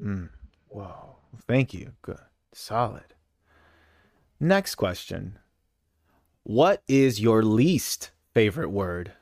Mm. 0.00 0.28
Wow, 0.68 1.16
thank 1.48 1.74
you. 1.74 1.94
Good, 2.02 2.20
solid. 2.52 3.14
Next 4.38 4.76
question. 4.76 5.38
What 6.44 6.82
is 6.86 7.20
your 7.20 7.42
least 7.42 8.12
favorite 8.32 8.70
word? 8.70 9.12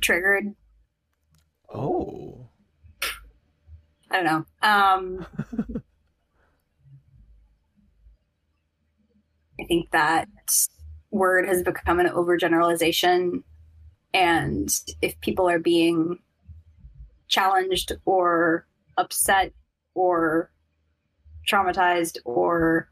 Triggered. 0.00 0.54
Oh. 1.72 2.48
I 4.10 4.16
don't 4.16 4.24
know. 4.24 4.44
Um, 4.68 5.26
I 9.60 9.64
think 9.66 9.90
that 9.90 10.28
word 11.10 11.46
has 11.46 11.62
become 11.62 12.00
an 12.00 12.08
overgeneralization. 12.08 13.42
And 14.12 14.68
if 15.00 15.20
people 15.20 15.48
are 15.48 15.58
being 15.58 16.18
challenged 17.28 17.92
or 18.04 18.66
upset 18.96 19.52
or 19.94 20.50
traumatized 21.48 22.18
or 22.24 22.90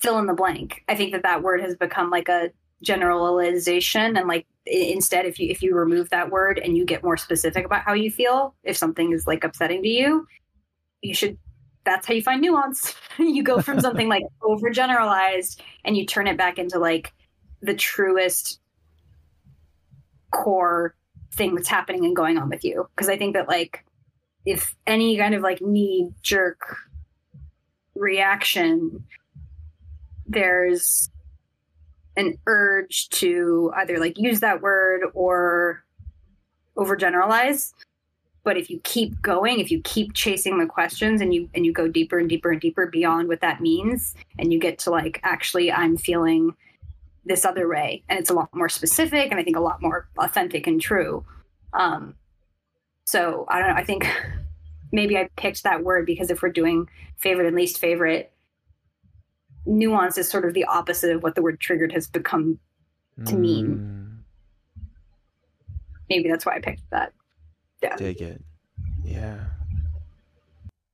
fill 0.00 0.18
in 0.18 0.26
the 0.26 0.34
blank, 0.34 0.82
I 0.88 0.94
think 0.94 1.12
that 1.12 1.22
that 1.22 1.42
word 1.42 1.62
has 1.62 1.76
become 1.76 2.10
like 2.10 2.28
a 2.28 2.50
generalization 2.84 4.16
and 4.16 4.28
like 4.28 4.46
instead 4.66 5.26
if 5.26 5.38
you 5.38 5.50
if 5.50 5.62
you 5.62 5.74
remove 5.74 6.08
that 6.10 6.30
word 6.30 6.58
and 6.58 6.76
you 6.76 6.84
get 6.84 7.02
more 7.02 7.16
specific 7.16 7.64
about 7.64 7.82
how 7.82 7.92
you 7.92 8.10
feel 8.10 8.54
if 8.62 8.76
something 8.76 9.12
is 9.12 9.26
like 9.26 9.44
upsetting 9.44 9.82
to 9.82 9.88
you 9.88 10.26
you 11.02 11.14
should 11.14 11.36
that's 11.84 12.06
how 12.06 12.14
you 12.14 12.22
find 12.22 12.40
nuance. 12.40 12.94
You 13.18 13.44
go 13.44 13.60
from 13.60 13.78
something 13.78 14.08
like 14.08 14.24
overgeneralized 14.42 15.60
and 15.84 15.96
you 15.96 16.04
turn 16.04 16.26
it 16.26 16.36
back 16.36 16.58
into 16.58 16.80
like 16.80 17.12
the 17.62 17.74
truest 17.74 18.58
core 20.32 20.96
thing 21.32 21.54
that's 21.54 21.68
happening 21.68 22.04
and 22.04 22.16
going 22.16 22.36
on 22.38 22.48
with 22.48 22.64
you. 22.64 22.88
Because 22.94 23.08
i 23.08 23.16
think 23.16 23.34
that 23.34 23.46
like 23.46 23.84
if 24.44 24.74
any 24.86 25.16
kind 25.16 25.34
of 25.34 25.42
like 25.42 25.60
knee 25.60 26.10
jerk 26.22 26.76
reaction 27.94 29.04
there's 30.26 31.08
an 32.16 32.38
urge 32.46 33.08
to 33.10 33.72
either 33.76 33.98
like 33.98 34.18
use 34.18 34.40
that 34.40 34.62
word 34.62 35.02
or 35.14 35.84
overgeneralize. 36.76 37.72
But 38.42 38.58
if 38.58 38.68
you 38.68 38.78
keep 38.84 39.22
going 39.22 39.58
if 39.58 39.70
you 39.70 39.80
keep 39.82 40.12
chasing 40.12 40.58
the 40.58 40.66
questions 40.66 41.22
and 41.22 41.32
you 41.32 41.48
and 41.54 41.64
you 41.64 41.72
go 41.72 41.88
deeper 41.88 42.18
and 42.18 42.28
deeper 42.28 42.52
and 42.52 42.60
deeper 42.60 42.86
beyond 42.86 43.28
what 43.28 43.40
that 43.40 43.62
means 43.62 44.14
and 44.38 44.52
you 44.52 44.60
get 44.60 44.78
to 44.80 44.90
like 44.90 45.18
actually 45.22 45.72
i'm 45.72 45.96
feeling 45.96 46.54
this 47.24 47.46
other 47.46 47.66
way 47.66 48.02
and 48.10 48.18
it's 48.18 48.28
a 48.28 48.34
lot 48.34 48.54
more 48.54 48.68
specific 48.68 49.30
and 49.30 49.40
i 49.40 49.42
think 49.42 49.56
a 49.56 49.60
lot 49.60 49.80
more 49.80 50.08
authentic 50.18 50.66
and 50.66 50.80
true. 50.82 51.24
Um 51.72 52.14
so 53.06 53.46
i 53.48 53.58
don't 53.58 53.68
know 53.68 53.76
i 53.76 53.84
think 53.84 54.06
maybe 54.92 55.16
i 55.16 55.30
picked 55.36 55.62
that 55.62 55.82
word 55.82 56.04
because 56.04 56.30
if 56.30 56.42
we're 56.42 56.50
doing 56.50 56.86
favorite 57.16 57.46
and 57.46 57.56
least 57.56 57.78
favorite 57.78 58.33
nuance 59.66 60.18
is 60.18 60.28
sort 60.28 60.44
of 60.44 60.54
the 60.54 60.64
opposite 60.64 61.14
of 61.14 61.22
what 61.22 61.34
the 61.34 61.42
word 61.42 61.60
triggered 61.60 61.92
has 61.92 62.06
become 62.06 62.58
to 63.26 63.36
mean. 63.36 63.68
Mm, 63.68 64.84
Maybe 66.10 66.28
that's 66.28 66.44
why 66.44 66.56
I 66.56 66.60
picked 66.60 66.88
that. 66.90 67.12
Yeah. 67.82 67.96
dig 67.96 68.20
it. 68.20 68.42
Yeah. 69.02 69.38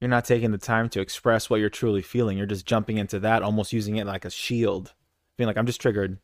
You're 0.00 0.10
not 0.10 0.24
taking 0.24 0.50
the 0.50 0.58
time 0.58 0.88
to 0.90 1.00
express 1.00 1.50
what 1.50 1.60
you're 1.60 1.68
truly 1.68 2.02
feeling. 2.02 2.38
You're 2.38 2.46
just 2.46 2.66
jumping 2.66 2.98
into 2.98 3.20
that, 3.20 3.42
almost 3.42 3.72
using 3.72 3.96
it 3.96 4.06
like 4.06 4.24
a 4.24 4.30
shield. 4.30 4.94
Being 5.36 5.46
like, 5.46 5.56
I'm 5.58 5.66
just 5.66 5.80
triggered. 5.80 6.18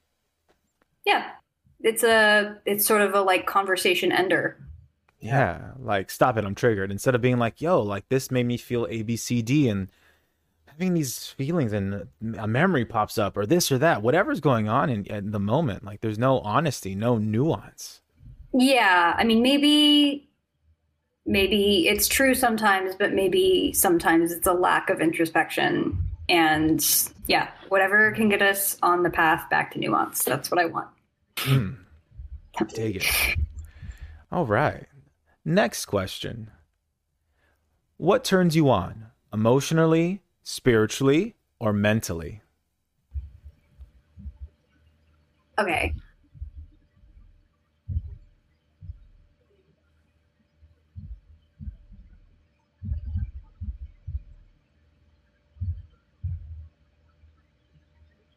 Yeah. 1.04 1.30
It's 1.80 2.02
a 2.02 2.56
it's 2.64 2.86
sort 2.86 3.02
of 3.02 3.14
a 3.14 3.20
like 3.20 3.46
conversation 3.46 4.12
ender. 4.12 4.58
Yeah. 5.20 5.72
Like, 5.78 6.10
stop 6.10 6.36
it, 6.36 6.44
I'm 6.44 6.54
triggered. 6.54 6.90
Instead 6.90 7.14
of 7.14 7.20
being 7.20 7.38
like, 7.38 7.60
yo, 7.60 7.82
like 7.82 8.08
this 8.08 8.30
made 8.30 8.46
me 8.46 8.56
feel 8.56 8.86
A, 8.90 9.02
B, 9.02 9.16
C, 9.16 9.42
D, 9.42 9.68
and 9.68 9.88
having 10.76 10.92
these 10.92 11.28
feelings 11.28 11.72
and 11.72 12.06
a 12.38 12.46
memory 12.46 12.84
pops 12.84 13.16
up 13.16 13.34
or 13.34 13.46
this 13.46 13.72
or 13.72 13.78
that, 13.78 14.02
whatever's 14.02 14.40
going 14.40 14.68
on 14.68 14.90
in, 14.90 15.06
in 15.06 15.30
the 15.30 15.40
moment. 15.40 15.82
Like, 15.84 16.02
there's 16.02 16.18
no 16.18 16.40
honesty, 16.40 16.94
no 16.94 17.16
nuance. 17.16 18.02
Yeah. 18.52 19.14
I 19.16 19.24
mean 19.24 19.42
maybe 19.42 20.28
maybe 21.24 21.88
it's 21.88 22.08
true 22.08 22.34
sometimes, 22.34 22.94
but 22.94 23.14
maybe 23.14 23.72
sometimes 23.72 24.32
it's 24.32 24.46
a 24.46 24.52
lack 24.52 24.90
of 24.90 25.00
introspection. 25.00 25.98
And 26.28 26.84
yeah, 27.26 27.50
whatever 27.68 28.12
can 28.12 28.28
get 28.28 28.42
us 28.42 28.76
on 28.82 29.02
the 29.02 29.10
path 29.10 29.48
back 29.48 29.72
to 29.72 29.78
nuance. 29.78 30.24
That's 30.24 30.50
what 30.50 30.60
I 30.60 30.66
want. 30.66 30.88
Mm. 31.36 31.76
Dig 32.74 32.96
it. 32.96 33.06
All 34.30 34.46
right. 34.46 34.86
Next 35.44 35.86
question. 35.86 36.50
What 37.96 38.24
turns 38.24 38.54
you 38.54 38.68
on 38.68 39.06
emotionally, 39.32 40.22
spiritually, 40.46 41.34
or 41.58 41.72
mentally? 41.72 42.40
Okay. 45.58 45.92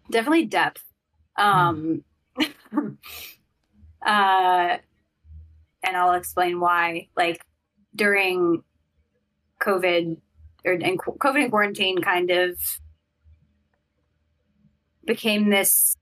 Definitely 0.10 0.46
depth. 0.46 0.84
Um, 1.38 2.04
uh, 2.76 2.98
and 4.02 4.82
I'll 5.84 6.14
explain 6.14 6.60
why. 6.60 7.10
Like 7.16 7.46
during 7.96 8.64
COVID 9.62 10.18
or 10.66 10.74
and 10.74 11.00
COVID 11.00 11.42
and 11.42 11.52
quarantine, 11.52 12.02
kind 12.02 12.32
of 12.32 12.58
became 15.06 15.50
this 15.50 15.96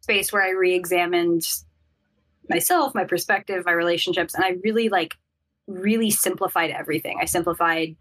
space 0.00 0.32
where 0.32 0.42
I 0.42 0.50
re-examined 0.50 1.46
myself, 2.48 2.94
my 2.94 3.04
perspective, 3.04 3.64
my 3.64 3.72
relationships, 3.72 4.34
and 4.34 4.44
I 4.44 4.56
really 4.62 4.88
like 4.88 5.14
really 5.66 6.10
simplified 6.10 6.70
everything. 6.70 7.18
I 7.20 7.24
simplified 7.24 7.96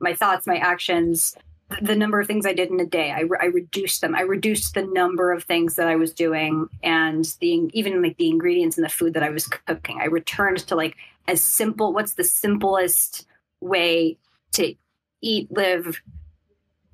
my 0.00 0.14
thoughts, 0.14 0.46
my 0.46 0.56
actions, 0.56 1.36
the 1.80 1.96
number 1.96 2.20
of 2.20 2.26
things 2.26 2.46
I 2.46 2.52
did 2.52 2.70
in 2.70 2.80
a 2.80 2.86
day. 2.86 3.10
I, 3.10 3.20
re- 3.20 3.38
I 3.40 3.46
reduced 3.46 4.00
them. 4.00 4.14
I 4.14 4.20
reduced 4.20 4.74
the 4.74 4.82
number 4.82 5.32
of 5.32 5.44
things 5.44 5.76
that 5.76 5.86
I 5.86 5.96
was 5.96 6.12
doing 6.12 6.68
and 6.82 7.24
the 7.40 7.70
even 7.72 8.02
like 8.02 8.16
the 8.16 8.28
ingredients 8.28 8.76
in 8.76 8.82
the 8.82 8.88
food 8.88 9.14
that 9.14 9.22
I 9.22 9.30
was 9.30 9.46
cooking. 9.46 10.00
I 10.00 10.06
returned 10.06 10.58
to 10.66 10.76
like 10.76 10.96
as 11.26 11.40
simple. 11.40 11.92
What's 11.92 12.14
the 12.14 12.24
simplest 12.24 13.26
way 13.60 14.18
to 14.54 14.74
eat, 15.20 15.50
live, 15.50 16.00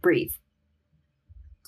breathe? 0.03 0.33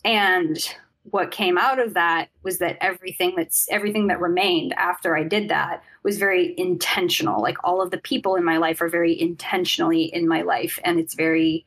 And 0.05 0.59
what 1.05 1.31
came 1.31 1.59
out 1.59 1.79
of 1.79 1.95
that 1.95 2.29
was 2.43 2.59
that 2.59 2.79
everything 2.81 3.35
that's 3.37 3.67
everything 3.71 4.07
that 4.07 4.21
remained 4.21 4.73
after 4.75 5.17
I 5.17 5.25
did 5.25 5.49
that 5.49 5.83
was 6.05 6.19
very 6.19 6.55
intentional. 6.59 7.43
Like 7.43 7.57
all 7.65 7.83
of 7.83 7.91
the 7.91 7.99
people 7.99 8.37
in 8.37 8.45
my 8.45 8.57
life 8.57 8.81
are 8.81 8.89
very 8.89 9.21
intentionally 9.21 10.05
in 10.05 10.29
my 10.29 10.43
life, 10.43 10.79
and 10.85 11.01
it's 11.01 11.15
very, 11.15 11.67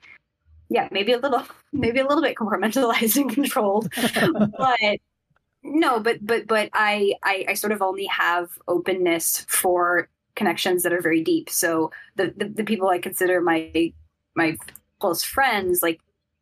yeah, 0.70 0.88
maybe 0.92 1.12
a 1.12 1.18
little, 1.18 1.44
maybe 1.74 2.00
a 2.00 2.08
little 2.08 2.24
bit 2.24 2.38
compartmentalized 2.38 3.18
and 3.18 3.30
controlled, 3.30 3.92
but 4.58 5.00
no, 5.64 6.00
but 6.00 6.26
but 6.26 6.48
but 6.48 6.70
I, 6.74 7.14
I 7.24 7.46
I 7.50 7.54
sort 7.56 7.74
of 7.74 7.82
only 7.82 8.06
have 8.06 8.58
openness 8.68 9.46
for 9.50 10.10
connections 10.36 10.84
that 10.84 10.94
are 10.94 11.02
very 11.02 11.22
deep. 11.22 11.50
So 11.50 11.92
the 12.16 12.34
the, 12.38 12.46
the 12.46 12.64
people 12.64 12.88
I 12.88 13.00
consider 13.00 13.42
my 13.42 13.92
my 14.36 14.58
close 15.00 15.24
friends, 15.24 15.82
like 15.82 16.00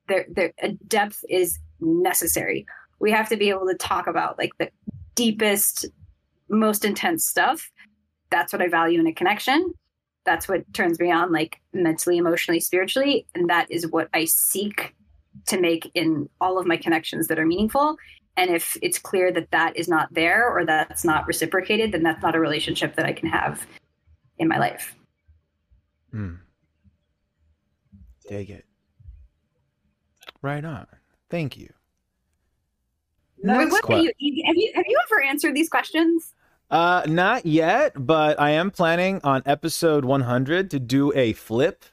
their 0.08 0.26
their 0.30 0.54
a 0.62 0.72
depth 0.88 1.24
is 1.30 1.60
necessary. 1.80 2.66
We 3.00 3.12
have 3.12 3.30
to 3.30 3.38
be 3.38 3.50
able 3.50 3.68
to 3.68 3.76
talk 3.76 4.08
about 4.08 4.38
like 4.38 4.52
the 4.58 4.70
deepest 5.16 5.86
most 6.50 6.86
intense 6.86 7.26
stuff. 7.26 7.72
That's 8.30 8.52
what 8.54 8.62
i 8.62 8.68
value 8.68 9.00
in 9.00 9.08
a 9.08 9.14
connection. 9.14 9.74
That's 10.26 10.48
what 10.48 10.72
turns 10.74 11.00
me 11.00 11.12
on 11.12 11.32
like 11.32 11.60
mentally 11.74 12.18
emotionally 12.18 12.60
spiritually 12.60 13.26
and 13.36 13.50
that 13.50 13.70
is 13.70 13.88
what 13.88 14.08
i 14.14 14.26
seek 14.26 14.96
to 15.48 15.60
make 15.60 15.92
in 15.94 16.30
all 16.40 16.58
of 16.58 16.66
my 16.66 16.78
connections 16.78 17.28
that 17.28 17.40
are 17.40 17.46
meaningful. 17.46 17.98
And 18.36 18.50
if 18.50 18.78
it's 18.82 18.98
clear 18.98 19.32
that 19.32 19.52
that 19.52 19.78
is 19.78 19.88
not 19.88 20.12
there 20.14 20.50
or 20.50 20.66
that's 20.66 21.04
not 21.04 21.28
reciprocated 21.28 21.92
then 21.92 22.04
that's 22.04 22.24
not 22.24 22.36
a 22.36 22.40
relationship 22.40 22.96
that 22.96 23.06
i 23.06 23.14
can 23.14 23.30
have 23.30 23.68
in 24.38 24.48
my 24.48 24.58
life. 24.58 24.96
Hmm. 26.12 26.36
Dig 28.28 28.50
it. 28.50 28.66
Right 30.42 30.64
on. 30.64 30.88
Thank 31.30 31.58
you. 31.58 31.72
Next 33.42 33.72
what 33.72 33.86
que- 33.86 34.14
you, 34.20 34.44
have 34.46 34.56
you 34.56 34.72
have 34.76 34.86
you 34.88 34.98
ever 35.10 35.22
answered 35.24 35.56
these 35.56 35.70
questions 35.70 36.34
Uh, 36.72 37.04
not 37.08 37.46
yet, 37.46 37.94
but 37.96 38.40
I 38.40 38.52
am 38.52 38.72
planning 38.72 39.20
on 39.24 39.44
episode 39.46 40.06
100 40.06 40.72
to 40.72 40.80
do 40.80 41.12
a 41.14 41.34
flip 41.34 41.86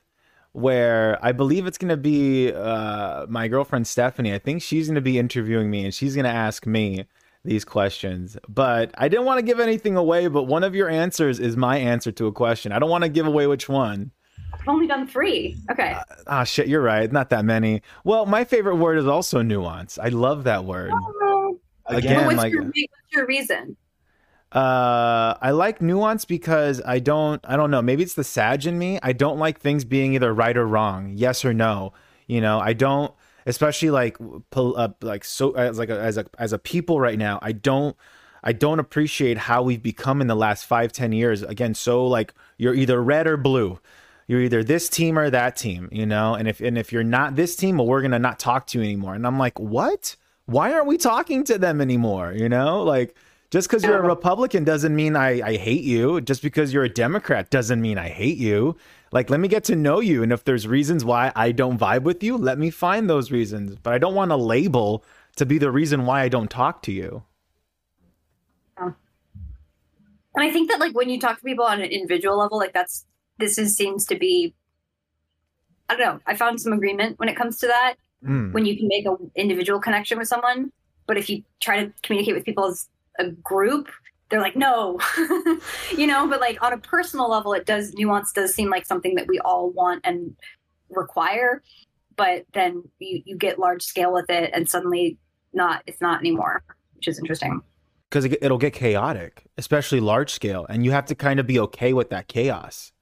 where 0.52 1.18
I 1.22 1.32
believe 1.32 1.66
it's 1.66 1.78
going 1.78 1.90
to 1.90 1.96
be 1.96 2.52
uh, 2.52 3.26
my 3.28 3.46
girlfriend 3.48 3.86
Stephanie. 3.86 4.32
I 4.32 4.38
think 4.38 4.62
she's 4.62 4.86
going 4.86 4.94
to 4.94 5.00
be 5.00 5.18
interviewing 5.18 5.70
me 5.70 5.84
and 5.84 5.94
she's 5.94 6.14
going 6.14 6.24
to 6.24 6.30
ask 6.30 6.66
me 6.66 7.06
these 7.44 7.64
questions. 7.64 8.36
But 8.48 8.90
I 8.96 9.08
didn't 9.08 9.26
want 9.26 9.38
to 9.38 9.44
give 9.44 9.60
anything 9.60 9.96
away, 9.96 10.28
but 10.28 10.44
one 10.44 10.64
of 10.64 10.74
your 10.74 10.88
answers 10.88 11.38
is 11.40 11.56
my 11.56 11.76
answer 11.78 12.12
to 12.12 12.26
a 12.26 12.32
question. 12.32 12.72
I 12.72 12.78
don't 12.78 12.90
want 12.90 13.04
to 13.04 13.10
give 13.10 13.26
away 13.26 13.46
which 13.46 13.68
one. 13.68 14.12
I've 14.52 14.68
only 14.68 14.86
done 14.86 15.06
three. 15.06 15.56
Okay. 15.70 15.94
Ah, 15.96 16.04
uh, 16.10 16.40
oh, 16.40 16.44
shit, 16.44 16.68
you're 16.68 16.82
right. 16.82 17.10
Not 17.10 17.30
that 17.30 17.44
many. 17.44 17.82
Well, 18.04 18.26
my 18.26 18.44
favorite 18.44 18.76
word 18.76 18.98
is 18.98 19.06
also 19.06 19.42
nuance. 19.42 19.98
I 19.98 20.08
love 20.08 20.44
that 20.44 20.64
word. 20.64 20.92
Oh. 20.94 21.58
Again, 21.86 22.26
what's, 22.26 22.36
like, 22.36 22.52
your, 22.52 22.64
what's 22.64 23.12
your 23.12 23.26
reason? 23.26 23.76
Uh, 24.52 25.34
I 25.40 25.52
like 25.52 25.80
nuance 25.80 26.24
because 26.24 26.82
I 26.84 26.98
don't, 26.98 27.40
I 27.44 27.56
don't 27.56 27.70
know. 27.70 27.82
Maybe 27.82 28.02
it's 28.02 28.14
the 28.14 28.24
sage 28.24 28.66
in 28.66 28.78
me. 28.78 28.98
I 29.02 29.12
don't 29.12 29.38
like 29.38 29.60
things 29.60 29.84
being 29.84 30.14
either 30.14 30.32
right 30.34 30.56
or 30.56 30.66
wrong, 30.66 31.12
yes 31.16 31.44
or 31.44 31.54
no. 31.54 31.92
You 32.26 32.40
know, 32.40 32.60
I 32.60 32.72
don't, 32.72 33.12
especially 33.46 33.90
like, 33.90 34.18
uh, 34.54 34.88
like 35.00 35.24
so 35.24 35.52
as 35.52 35.78
like 35.78 35.88
a, 35.88 36.00
as 36.00 36.16
a 36.16 36.26
as 36.38 36.52
a 36.52 36.58
people 36.58 37.00
right 37.00 37.18
now. 37.18 37.38
I 37.42 37.52
don't, 37.52 37.96
I 38.42 38.52
don't 38.52 38.78
appreciate 38.78 39.38
how 39.38 39.62
we've 39.62 39.82
become 39.82 40.20
in 40.20 40.26
the 40.26 40.36
last 40.36 40.66
five, 40.66 40.92
ten 40.92 41.12
years. 41.12 41.42
Again, 41.42 41.74
so 41.74 42.06
like 42.06 42.34
you're 42.58 42.74
either 42.74 43.02
red 43.02 43.26
or 43.26 43.36
blue 43.36 43.78
you're 44.30 44.42
either 44.42 44.62
this 44.62 44.88
team 44.88 45.18
or 45.18 45.28
that 45.28 45.56
team, 45.56 45.88
you 45.90 46.06
know? 46.06 46.34
And 46.34 46.46
if 46.46 46.60
and 46.60 46.78
if 46.78 46.92
you're 46.92 47.02
not 47.02 47.34
this 47.34 47.56
team, 47.56 47.78
well, 47.78 47.86
we're 47.88 48.00
gonna 48.00 48.20
not 48.20 48.38
talk 48.38 48.68
to 48.68 48.78
you 48.78 48.84
anymore. 48.84 49.14
And 49.16 49.26
I'm 49.26 49.40
like, 49.40 49.58
what? 49.58 50.14
Why 50.46 50.72
aren't 50.72 50.86
we 50.86 50.98
talking 50.98 51.42
to 51.44 51.58
them 51.58 51.80
anymore? 51.80 52.32
You 52.32 52.48
know, 52.48 52.84
like 52.84 53.16
just 53.50 53.68
because 53.68 53.82
you're 53.82 53.98
a 53.98 54.06
Republican 54.06 54.62
doesn't 54.62 54.94
mean 54.94 55.16
I, 55.16 55.42
I 55.44 55.56
hate 55.56 55.82
you. 55.82 56.20
Just 56.20 56.42
because 56.42 56.72
you're 56.72 56.84
a 56.84 56.88
Democrat 56.88 57.50
doesn't 57.50 57.80
mean 57.80 57.98
I 57.98 58.08
hate 58.08 58.38
you. 58.38 58.76
Like, 59.10 59.30
let 59.30 59.40
me 59.40 59.48
get 59.48 59.64
to 59.64 59.74
know 59.74 59.98
you. 59.98 60.22
And 60.22 60.30
if 60.30 60.44
there's 60.44 60.68
reasons 60.68 61.04
why 61.04 61.32
I 61.34 61.50
don't 61.50 61.76
vibe 61.76 62.02
with 62.02 62.22
you, 62.22 62.36
let 62.36 62.56
me 62.56 62.70
find 62.70 63.10
those 63.10 63.32
reasons. 63.32 63.74
But 63.82 63.94
I 63.94 63.98
don't 63.98 64.14
want 64.14 64.30
a 64.30 64.36
label 64.36 65.04
to 65.34 65.44
be 65.44 65.58
the 65.58 65.72
reason 65.72 66.06
why 66.06 66.22
I 66.22 66.28
don't 66.28 66.48
talk 66.48 66.82
to 66.82 66.92
you. 66.92 67.24
And 68.76 68.94
I 70.36 70.52
think 70.52 70.70
that, 70.70 70.78
like, 70.78 70.94
when 70.94 71.10
you 71.10 71.18
talk 71.18 71.38
to 71.38 71.44
people 71.44 71.64
on 71.64 71.80
an 71.80 71.90
individual 71.90 72.38
level, 72.38 72.58
like, 72.58 72.72
that's 72.72 73.06
this 73.40 73.58
is, 73.58 73.76
seems 73.76 74.06
to 74.06 74.16
be 74.16 74.54
I 75.90 75.96
don't 75.96 76.06
know. 76.06 76.20
I 76.24 76.36
found 76.36 76.60
some 76.60 76.72
agreement 76.72 77.18
when 77.18 77.28
it 77.28 77.34
comes 77.34 77.58
to 77.58 77.66
that. 77.66 77.96
Mm. 78.24 78.52
When 78.52 78.64
you 78.64 78.76
can 78.76 78.86
make 78.86 79.06
an 79.06 79.30
individual 79.34 79.80
connection 79.80 80.18
with 80.18 80.28
someone, 80.28 80.70
but 81.06 81.16
if 81.16 81.28
you 81.28 81.42
try 81.58 81.84
to 81.84 81.92
communicate 82.02 82.34
with 82.34 82.44
people 82.44 82.66
as 82.66 82.88
a 83.18 83.30
group, 83.30 83.88
they're 84.28 84.40
like, 84.40 84.54
no, 84.54 85.00
you 85.96 86.06
know. 86.06 86.28
But 86.28 86.40
like 86.40 86.62
on 86.62 86.72
a 86.72 86.78
personal 86.78 87.28
level, 87.28 87.54
it 87.54 87.66
does 87.66 87.92
nuance 87.94 88.32
does 88.32 88.54
seem 88.54 88.70
like 88.70 88.86
something 88.86 89.16
that 89.16 89.26
we 89.26 89.40
all 89.40 89.70
want 89.70 90.02
and 90.04 90.36
require. 90.90 91.60
But 92.14 92.44
then 92.52 92.84
you 93.00 93.22
you 93.24 93.36
get 93.36 93.58
large 93.58 93.82
scale 93.82 94.12
with 94.12 94.30
it, 94.30 94.50
and 94.54 94.68
suddenly 94.68 95.18
not 95.52 95.82
it's 95.88 96.00
not 96.00 96.20
anymore, 96.20 96.62
which 96.94 97.08
is 97.08 97.18
interesting. 97.18 97.62
Because 98.08 98.26
it'll 98.26 98.58
get 98.58 98.74
chaotic, 98.74 99.44
especially 99.58 99.98
large 99.98 100.30
scale, 100.30 100.66
and 100.68 100.84
you 100.84 100.92
have 100.92 101.06
to 101.06 101.16
kind 101.16 101.40
of 101.40 101.48
be 101.48 101.58
okay 101.58 101.92
with 101.92 102.10
that 102.10 102.28
chaos 102.28 102.92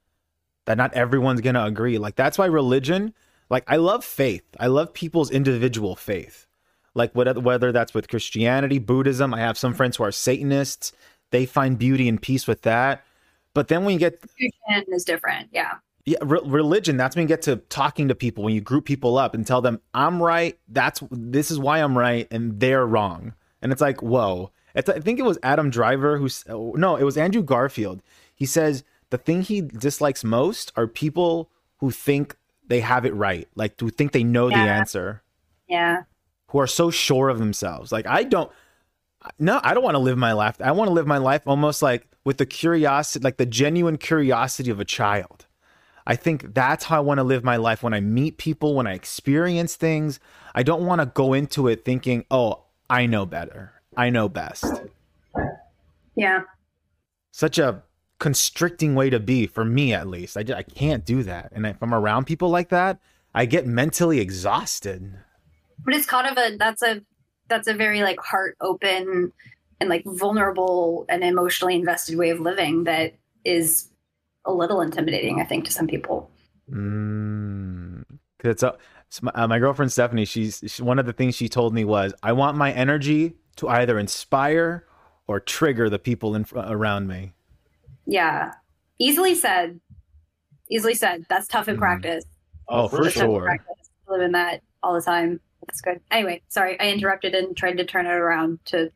that 0.69 0.77
not 0.77 0.93
everyone's 0.93 1.41
going 1.41 1.55
to 1.55 1.65
agree. 1.65 1.97
Like 1.97 2.15
that's 2.15 2.37
why 2.37 2.45
religion, 2.45 3.15
like 3.49 3.63
I 3.65 3.77
love 3.77 4.05
faith. 4.05 4.43
I 4.59 4.67
love 4.67 4.93
people's 4.93 5.31
individual 5.31 5.95
faith. 5.95 6.45
Like 6.93 7.11
whether 7.15 7.33
whether 7.39 7.71
that's 7.71 7.95
with 7.95 8.07
Christianity, 8.07 8.77
Buddhism, 8.77 9.33
I 9.33 9.39
have 9.39 9.57
some 9.57 9.73
friends 9.73 9.97
who 9.97 10.03
are 10.03 10.11
Satanists. 10.11 10.91
They 11.31 11.47
find 11.47 11.79
beauty 11.79 12.07
and 12.07 12.21
peace 12.21 12.45
with 12.45 12.61
that. 12.61 13.03
But 13.55 13.67
then 13.67 13.83
when 13.83 13.93
you 13.93 13.99
get 13.99 14.23
religion 14.39 14.93
is 14.93 15.05
different, 15.05 15.49
yeah. 15.51 15.77
Yeah, 16.05 16.19
re- 16.21 16.39
religion. 16.45 16.97
That's 16.97 17.15
when 17.15 17.23
you 17.23 17.27
get 17.27 17.41
to 17.43 17.55
talking 17.55 18.07
to 18.07 18.13
people. 18.13 18.43
When 18.43 18.53
you 18.53 18.61
group 18.61 18.85
people 18.85 19.17
up 19.17 19.33
and 19.33 19.47
tell 19.47 19.63
them, 19.63 19.81
"I'm 19.95 20.21
right. 20.21 20.59
That's 20.67 21.01
this 21.09 21.49
is 21.49 21.57
why 21.57 21.79
I'm 21.79 21.97
right, 21.97 22.27
and 22.29 22.59
they're 22.59 22.85
wrong." 22.85 23.33
And 23.63 23.71
it's 23.71 23.81
like, 23.81 24.03
whoa. 24.03 24.51
It's, 24.75 24.87
I 24.87 24.99
think 24.99 25.17
it 25.17 25.25
was 25.25 25.39
Adam 25.41 25.71
Driver 25.71 26.19
who. 26.19 26.29
No, 26.77 26.95
it 26.95 27.03
was 27.03 27.17
Andrew 27.17 27.41
Garfield. 27.41 28.03
He 28.35 28.45
says 28.45 28.83
the 29.09 29.17
thing 29.17 29.41
he 29.41 29.61
dislikes 29.61 30.23
most 30.23 30.71
are 30.75 30.87
people 30.87 31.49
who 31.77 31.91
think 31.91 32.35
they 32.67 32.79
have 32.81 33.05
it 33.05 33.13
right, 33.13 33.47
like 33.55 33.79
who 33.79 33.89
think 33.89 34.11
they 34.11 34.23
know 34.23 34.49
yeah. 34.49 34.63
the 34.63 34.71
answer. 34.71 35.23
Yeah. 35.67 36.03
Who 36.49 36.59
are 36.59 36.67
so 36.67 36.91
sure 36.91 37.29
of 37.29 37.39
themselves. 37.39 37.91
Like 37.91 38.07
I 38.07 38.23
don't 38.23 38.51
no, 39.37 39.59
I 39.63 39.73
don't 39.73 39.83
want 39.83 39.95
to 39.95 39.99
live 39.99 40.17
my 40.17 40.33
life. 40.33 40.59
I 40.61 40.71
want 40.71 40.87
to 40.87 40.93
live 40.93 41.07
my 41.07 41.17
life 41.17 41.41
almost 41.45 41.81
like 41.81 42.07
with 42.23 42.37
the 42.37 42.45
curiosity, 42.45 43.23
like 43.23 43.37
the 43.37 43.45
genuine 43.45 43.97
curiosity 43.97 44.69
of 44.69 44.79
a 44.79 44.85
child. 44.85 45.45
I 46.07 46.15
think 46.15 46.53
that's 46.53 46.85
how 46.85 46.97
I 46.97 47.01
want 47.01 47.19
to 47.19 47.23
live 47.23 47.43
my 47.43 47.57
life 47.57 47.83
when 47.83 47.93
I 47.93 47.99
meet 47.99 48.37
people, 48.37 48.73
when 48.75 48.87
I 48.87 48.93
experience 48.93 49.75
things. 49.75 50.19
I 50.55 50.63
don't 50.63 50.85
want 50.85 51.01
to 51.01 51.05
go 51.05 51.33
into 51.33 51.67
it 51.67 51.85
thinking, 51.85 52.25
"Oh, 52.31 52.63
I 52.89 53.05
know 53.05 53.25
better. 53.25 53.73
I 53.95 54.09
know 54.09 54.29
best." 54.29 54.81
Yeah. 56.15 56.43
Such 57.31 57.59
a 57.59 57.83
constricting 58.19 58.95
way 58.95 59.09
to 59.09 59.19
be 59.19 59.47
for 59.47 59.65
me 59.65 59.93
at 59.93 60.07
least. 60.07 60.37
I, 60.37 60.45
I 60.55 60.63
can't 60.63 61.05
do 61.05 61.23
that. 61.23 61.51
And 61.53 61.65
if 61.65 61.81
I'm 61.81 61.93
around 61.93 62.25
people 62.25 62.49
like 62.49 62.69
that, 62.69 62.99
I 63.33 63.45
get 63.45 63.65
mentally 63.65 64.19
exhausted. 64.19 65.13
But 65.83 65.95
it's 65.95 66.05
kind 66.05 66.27
of 66.27 66.37
a 66.37 66.57
that's 66.57 66.81
a 66.81 67.01
that's 67.47 67.67
a 67.67 67.73
very 67.73 68.03
like 68.03 68.19
heart 68.19 68.57
open 68.61 69.31
and 69.79 69.89
like 69.89 70.03
vulnerable 70.05 71.05
and 71.09 71.23
emotionally 71.23 71.75
invested 71.75 72.17
way 72.17 72.29
of 72.29 72.39
living 72.39 72.83
that 72.83 73.15
is 73.45 73.89
a 74.45 74.53
little 74.53 74.81
intimidating, 74.81 75.39
I 75.39 75.45
think, 75.45 75.65
to 75.65 75.71
some 75.71 75.87
people. 75.87 76.29
Mm, 76.69 78.03
it's 78.43 78.63
a, 78.63 78.77
my, 79.21 79.31
uh, 79.33 79.47
my, 79.47 79.59
girlfriend 79.59 79.91
Stephanie. 79.91 80.25
She's 80.25 80.63
she, 80.67 80.81
one 80.81 80.99
of 80.99 81.05
the 81.05 81.13
things 81.13 81.35
she 81.35 81.49
told 81.49 81.73
me 81.73 81.83
was, 81.83 82.13
I 82.21 82.33
want 82.33 82.57
my 82.57 82.71
energy 82.71 83.35
to 83.57 83.67
either 83.69 83.97
inspire 83.97 84.85
or 85.27 85.39
trigger 85.39 85.89
the 85.89 85.99
people 85.99 86.35
in, 86.35 86.45
around 86.55 87.07
me. 87.07 87.33
Yeah. 88.09 88.53
Easily 88.97 89.35
said. 89.35 89.79
Easily 90.69 90.95
said. 90.95 91.25
That's 91.29 91.47
tough 91.47 91.67
in 91.67 91.75
mm. 91.75 91.79
practice. 91.79 92.25
Oh, 92.67 92.87
for 92.87 93.03
That's 93.03 93.15
sure. 93.15 93.57
Live 94.07 94.21
in 94.21 94.31
that 94.31 94.61
all 94.81 94.93
the 94.93 95.01
time. 95.01 95.39
That's 95.67 95.81
good. 95.81 96.01
Anyway, 96.09 96.41
sorry, 96.47 96.79
I 96.79 96.89
interrupted 96.89 97.35
and 97.35 97.55
tried 97.55 97.77
to 97.77 97.85
turn 97.85 98.07
it 98.07 98.11
around 98.11 98.59
to. 98.65 98.91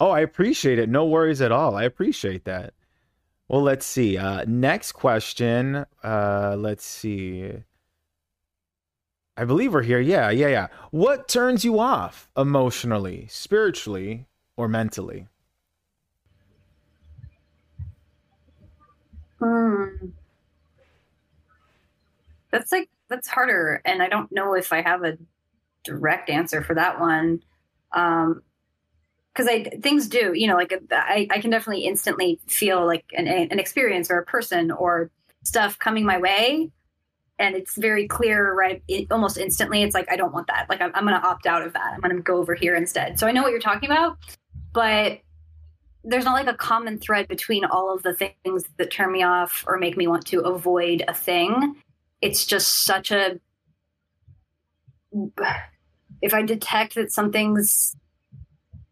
Oh, 0.00 0.10
I 0.10 0.20
appreciate 0.20 0.78
it. 0.78 0.88
No 0.88 1.04
worries 1.04 1.42
at 1.42 1.52
all. 1.52 1.76
I 1.76 1.84
appreciate 1.84 2.44
that. 2.44 2.72
Well, 3.48 3.62
let's 3.62 3.84
see. 3.84 4.16
Uh, 4.16 4.44
next 4.46 4.92
question. 4.92 5.84
Uh, 6.02 6.56
let's 6.58 6.84
see. 6.84 7.52
I 9.36 9.44
believe 9.44 9.74
we're 9.74 9.82
here. 9.82 10.00
Yeah, 10.00 10.30
yeah, 10.30 10.48
yeah. 10.48 10.66
What 10.90 11.28
turns 11.28 11.64
you 11.64 11.78
off 11.78 12.30
emotionally, 12.36 13.26
spiritually, 13.28 14.26
or 14.56 14.68
mentally? 14.68 15.26
Hmm. 19.38 20.08
That's 22.50 22.70
like 22.70 22.88
that's 23.08 23.28
harder, 23.28 23.82
and 23.84 24.02
I 24.02 24.08
don't 24.08 24.30
know 24.32 24.54
if 24.54 24.72
I 24.72 24.80
have 24.80 25.04
a 25.04 25.18
direct 25.82 26.30
answer 26.30 26.62
for 26.62 26.74
that 26.74 27.00
one. 27.00 27.42
Um, 27.92 28.42
because 29.32 29.48
I 29.48 29.64
things 29.64 30.06
do, 30.08 30.32
you 30.34 30.46
know, 30.46 30.54
like 30.54 30.72
I, 30.92 31.26
I 31.30 31.40
can 31.40 31.50
definitely 31.50 31.84
instantly 31.84 32.38
feel 32.46 32.86
like 32.86 33.04
an, 33.16 33.26
an 33.26 33.58
experience 33.58 34.08
or 34.08 34.18
a 34.18 34.24
person 34.24 34.70
or 34.70 35.10
stuff 35.42 35.78
coming 35.78 36.06
my 36.06 36.18
way, 36.18 36.70
and 37.38 37.56
it's 37.56 37.76
very 37.76 38.06
clear, 38.06 38.54
right? 38.54 38.82
It, 38.86 39.10
almost 39.10 39.36
instantly, 39.36 39.82
it's 39.82 39.94
like 39.94 40.10
I 40.10 40.16
don't 40.16 40.32
want 40.32 40.46
that. 40.46 40.66
Like 40.68 40.80
I'm, 40.80 40.92
I'm 40.94 41.04
going 41.04 41.20
to 41.20 41.26
opt 41.26 41.46
out 41.46 41.66
of 41.66 41.72
that. 41.72 41.92
I'm 41.94 42.00
going 42.00 42.14
to 42.14 42.22
go 42.22 42.36
over 42.36 42.54
here 42.54 42.76
instead. 42.76 43.18
So 43.18 43.26
I 43.26 43.32
know 43.32 43.42
what 43.42 43.50
you're 43.50 43.60
talking 43.60 43.90
about, 43.90 44.18
but 44.72 45.18
there's 46.04 46.24
not 46.24 46.34
like 46.34 46.46
a 46.46 46.56
common 46.56 46.98
thread 46.98 47.26
between 47.28 47.64
all 47.64 47.92
of 47.92 48.02
the 48.02 48.14
things 48.14 48.64
that 48.76 48.90
turn 48.90 49.10
me 49.10 49.22
off 49.22 49.64
or 49.66 49.78
make 49.78 49.96
me 49.96 50.06
want 50.06 50.26
to 50.26 50.40
avoid 50.40 51.02
a 51.08 51.14
thing. 51.14 51.76
It's 52.20 52.44
just 52.44 52.84
such 52.84 53.10
a 53.10 53.40
if 56.20 56.34
I 56.34 56.42
detect 56.42 56.94
that 56.96 57.12
something's 57.12 57.96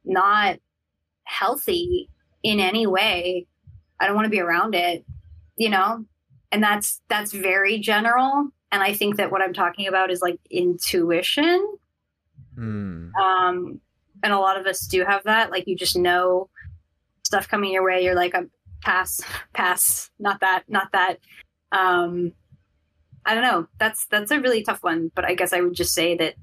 not 0.05 0.59
healthy 1.25 2.09
in 2.43 2.61
any 2.61 2.87
way, 2.87 3.47
I 4.01 4.07
don't 4.07 4.17
want 4.17 4.27
to 4.27 4.31
be 4.31 4.41
around 4.41 4.75
it, 4.75 5.05
you 5.57 5.69
know? 5.69 6.05
And 6.51 6.63
that's 6.63 7.01
that's 7.09 7.33
very 7.33 7.79
general. 7.79 8.49
And 8.71 8.83
I 8.83 8.95
think 8.95 9.17
that 9.17 9.31
what 9.31 9.43
I'm 9.43 9.53
talking 9.53 9.87
about 9.87 10.11
is 10.11 10.21
like 10.21 10.39
intuition. 10.51 11.77
Mm. 12.57 13.15
Um, 13.15 13.81
and 14.23 14.33
a 14.33 14.39
lot 14.39 14.59
of 14.59 14.67
us 14.67 14.87
do 14.87 15.05
have 15.05 15.25
that. 15.25 15.51
Like 15.51 15.67
you 15.67 15.77
just 15.77 15.97
know 15.97 16.49
stuff 17.33 17.49
coming 17.49 17.73
your 17.73 17.85
way, 17.85 18.05
you're 18.05 18.15
like, 18.15 18.35
I'm 18.35 18.51
pass, 18.83 19.21
pass, 19.55 20.11
not 20.19 20.41
that, 20.41 20.65
not 20.69 20.93
that. 20.93 21.19
Um, 21.73 22.33
I 23.25 23.35
don't 23.35 23.45
know. 23.45 23.67
That's 23.79 24.07
that's 24.07 24.31
a 24.31 24.41
really 24.41 24.63
tough 24.63 24.83
one, 24.83 25.11
but 25.15 25.25
I 25.25 25.35
guess 25.35 25.53
I 25.53 25.61
would 25.61 25.75
just 25.75 25.95
say 25.95 26.17
that 26.17 26.35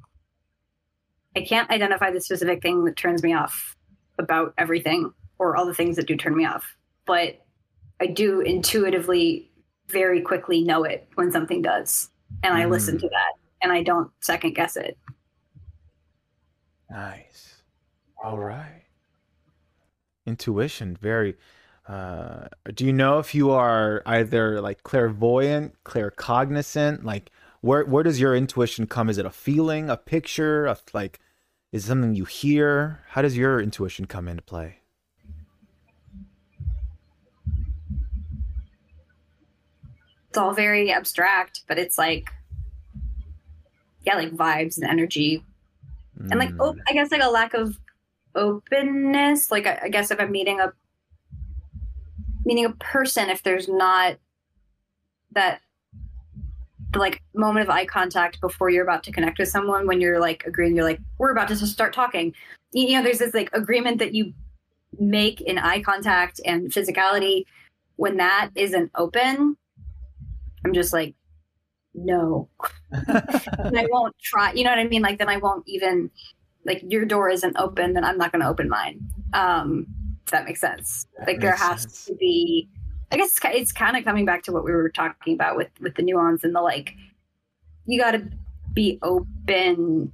I 1.35 1.41
can't 1.41 1.69
identify 1.69 2.09
the 2.09 2.21
specific 2.21 2.61
thing 2.61 2.85
that 2.85 2.95
turns 2.95 3.21
me 3.21 3.33
off 3.33 3.75
about 4.17 4.53
everything 4.57 5.11
or 5.37 5.55
all 5.55 5.65
the 5.65 5.73
things 5.73 5.95
that 5.97 6.07
do 6.07 6.15
turn 6.15 6.35
me 6.35 6.45
off. 6.45 6.75
But 7.05 7.45
I 8.01 8.07
do 8.07 8.39
intuitively 8.39 9.51
very 9.89 10.21
quickly 10.21 10.63
know 10.63 10.83
it 10.83 11.07
when 11.15 11.31
something 11.31 11.61
does. 11.61 12.09
And 12.43 12.53
I 12.53 12.63
mm. 12.63 12.71
listen 12.71 12.97
to 12.97 13.09
that 13.09 13.33
and 13.61 13.71
I 13.71 13.83
don't 13.83 14.09
second 14.21 14.55
guess 14.55 14.77
it. 14.77 14.97
Nice. 16.89 17.61
All 18.23 18.39
right. 18.39 18.83
Intuition, 20.29 20.95
very. 21.01 21.35
Uh, 21.87 22.47
do 22.75 22.85
you 22.85 22.93
know 22.93 23.17
if 23.17 23.33
you 23.33 23.49
are 23.49 24.03
either 24.05 24.61
like 24.61 24.83
clairvoyant, 24.83 25.73
claircognizant? 25.83 27.03
Like, 27.03 27.31
where 27.61 27.83
where 27.83 28.03
does 28.03 28.19
your 28.19 28.35
intuition 28.35 28.85
come? 28.85 29.09
Is 29.09 29.17
it 29.17 29.25
a 29.25 29.31
feeling, 29.31 29.89
a 29.89 29.97
picture, 29.97 30.67
a, 30.67 30.77
like, 30.93 31.19
is 31.71 31.85
it 31.85 31.87
something 31.87 32.13
you 32.13 32.25
hear? 32.25 32.99
How 33.09 33.23
does 33.23 33.35
your 33.35 33.59
intuition 33.59 34.05
come 34.05 34.27
into 34.27 34.43
play? 34.43 34.77
It's 40.29 40.37
all 40.37 40.53
very 40.53 40.91
abstract, 40.91 41.63
but 41.67 41.79
it's 41.79 41.97
like, 41.97 42.29
yeah, 44.05 44.15
like 44.15 44.31
vibes 44.31 44.77
and 44.77 44.85
energy, 44.85 45.43
mm. 46.21 46.29
and 46.29 46.39
like, 46.39 46.51
oh, 46.59 46.75
I 46.87 46.93
guess 46.93 47.11
like 47.11 47.23
a 47.23 47.29
lack 47.29 47.55
of 47.55 47.79
openness. 48.39 49.51
Like, 49.51 49.67
I, 49.67 49.79
I 49.83 49.89
guess 49.89 50.11
if 50.11 50.19
I'm 50.19 50.31
meeting 50.31 50.59
a 50.59 50.73
meeting 52.45 52.65
a 52.65 52.71
person, 52.71 53.29
if 53.29 53.43
there's 53.43 53.67
not 53.67 54.17
that 55.33 55.61
the 56.91 56.99
like 56.99 57.21
moment 57.35 57.67
of 57.67 57.69
eye 57.69 57.85
contact 57.85 58.41
before 58.41 58.69
you're 58.69 58.83
about 58.83 59.03
to 59.03 59.11
connect 59.11 59.37
with 59.37 59.47
someone 59.47 59.85
when 59.85 60.01
you're 60.01 60.19
like 60.19 60.43
agreeing 60.47 60.75
you're 60.75 60.85
like 60.85 60.99
we're 61.19 61.31
about 61.31 61.47
to 61.49 61.55
start 61.55 61.93
talking. 61.93 62.33
You 62.71 62.97
know 62.97 63.03
there's 63.03 63.19
this 63.19 63.33
like 63.33 63.49
agreement 63.53 63.99
that 63.99 64.13
you 64.13 64.33
make 64.99 65.41
in 65.41 65.59
eye 65.59 65.81
contact 65.81 66.39
and 66.45 66.71
physicality. 66.71 67.45
When 67.97 68.17
that 68.17 68.51
isn't 68.55 68.91
open 68.95 69.57
i'm 70.65 70.73
just 70.73 70.93
like 70.93 71.15
no. 71.93 72.47
And 72.91 73.77
i 73.77 73.87
won't 73.89 74.17
try 74.19 74.53
you 74.53 74.63
know 74.63 74.69
what 74.71 74.79
i 74.79 74.87
mean? 74.87 75.01
Like 75.01 75.19
then 75.19 75.29
i 75.29 75.37
won't 75.37 75.67
even 75.67 76.09
like 76.65 76.83
your 76.87 77.05
door 77.05 77.29
isn't 77.29 77.55
open 77.57 77.93
then 77.93 78.03
i'm 78.03 78.17
not 78.17 78.31
going 78.31 78.41
to 78.41 78.47
open 78.47 78.69
mine 78.69 78.99
um 79.33 79.85
if 80.25 80.31
that 80.31 80.45
makes 80.45 80.61
sense 80.61 81.07
that 81.17 81.27
like 81.27 81.37
makes 81.37 81.41
there 81.41 81.55
has 81.55 81.81
sense. 81.81 82.05
to 82.05 82.15
be 82.15 82.69
I 83.11 83.17
guess 83.17 83.31
it's, 83.31 83.39
it's 83.43 83.71
kind 83.71 83.97
of 83.97 84.03
coming 84.03 84.25
back 84.25 84.43
to 84.43 84.51
what 84.51 84.63
we 84.63 84.71
were 84.71 84.89
talking 84.89 85.33
about 85.33 85.55
with 85.55 85.69
with 85.79 85.95
the 85.95 86.03
nuance 86.03 86.43
and 86.43 86.53
the 86.53 86.61
like. 86.61 86.95
You 87.85 87.99
got 87.99 88.11
to 88.11 88.29
be 88.73 88.99
open. 89.01 90.13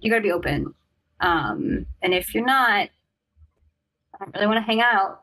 You 0.00 0.10
got 0.10 0.16
to 0.16 0.22
be 0.22 0.32
open. 0.32 0.74
Um, 1.20 1.86
and 2.02 2.12
if 2.12 2.34
you're 2.34 2.44
not, 2.44 2.88
I 4.14 4.18
don't 4.18 4.34
really 4.34 4.46
want 4.46 4.58
to 4.58 4.62
hang 4.62 4.80
out. 4.80 5.22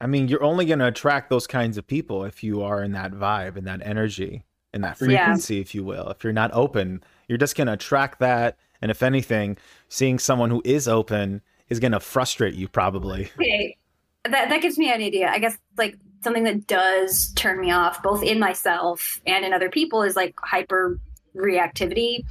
I 0.00 0.06
mean, 0.06 0.28
you're 0.28 0.44
only 0.44 0.66
going 0.66 0.78
to 0.78 0.86
attract 0.86 1.30
those 1.30 1.46
kinds 1.46 1.76
of 1.76 1.86
people 1.86 2.24
if 2.24 2.44
you 2.44 2.62
are 2.62 2.82
in 2.82 2.92
that 2.92 3.12
vibe 3.12 3.56
and 3.56 3.66
that 3.66 3.80
energy 3.84 4.44
and 4.72 4.84
that 4.84 4.98
frequency, 4.98 5.56
yeah. 5.56 5.60
if 5.60 5.74
you 5.74 5.82
will. 5.82 6.08
If 6.10 6.22
you're 6.22 6.32
not 6.32 6.52
open, 6.52 7.02
you're 7.28 7.38
just 7.38 7.56
going 7.56 7.68
to 7.68 7.74
attract 7.74 8.18
that. 8.20 8.56
And 8.82 8.90
if 8.90 9.02
anything, 9.02 9.58
seeing 9.88 10.18
someone 10.18 10.50
who 10.50 10.62
is 10.64 10.88
open 10.88 11.42
is 11.68 11.78
going 11.80 11.92
to 11.92 12.00
frustrate 12.00 12.54
you 12.54 12.68
probably. 12.68 13.30
Okay 13.36 13.76
that 14.24 14.48
that 14.48 14.62
gives 14.62 14.78
me 14.78 14.92
an 14.92 15.00
idea. 15.00 15.28
I 15.28 15.38
guess 15.38 15.56
like 15.76 15.96
something 16.22 16.44
that 16.44 16.66
does 16.66 17.32
turn 17.34 17.60
me 17.60 17.70
off, 17.70 18.02
both 18.02 18.22
in 18.22 18.38
myself 18.38 19.20
and 19.26 19.44
in 19.44 19.52
other 19.52 19.70
people, 19.70 20.02
is 20.02 20.16
like 20.16 20.34
hyper 20.42 20.98
reactivity. 21.36 22.24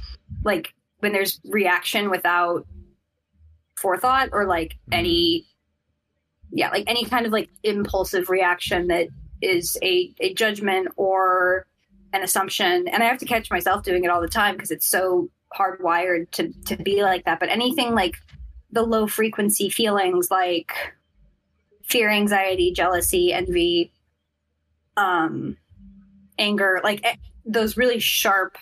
Like 0.44 0.74
when 1.00 1.12
there's 1.12 1.40
reaction 1.44 2.10
without 2.10 2.66
forethought 3.76 4.30
or 4.32 4.46
like 4.46 4.76
any 4.92 5.46
yeah, 6.50 6.70
like 6.70 6.84
any 6.86 7.04
kind 7.04 7.26
of 7.26 7.32
like 7.32 7.50
impulsive 7.62 8.30
reaction 8.30 8.88
that 8.88 9.08
is 9.42 9.76
a, 9.82 10.12
a 10.20 10.34
judgment 10.34 10.88
or 10.96 11.66
an 12.12 12.22
assumption. 12.22 12.88
And 12.88 13.02
I 13.02 13.06
have 13.06 13.18
to 13.18 13.26
catch 13.26 13.50
myself 13.50 13.82
doing 13.82 14.04
it 14.04 14.10
all 14.10 14.20
the 14.20 14.28
time 14.28 14.54
because 14.54 14.70
it's 14.70 14.86
so 14.86 15.30
hardwired 15.56 16.30
to 16.32 16.52
to 16.66 16.76
be 16.76 17.02
like 17.02 17.24
that. 17.24 17.40
But 17.40 17.48
anything 17.48 17.94
like 17.94 18.16
the 18.70 18.82
low 18.82 19.06
frequency 19.06 19.68
feelings 19.68 20.30
like 20.30 20.72
fear, 21.84 22.10
anxiety, 22.10 22.72
jealousy, 22.72 23.32
envy, 23.32 23.92
um, 24.96 25.56
anger, 26.38 26.80
like 26.84 27.04
eh, 27.04 27.16
those 27.46 27.76
really 27.76 27.98
sharp, 27.98 28.58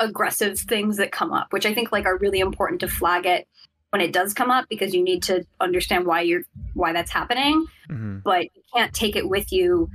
aggressive 0.00 0.58
things 0.58 0.96
that 0.96 1.12
come 1.12 1.32
up, 1.32 1.52
which 1.52 1.66
I 1.66 1.74
think 1.74 1.92
like 1.92 2.06
are 2.06 2.16
really 2.16 2.40
important 2.40 2.80
to 2.80 2.88
flag 2.88 3.26
it 3.26 3.46
when 3.90 4.00
it 4.00 4.12
does 4.12 4.34
come 4.34 4.50
up 4.50 4.66
because 4.68 4.94
you 4.94 5.02
need 5.02 5.22
to 5.24 5.46
understand 5.60 6.06
why 6.06 6.22
you're 6.22 6.44
why 6.74 6.92
that's 6.92 7.10
happening. 7.10 7.66
Mm-hmm. 7.90 8.18
But 8.24 8.44
you 8.44 8.62
can't 8.74 8.94
take 8.94 9.16
it 9.16 9.28
with 9.28 9.52
you 9.52 9.90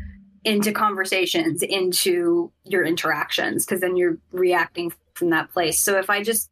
into 0.45 0.71
conversations, 0.71 1.61
into 1.61 2.51
your 2.65 2.83
interactions, 2.83 3.65
because 3.65 3.81
then 3.81 3.95
you're 3.95 4.17
reacting 4.31 4.91
from 5.13 5.29
that 5.29 5.51
place. 5.53 5.79
So 5.79 5.97
if 5.97 6.09
I 6.09 6.23
just 6.23 6.49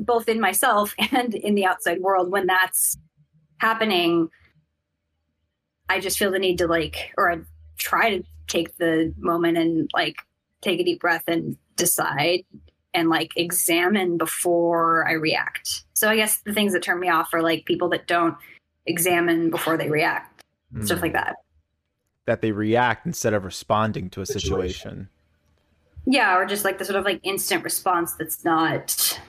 both 0.00 0.28
in 0.28 0.40
myself 0.40 0.94
and 1.12 1.34
in 1.34 1.54
the 1.54 1.64
outside 1.64 2.00
world, 2.00 2.30
when 2.30 2.46
that's 2.46 2.96
happening, 3.58 4.28
I 5.88 6.00
just 6.00 6.18
feel 6.18 6.30
the 6.30 6.38
need 6.38 6.58
to 6.58 6.66
like, 6.66 7.12
or 7.16 7.32
I 7.32 7.38
try 7.78 8.18
to 8.18 8.24
take 8.46 8.76
the 8.76 9.14
moment 9.18 9.58
and 9.58 9.90
like 9.94 10.16
take 10.60 10.80
a 10.80 10.84
deep 10.84 11.00
breath 11.00 11.24
and 11.26 11.56
decide 11.76 12.44
and 12.92 13.08
like 13.08 13.32
examine 13.36 14.18
before 14.18 15.06
I 15.08 15.12
react. 15.12 15.84
So 15.94 16.08
I 16.08 16.16
guess 16.16 16.38
the 16.38 16.52
things 16.52 16.72
that 16.72 16.82
turn 16.82 17.00
me 17.00 17.08
off 17.08 17.32
are 17.32 17.42
like 17.42 17.64
people 17.64 17.88
that 17.90 18.06
don't 18.06 18.36
examine 18.86 19.50
before 19.50 19.76
they 19.76 19.88
react, 19.88 20.42
mm. 20.74 20.84
stuff 20.84 21.00
like 21.00 21.12
that. 21.12 21.36
That 22.26 22.42
they 22.42 22.52
react 22.52 23.06
instead 23.06 23.34
of 23.34 23.44
responding 23.44 24.10
to 24.10 24.20
a 24.20 24.26
situation. 24.26 25.08
Yeah, 26.06 26.36
or 26.36 26.46
just 26.46 26.64
like 26.64 26.78
the 26.78 26.84
sort 26.84 26.98
of 26.98 27.04
like 27.04 27.20
instant 27.22 27.64
response 27.64 28.14
that's 28.14 28.44
not 28.44 29.20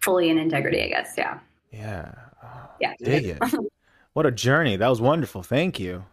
fully 0.00 0.28
in 0.28 0.38
integrity, 0.38 0.82
I 0.82 0.88
guess. 0.88 1.14
Yeah. 1.16 1.38
Yeah. 1.72 2.12
Oh, 2.42 2.70
yeah. 2.80 2.94
Dig 3.02 3.26
it. 3.26 3.42
What 4.14 4.26
a 4.26 4.32
journey. 4.32 4.74
That 4.74 4.88
was 4.88 5.00
wonderful. 5.00 5.44
Thank 5.44 5.78
you. 5.78 6.04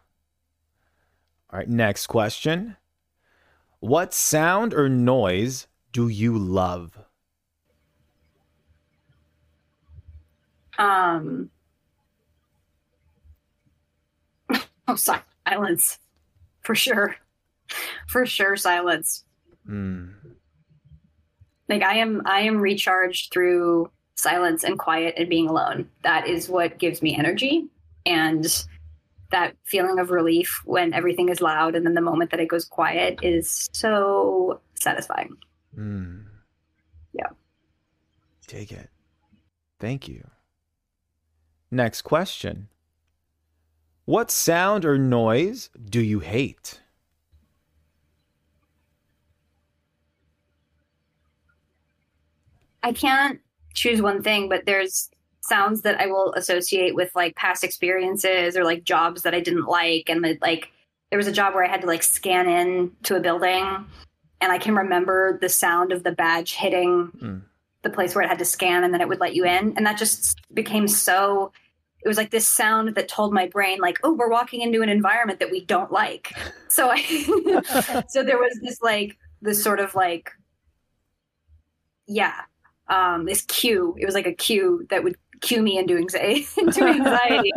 All 1.49 1.57
right, 1.57 1.67
next 1.67 2.05
question. 2.05 2.77
What 3.79 4.13
sound 4.13 4.75
or 4.75 4.87
noise 4.89 5.65
do 5.91 6.07
you 6.07 6.37
love? 6.37 6.99
Um 10.77 11.49
Oh, 14.87 14.95
silence. 15.47 15.99
For 16.61 16.75
sure. 16.75 17.15
For 18.07 18.25
sure 18.25 18.55
silence. 18.55 19.23
Mm. 19.69 20.13
Like 21.67 21.81
I 21.81 21.97
am 21.97 22.21
I 22.25 22.41
am 22.41 22.57
recharged 22.57 23.31
through 23.31 23.89
silence 24.15 24.63
and 24.63 24.77
quiet 24.77 25.15
and 25.17 25.29
being 25.29 25.49
alone. 25.49 25.89
That 26.03 26.27
is 26.27 26.47
what 26.47 26.77
gives 26.77 27.01
me 27.01 27.15
energy 27.17 27.67
and 28.05 28.65
that 29.31 29.55
feeling 29.65 29.99
of 29.99 30.11
relief 30.11 30.61
when 30.65 30.93
everything 30.93 31.29
is 31.29 31.41
loud 31.41 31.75
and 31.75 31.85
then 31.85 31.95
the 31.95 32.01
moment 32.01 32.31
that 32.31 32.39
it 32.39 32.47
goes 32.47 32.65
quiet 32.65 33.19
is 33.23 33.67
so 33.73 34.61
satisfying. 34.75 35.35
Mm. 35.77 36.25
Yeah. 37.13 37.29
Take 38.47 38.71
it. 38.71 38.89
Thank 39.79 40.07
you. 40.07 40.29
Next 41.71 42.03
question. 42.03 42.69
What 44.05 44.29
sound 44.29 44.85
or 44.85 44.97
noise 44.97 45.69
do 45.89 45.99
you 45.99 46.19
hate? 46.19 46.79
I 52.83 52.93
can't 52.93 53.39
choose 53.73 54.01
one 54.01 54.21
thing, 54.21 54.47
but 54.47 54.65
there's 54.67 55.09
sounds 55.41 55.81
that 55.81 55.99
I 55.99 56.05
will 56.05 56.33
associate 56.33 56.93
with 56.93 57.11
like 57.15 57.35
past 57.35 57.63
experiences 57.63 58.55
or 58.55 58.63
like 58.63 58.83
jobs 58.83 59.23
that 59.23 59.33
I 59.33 59.39
didn't 59.39 59.65
like. 59.65 60.07
And 60.07 60.23
the, 60.23 60.37
like, 60.39 60.71
there 61.09 61.17
was 61.17 61.27
a 61.27 61.31
job 61.31 61.55
where 61.55 61.65
I 61.65 61.67
had 61.67 61.81
to 61.81 61.87
like 61.87 62.03
scan 62.03 62.47
in 62.47 62.91
to 63.03 63.15
a 63.15 63.19
building 63.19 63.85
and 64.41 64.51
I 64.51 64.59
can 64.59 64.75
remember 64.75 65.39
the 65.39 65.49
sound 65.49 65.91
of 65.91 66.03
the 66.03 66.11
badge 66.11 66.53
hitting 66.53 67.11
mm. 67.19 67.41
the 67.81 67.89
place 67.89 68.13
where 68.13 68.23
it 68.23 68.27
had 68.27 68.39
to 68.39 68.45
scan 68.45 68.83
and 68.83 68.93
then 68.93 69.01
it 69.01 69.07
would 69.07 69.19
let 69.19 69.33
you 69.33 69.45
in. 69.45 69.73
And 69.75 69.85
that 69.85 69.97
just 69.97 70.39
became 70.53 70.87
so, 70.87 71.51
it 72.03 72.07
was 72.07 72.17
like 72.17 72.31
this 72.31 72.47
sound 72.47 72.95
that 72.95 73.07
told 73.07 73.33
my 73.33 73.47
brain 73.47 73.79
like, 73.79 73.99
oh, 74.03 74.13
we're 74.13 74.29
walking 74.29 74.61
into 74.61 74.81
an 74.81 74.89
environment 74.89 75.39
that 75.39 75.51
we 75.51 75.65
don't 75.65 75.91
like. 75.91 76.33
So 76.67 76.89
I, 76.91 77.01
so 78.09 78.23
there 78.23 78.37
was 78.37 78.59
this 78.61 78.81
like, 78.81 79.17
this 79.41 79.63
sort 79.63 79.79
of 79.79 79.95
like, 79.95 80.31
yeah, 82.07 82.41
um, 82.87 83.25
this 83.25 83.41
cue. 83.43 83.95
It 83.97 84.05
was 84.05 84.15
like 84.15 84.27
a 84.27 84.33
cue 84.33 84.85
that 84.89 85.03
would 85.03 85.15
cue 85.41 85.61
me 85.61 85.77
into 85.77 85.97
anxiety. 85.97 86.47
into 86.57 86.83
anxiety. 86.83 87.51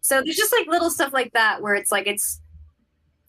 so 0.00 0.22
there's 0.22 0.36
just 0.36 0.52
like 0.52 0.66
little 0.66 0.90
stuff 0.90 1.12
like 1.12 1.32
that 1.32 1.62
where 1.62 1.74
it's 1.74 1.90
like 1.90 2.06
it's 2.06 2.40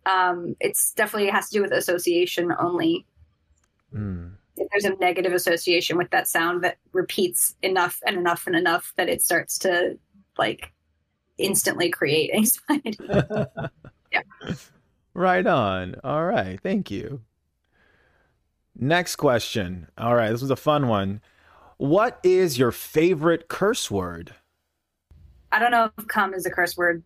um 0.05 0.55
it's 0.59 0.93
definitely 0.93 1.29
has 1.29 1.49
to 1.49 1.57
do 1.57 1.61
with 1.61 1.71
association 1.71 2.53
only. 2.59 3.05
Mm. 3.93 4.33
If 4.57 4.67
there's 4.71 4.85
a 4.85 4.95
negative 4.97 5.33
association 5.33 5.97
with 5.97 6.09
that 6.09 6.27
sound 6.27 6.63
that 6.63 6.77
repeats 6.91 7.55
enough 7.61 7.99
and 8.05 8.17
enough 8.17 8.45
and 8.45 8.55
enough 8.55 8.93
that 8.97 9.07
it 9.07 9.21
starts 9.21 9.57
to 9.59 9.97
like 10.39 10.71
instantly 11.37 11.89
create 11.91 12.31
anxiety. 12.33 12.97
yeah. 14.11 14.21
Right 15.13 15.45
on. 15.45 15.95
All 16.03 16.25
right. 16.25 16.59
Thank 16.61 16.89
you. 16.89 17.21
Next 18.75 19.17
question. 19.17 19.87
All 19.97 20.15
right. 20.15 20.31
This 20.31 20.41
was 20.41 20.49
a 20.51 20.55
fun 20.55 20.87
one. 20.87 21.21
What 21.77 22.19
is 22.23 22.57
your 22.57 22.71
favorite 22.71 23.47
curse 23.47 23.91
word? 23.91 24.33
I 25.51 25.59
don't 25.59 25.71
know 25.71 25.89
if 25.97 26.07
"cum" 26.07 26.33
is 26.33 26.45
a 26.45 26.51
curse 26.51 26.77
word, 26.77 27.03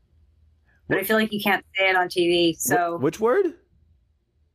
but 0.87 0.97
I 0.97 1.03
feel 1.03 1.15
like 1.17 1.31
you 1.31 1.39
can't 1.41 1.65
say 1.77 1.89
it 1.89 1.95
on 1.95 2.07
TV. 2.09 2.55
So 2.57 2.97
Wh- 2.97 3.03
which 3.03 3.19
word? 3.19 3.53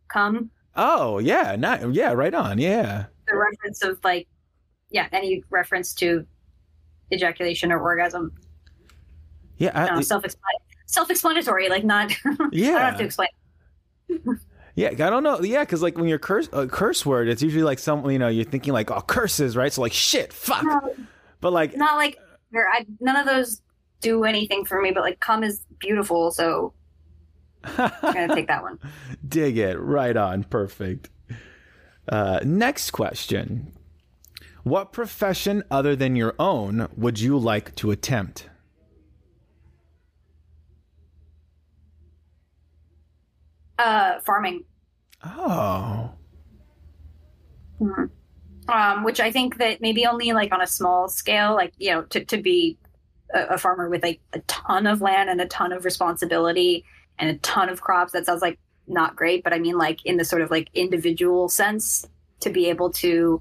"cum," 0.08 0.50
Oh, 0.76 1.18
yeah, 1.18 1.56
not 1.56 1.92
yeah, 1.94 2.12
right 2.12 2.34
on. 2.34 2.58
Yeah. 2.58 3.06
the 3.26 3.36
reference 3.36 3.82
of 3.82 3.98
like, 4.04 4.28
yeah, 4.90 5.08
any 5.12 5.42
reference 5.50 5.92
to 5.94 6.24
ejaculation 7.12 7.72
or 7.72 7.80
orgasm. 7.80 8.32
Yeah, 9.58 9.70
I, 9.74 9.94
No, 9.94 10.00
self 10.00 10.24
self-explanatory. 10.86 11.68
Like 11.68 11.84
not. 11.84 12.12
Yeah. 12.52 12.68
I 12.70 12.72
don't 12.72 12.80
have 12.80 12.98
to 12.98 13.04
explain. 13.04 13.28
Yeah, 14.78 14.90
I 14.90 15.10
don't 15.10 15.24
know. 15.24 15.40
Yeah, 15.42 15.64
because 15.64 15.82
like 15.82 15.98
when 15.98 16.06
you're 16.06 16.20
curse 16.20 16.48
a 16.52 16.68
curse 16.68 17.04
word, 17.04 17.28
it's 17.28 17.42
usually 17.42 17.64
like 17.64 17.80
some 17.80 18.08
you 18.10 18.18
know 18.18 18.28
you're 18.28 18.44
thinking 18.44 18.72
like 18.72 18.92
oh 18.92 19.00
curses, 19.00 19.56
right? 19.56 19.72
So 19.72 19.80
like 19.80 19.92
shit, 19.92 20.32
fuck. 20.32 20.62
No, 20.62 20.94
But 21.40 21.52
like 21.52 21.76
not 21.76 21.96
like 21.96 22.16
I, 22.54 22.86
none 23.00 23.16
of 23.16 23.26
those 23.26 23.60
do 24.00 24.22
anything 24.22 24.64
for 24.64 24.80
me. 24.80 24.92
But 24.92 25.02
like, 25.02 25.18
"cum" 25.18 25.42
is 25.42 25.64
beautiful, 25.80 26.30
so 26.30 26.74
I'm 27.64 27.90
gonna 28.02 28.34
take 28.34 28.46
that 28.46 28.62
one. 28.62 28.78
dig 29.28 29.58
it, 29.58 29.80
right 29.80 30.16
on, 30.16 30.44
perfect. 30.44 31.10
Uh, 32.08 32.38
next 32.44 32.92
question: 32.92 33.72
What 34.62 34.92
profession 34.92 35.64
other 35.72 35.96
than 35.96 36.14
your 36.14 36.36
own 36.38 36.88
would 36.96 37.18
you 37.18 37.36
like 37.36 37.74
to 37.76 37.90
attempt? 37.90 38.47
Uh, 43.78 44.20
farming. 44.20 44.64
Oh, 45.24 46.10
Mhm. 47.80 48.10
Um, 48.68 49.04
which 49.04 49.20
I 49.20 49.30
think 49.30 49.56
that 49.58 49.80
maybe 49.80 50.04
only 50.04 50.32
like 50.32 50.52
on 50.52 50.60
a 50.60 50.66
small 50.66 51.08
scale, 51.08 51.54
like 51.54 51.72
you 51.78 51.90
know, 51.90 52.02
to 52.02 52.24
to 52.24 52.36
be 52.36 52.76
a, 53.34 53.54
a 53.54 53.58
farmer 53.58 53.88
with 53.88 54.02
like 54.02 54.20
a 54.32 54.40
ton 54.40 54.86
of 54.86 55.00
land 55.00 55.30
and 55.30 55.40
a 55.40 55.46
ton 55.46 55.72
of 55.72 55.84
responsibility 55.84 56.84
and 57.18 57.30
a 57.30 57.38
ton 57.38 57.68
of 57.68 57.80
crops. 57.80 58.12
That 58.12 58.26
sounds 58.26 58.42
like 58.42 58.58
not 58.88 59.16
great, 59.16 59.44
but 59.44 59.52
I 59.52 59.58
mean 59.58 59.78
like 59.78 60.04
in 60.04 60.16
the 60.16 60.24
sort 60.24 60.42
of 60.42 60.50
like 60.50 60.68
individual 60.74 61.48
sense 61.48 62.06
to 62.40 62.50
be 62.50 62.68
able 62.68 62.90
to 62.94 63.40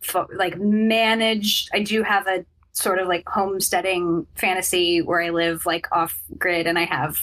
fo- 0.00 0.28
like 0.34 0.58
manage. 0.58 1.68
I 1.72 1.80
do 1.82 2.02
have 2.02 2.26
a 2.26 2.44
sort 2.72 2.98
of 2.98 3.08
like 3.08 3.28
homesteading 3.28 4.26
fantasy 4.34 5.02
where 5.02 5.22
I 5.22 5.30
live 5.30 5.66
like 5.66 5.86
off 5.92 6.22
grid 6.38 6.66
and 6.66 6.78
I 6.78 6.84
have 6.84 7.16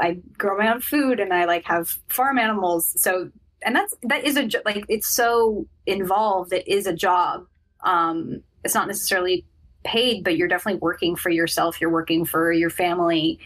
I 0.00 0.18
grow 0.36 0.56
my 0.56 0.72
own 0.72 0.80
food 0.80 1.20
and 1.20 1.32
I 1.32 1.44
like 1.44 1.64
have 1.64 1.88
farm 2.08 2.38
animals. 2.38 2.92
So 3.00 3.30
and 3.62 3.74
that's 3.74 3.94
that 4.02 4.24
is 4.24 4.36
a 4.36 4.48
like 4.64 4.84
it's 4.88 5.08
so 5.08 5.66
involved 5.86 6.52
it 6.52 6.66
is 6.68 6.86
a 6.86 6.94
job. 6.94 7.46
Um 7.84 8.42
it's 8.64 8.74
not 8.74 8.86
necessarily 8.86 9.44
paid 9.84 10.24
but 10.24 10.36
you're 10.36 10.48
definitely 10.48 10.80
working 10.80 11.16
for 11.16 11.30
yourself 11.30 11.80
you're 11.80 11.90
working 11.90 12.24
for 12.24 12.52
your 12.52 12.70
family. 12.70 13.38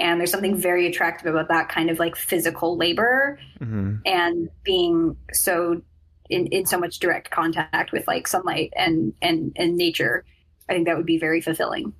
And 0.00 0.20
there's 0.20 0.30
something 0.30 0.56
very 0.56 0.86
attractive 0.86 1.26
about 1.26 1.48
that 1.48 1.68
kind 1.68 1.90
of 1.90 1.98
like 1.98 2.16
physical 2.16 2.76
labor 2.76 3.38
hmm 3.58 3.96
and 4.06 4.48
being 4.64 5.16
so 5.32 5.82
in, 6.30 6.46
in 6.48 6.66
so 6.66 6.78
much 6.78 6.98
direct 6.98 7.30
contact 7.30 7.92
with 7.92 8.06
like 8.06 8.26
sunlight 8.28 8.72
and 8.76 9.14
and 9.22 9.52
and 9.56 9.76
nature. 9.76 10.24
I 10.68 10.74
think 10.74 10.86
that 10.86 10.96
would 10.96 11.06
be 11.06 11.18
very 11.18 11.40
fulfilling. 11.40 11.94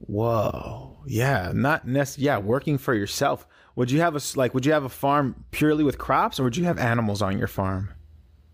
Whoa, 0.00 0.95
yeah, 1.06 1.52
not 1.54 1.86
nec- 1.86 2.18
Yeah, 2.18 2.38
working 2.38 2.78
for 2.78 2.94
yourself. 2.94 3.46
Would 3.76 3.90
you 3.90 4.00
have 4.00 4.16
a 4.16 4.20
like? 4.36 4.54
Would 4.54 4.66
you 4.66 4.72
have 4.72 4.84
a 4.84 4.88
farm 4.88 5.44
purely 5.50 5.84
with 5.84 5.98
crops, 5.98 6.40
or 6.40 6.44
would 6.44 6.56
you 6.56 6.64
have 6.64 6.78
animals 6.78 7.22
on 7.22 7.38
your 7.38 7.48
farm? 7.48 7.90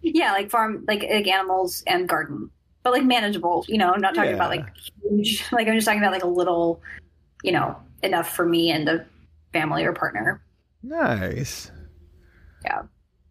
yeah 0.05 0.33
like 0.33 0.51
farm 0.51 0.85
like, 0.89 1.05
like 1.09 1.29
animals 1.29 1.85
and 1.87 2.09
garden 2.09 2.51
but 2.83 2.93
like 2.93 3.05
manageable 3.05 3.65
you 3.69 3.79
know 3.79 3.93
i'm 3.93 4.01
not 4.01 4.17
talking 4.17 4.35
about 4.35 4.51
like 4.51 4.67
huge 5.01 5.45
like 5.53 5.69
i'm 5.69 5.75
just 5.77 5.85
talking 5.85 6.01
about 6.01 6.11
like 6.11 6.25
a 6.25 6.27
little 6.27 6.83
you 7.45 7.53
know 7.53 7.77
enough 8.03 8.35
for 8.35 8.45
me 8.45 8.73
and 8.73 8.89
the 8.89 9.07
family 9.53 9.85
or 9.85 9.93
partner 9.93 10.43
Nice. 10.83 11.71
Yeah. 12.65 12.83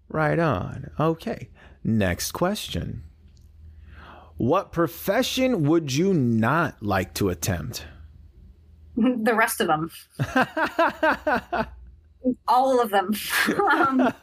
Right 0.07 0.39
on. 0.39 0.91
Okay. 0.97 1.49
Next 1.83 2.31
question. 2.31 3.03
What 4.37 4.71
profession 4.71 5.63
would 5.63 5.93
you 5.93 6.13
not 6.13 6.81
like 6.81 7.13
to 7.15 7.27
attempt? 7.27 7.85
the 9.23 9.33
rest 9.35 9.61
of 9.61 9.67
them 9.67 9.91
all 12.47 12.79
of 12.81 12.89
them 12.91 13.13
um, 13.71 14.13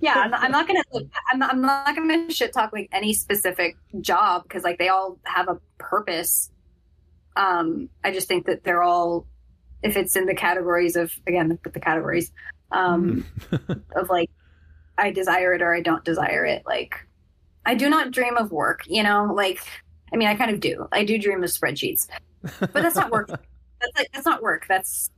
yeah 0.00 0.14
I'm 0.16 0.30
not, 0.30 0.42
I'm 0.42 0.52
not 0.52 0.66
gonna 0.68 0.82
I'm 1.30 1.38
not, 1.38 1.50
I'm 1.52 1.62
not 1.62 1.96
gonna 1.96 2.30
shit 2.30 2.52
talk 2.52 2.72
like 2.72 2.88
any 2.92 3.12
specific 3.12 3.76
job 4.00 4.44
because 4.44 4.62
like 4.62 4.78
they 4.78 4.88
all 4.88 5.18
have 5.24 5.48
a 5.48 5.58
purpose 5.78 6.50
um 7.36 7.88
i 8.04 8.12
just 8.12 8.28
think 8.28 8.46
that 8.46 8.62
they're 8.62 8.82
all 8.82 9.26
if 9.82 9.96
it's 9.96 10.14
in 10.14 10.26
the 10.26 10.34
categories 10.34 10.96
of 10.96 11.12
again 11.26 11.58
with 11.64 11.72
the 11.72 11.80
categories 11.80 12.30
um 12.70 13.24
of 13.96 14.08
like 14.10 14.30
I 14.98 15.10
desire 15.10 15.54
it 15.54 15.62
or 15.62 15.74
I 15.74 15.80
don't 15.80 16.04
desire 16.04 16.44
it. 16.44 16.62
Like 16.66 16.94
I 17.64 17.74
do 17.74 17.88
not 17.88 18.10
dream 18.10 18.36
of 18.36 18.52
work, 18.52 18.82
you 18.86 19.02
know? 19.02 19.32
Like 19.34 19.60
I 20.12 20.16
mean 20.16 20.28
I 20.28 20.34
kind 20.34 20.50
of 20.50 20.60
do. 20.60 20.88
I 20.92 21.04
do 21.04 21.18
dream 21.18 21.42
of 21.42 21.50
spreadsheets. 21.50 22.06
But 22.60 22.74
that's 22.74 22.96
not 22.96 23.10
work. 23.10 23.28
that's 23.80 23.96
like 23.96 24.08
that's 24.12 24.26
not 24.26 24.42
work. 24.42 24.66
That's 24.68 25.10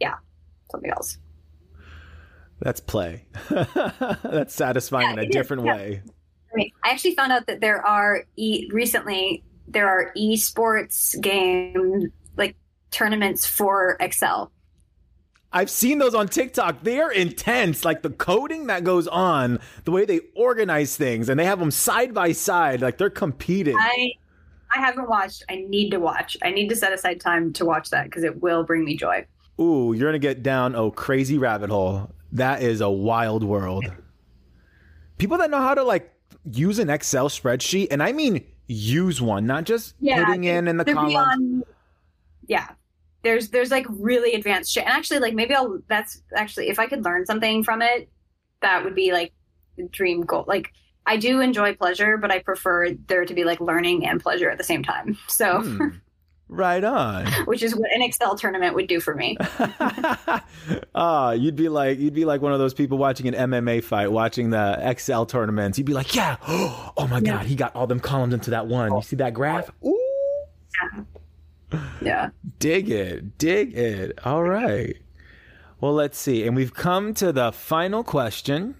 yeah, 0.00 0.14
something 0.70 0.90
else. 0.90 1.18
That's 2.60 2.80
play. 2.80 3.24
That's 3.48 4.54
satisfying 4.54 5.06
Yeah, 5.06 5.12
in 5.14 5.18
a 5.18 5.22
it 5.22 5.28
is, 5.30 5.34
different 5.34 5.64
yeah. 5.64 5.74
way. 5.74 6.02
I 6.52 6.56
mean, 6.56 6.70
I 6.84 6.90
actually 6.90 7.14
found 7.14 7.32
out 7.32 7.46
that 7.46 7.60
there 7.60 7.84
are 7.84 8.24
e 8.36 8.68
recently 8.72 9.42
there 9.66 9.88
are 9.88 10.12
esports 10.16 11.18
game 11.20 12.12
like 12.36 12.56
tournaments 12.90 13.46
for 13.46 13.96
Excel. 14.00 14.52
I've 15.52 15.70
seen 15.70 15.98
those 15.98 16.14
on 16.14 16.28
TikTok. 16.28 16.82
They 16.82 17.00
are 17.00 17.10
intense. 17.10 17.84
Like 17.84 18.02
the 18.02 18.10
coding 18.10 18.66
that 18.68 18.84
goes 18.84 19.08
on, 19.08 19.58
the 19.84 19.90
way 19.90 20.04
they 20.04 20.20
organize 20.36 20.96
things, 20.96 21.28
and 21.28 21.40
they 21.40 21.44
have 21.44 21.58
them 21.58 21.70
side 21.70 22.14
by 22.14 22.32
side. 22.32 22.80
Like 22.82 22.98
they're 22.98 23.10
competing. 23.10 23.76
I 23.76 24.12
I 24.74 24.78
haven't 24.78 25.08
watched. 25.08 25.42
I 25.48 25.64
need 25.68 25.90
to 25.90 25.98
watch. 25.98 26.36
I 26.42 26.50
need 26.50 26.68
to 26.68 26.76
set 26.76 26.92
aside 26.92 27.20
time 27.20 27.52
to 27.54 27.64
watch 27.64 27.90
that 27.90 28.04
because 28.04 28.24
it 28.24 28.40
will 28.40 28.64
bring 28.64 28.84
me 28.84 28.96
joy. 28.96 29.26
Ooh, 29.60 29.92
you're 29.92 30.08
gonna 30.08 30.18
get 30.18 30.42
down 30.42 30.74
a 30.74 30.90
crazy 30.90 31.38
rabbit 31.38 31.70
hole. 31.70 32.12
That 32.32 32.62
is 32.62 32.80
a 32.80 32.90
wild 32.90 33.42
world. 33.44 33.84
People 35.18 35.38
that 35.38 35.50
know 35.50 35.60
how 35.60 35.74
to 35.74 35.82
like 35.82 36.12
use 36.50 36.78
an 36.78 36.88
Excel 36.88 37.28
spreadsheet, 37.28 37.88
and 37.90 38.02
I 38.02 38.12
mean 38.12 38.44
use 38.68 39.20
one, 39.20 39.46
not 39.46 39.64
just 39.64 39.94
putting 40.00 40.44
in 40.44 40.68
in 40.68 40.76
the 40.76 40.84
columns. 40.84 41.10
beyond- 41.12 41.64
yeah. 42.46 42.68
There's 43.22 43.50
there's 43.50 43.70
like 43.70 43.84
really 43.90 44.32
advanced 44.32 44.72
shit. 44.72 44.84
And 44.84 44.92
actually 44.92 45.18
like 45.18 45.34
maybe 45.34 45.54
I'll 45.54 45.80
that's 45.88 46.22
actually 46.34 46.68
if 46.68 46.78
I 46.78 46.86
could 46.86 47.04
learn 47.04 47.26
something 47.26 47.62
from 47.62 47.82
it, 47.82 48.08
that 48.62 48.82
would 48.84 48.94
be 48.94 49.12
like 49.12 49.32
the 49.76 49.88
dream 49.88 50.22
goal. 50.22 50.44
Like 50.48 50.72
I 51.10 51.16
do 51.16 51.40
enjoy 51.40 51.74
pleasure, 51.74 52.16
but 52.16 52.30
I 52.30 52.38
prefer 52.38 52.92
there 53.08 53.24
to 53.24 53.34
be 53.34 53.44
like 53.44 53.60
learning 53.60 54.06
and 54.06 54.20
pleasure 54.20 54.48
at 54.48 54.58
the 54.58 54.64
same 54.64 54.82
time. 54.82 55.18
So 55.28 55.60
Hmm. 55.62 55.88
Right 56.52 56.82
on. 56.82 57.26
which 57.46 57.62
is 57.62 57.76
what 57.76 57.92
an 57.92 58.02
Excel 58.02 58.34
tournament 58.36 58.74
would 58.74 58.88
do 58.88 58.98
for 58.98 59.14
me. 59.14 59.36
Ah, 60.94 61.30
you'd 61.30 61.54
be 61.56 61.68
like 61.68 61.98
you'd 62.00 62.14
be 62.14 62.24
like 62.24 62.40
one 62.42 62.52
of 62.52 62.58
those 62.58 62.74
people 62.74 62.98
watching 62.98 63.28
an 63.32 63.34
MMA 63.50 63.82
fight, 63.84 64.10
watching 64.10 64.50
the 64.50 64.76
Excel 64.80 65.26
tournaments. 65.26 65.78
You'd 65.78 65.86
be 65.86 65.94
like, 65.94 66.14
"Yeah, 66.14 66.36
oh 66.48 67.06
my 67.08 67.18
Yeah. 67.18 67.38
god, 67.38 67.46
he 67.46 67.54
got 67.54 67.74
all 67.76 67.86
them 67.86 68.00
columns 68.00 68.34
into 68.34 68.50
that 68.50 68.66
one. 68.66 68.92
You 68.94 69.02
see 69.02 69.16
that 69.16 69.32
graph? 69.34 69.70
Ooh, 69.84 69.96
Yeah. 72.02 72.30
dig 72.58 72.90
it, 72.90 73.38
dig 73.38 73.76
it. 73.76 74.18
All 74.24 74.42
right. 74.42 74.96
Well, 75.80 75.94
let's 75.94 76.18
see, 76.18 76.46
and 76.46 76.54
we've 76.56 76.74
come 76.74 77.14
to 77.14 77.32
the 77.32 77.52
final 77.52 78.02
question. 78.04 78.74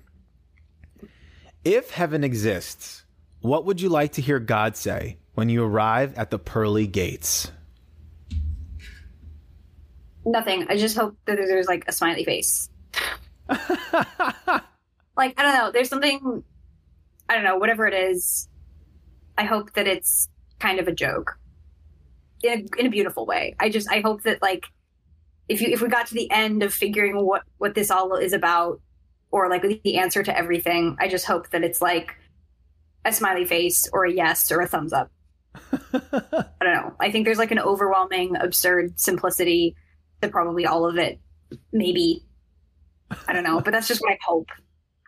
If 1.65 1.91
heaven 1.91 2.25
exists, 2.25 3.05
what 3.41 3.67
would 3.67 3.83
you 3.83 3.91
like 3.91 4.13
to 4.13 4.23
hear 4.23 4.39
God 4.39 4.77
say 4.77 5.19
when 5.35 5.51
you 5.51 5.63
arrive 5.63 6.17
at 6.17 6.31
the 6.31 6.39
pearly 6.39 6.87
gates? 6.87 7.53
Nothing. 10.25 10.67
I 10.71 10.79
just 10.79 10.97
hope 10.97 11.17
that 11.27 11.37
there's 11.37 11.67
like 11.67 11.85
a 11.87 11.93
smiley 11.93 12.25
face. 12.25 12.71
like 13.49 13.59
I 15.19 15.33
don't 15.37 15.55
know. 15.55 15.71
There's 15.71 15.91
something. 15.91 16.43
I 17.29 17.35
don't 17.35 17.45
know. 17.45 17.59
Whatever 17.59 17.87
it 17.87 17.95
is, 17.95 18.49
I 19.37 19.45
hope 19.45 19.75
that 19.75 19.87
it's 19.87 20.31
kind 20.59 20.81
of 20.81 20.89
a 20.89 20.93
joke, 20.93 21.39
in 22.43 22.53
a, 22.53 22.81
in 22.81 22.87
a 22.87 22.91
beautiful 22.91 23.27
way. 23.27 23.55
I 23.61 23.69
just 23.69 23.91
I 23.91 24.01
hope 24.01 24.23
that 24.23 24.41
like 24.41 24.67
if 25.49 25.61
you 25.61 25.69
if 25.69 25.83
we 25.83 25.89
got 25.89 26.07
to 26.07 26.15
the 26.15 26.31
end 26.31 26.63
of 26.63 26.73
figuring 26.73 27.17
what 27.23 27.43
what 27.59 27.75
this 27.75 27.91
all 27.91 28.15
is 28.17 28.33
about, 28.33 28.81
or 29.31 29.49
like 29.49 29.63
the 29.83 29.99
answer 29.99 30.23
to 30.23 30.37
everything, 30.37 30.97
I 30.99 31.09
just 31.09 31.27
hope 31.27 31.51
that 31.51 31.65
it's 31.65 31.81
like 31.81 32.17
a 33.05 33.13
smiley 33.13 33.45
face 33.45 33.89
or 33.93 34.05
a 34.05 34.13
yes 34.13 34.51
or 34.51 34.61
a 34.61 34.67
thumbs 34.67 34.93
up. 34.93 35.11
I 35.93 36.53
don't 36.63 36.75
know. 36.75 36.95
I 37.01 37.11
think 37.11 37.25
there's 37.25 37.39
like 37.39 37.51
an 37.51 37.59
overwhelming, 37.59 38.37
absurd 38.37 38.99
simplicity 38.99 39.75
to 40.23 40.29
probably 40.29 40.67
all 40.67 40.87
of 40.87 40.99
it. 40.99 41.19
Maybe. 41.73 42.25
I 43.27 43.33
don't 43.33 43.45
know, 43.45 43.61
but 43.61 43.73
that's 43.73 43.89
just 43.89 44.01
what 44.01 44.13
I 44.13 44.19
hope. 44.25 44.49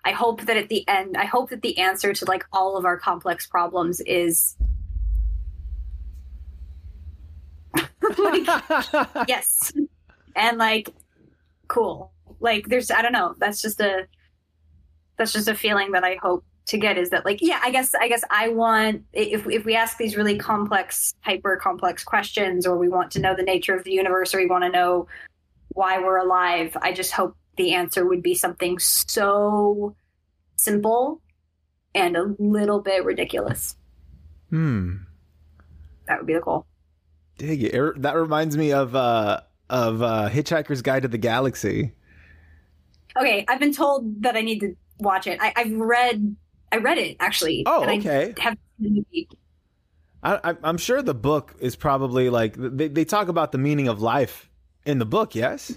I 0.04 0.10
hope 0.10 0.42
that 0.42 0.56
at 0.56 0.68
the 0.68 0.86
end, 0.88 1.16
I 1.16 1.24
hope 1.24 1.50
that 1.50 1.62
the 1.62 1.78
answer 1.78 2.12
to 2.12 2.24
like 2.24 2.44
all 2.52 2.76
of 2.76 2.84
our 2.84 2.98
complex 2.98 3.46
problems 3.46 4.00
is 4.00 4.56
like, 8.18 9.28
yes. 9.28 9.72
And 10.34 10.58
like, 10.58 10.90
cool. 11.68 12.11
Like, 12.42 12.68
there's, 12.68 12.90
I 12.90 13.00
don't 13.00 13.12
know. 13.12 13.34
That's 13.38 13.62
just 13.62 13.80
a, 13.80 14.06
that's 15.16 15.32
just 15.32 15.48
a 15.48 15.54
feeling 15.54 15.92
that 15.92 16.04
I 16.04 16.16
hope 16.20 16.44
to 16.66 16.78
get 16.78 16.98
is 16.98 17.10
that 17.10 17.24
like, 17.24 17.40
yeah, 17.40 17.60
I 17.62 17.70
guess, 17.70 17.94
I 17.94 18.08
guess 18.08 18.22
I 18.30 18.48
want, 18.48 19.02
if, 19.12 19.46
if 19.48 19.64
we 19.64 19.74
ask 19.74 19.96
these 19.96 20.16
really 20.16 20.36
complex, 20.38 21.14
hyper 21.20 21.56
complex 21.56 22.04
questions, 22.04 22.66
or 22.66 22.76
we 22.76 22.88
want 22.88 23.10
to 23.12 23.20
know 23.20 23.34
the 23.34 23.42
nature 23.42 23.74
of 23.74 23.84
the 23.84 23.92
universe, 23.92 24.34
or 24.34 24.38
we 24.38 24.46
want 24.46 24.64
to 24.64 24.70
know 24.70 25.06
why 25.70 25.98
we're 25.98 26.18
alive, 26.18 26.76
I 26.82 26.92
just 26.92 27.12
hope 27.12 27.36
the 27.56 27.74
answer 27.74 28.06
would 28.06 28.22
be 28.22 28.34
something 28.34 28.78
so 28.78 29.94
simple 30.56 31.20
and 31.94 32.16
a 32.16 32.34
little 32.38 32.80
bit 32.80 33.04
ridiculous. 33.04 33.76
Hmm. 34.50 34.96
That 36.06 36.18
would 36.18 36.26
be 36.26 36.34
the 36.34 36.40
goal. 36.40 36.66
Dig 37.38 37.64
it. 37.64 38.02
That 38.02 38.16
reminds 38.16 38.56
me 38.56 38.72
of 38.72 38.94
uh 38.94 39.40
of 39.70 40.02
uh 40.02 40.28
Hitchhiker's 40.30 40.82
Guide 40.82 41.02
to 41.02 41.08
the 41.08 41.18
Galaxy. 41.18 41.92
Okay, 43.18 43.44
I've 43.48 43.60
been 43.60 43.72
told 43.72 44.22
that 44.22 44.36
I 44.36 44.40
need 44.40 44.60
to 44.60 44.74
watch 44.98 45.26
it. 45.26 45.38
I, 45.40 45.52
have 45.56 45.72
read 45.72 46.36
I 46.70 46.76
read 46.78 46.98
it 46.98 47.16
actually. 47.20 47.64
Oh, 47.66 47.84
okay. 47.84 48.34
I 48.38 48.42
have 48.42 48.58
I, 50.22 50.54
am 50.64 50.78
sure 50.78 51.02
the 51.02 51.14
book 51.14 51.54
is 51.60 51.76
probably 51.76 52.30
like 52.30 52.54
they, 52.56 52.88
they 52.88 53.04
talk 53.04 53.28
about 53.28 53.52
the 53.52 53.58
meaning 53.58 53.88
of 53.88 54.00
life 54.00 54.48
in 54.86 54.98
the 54.98 55.04
book. 55.04 55.34
Yes. 55.34 55.76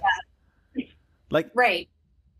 Yeah. 0.75 0.85
Like 1.29 1.49
right. 1.55 1.89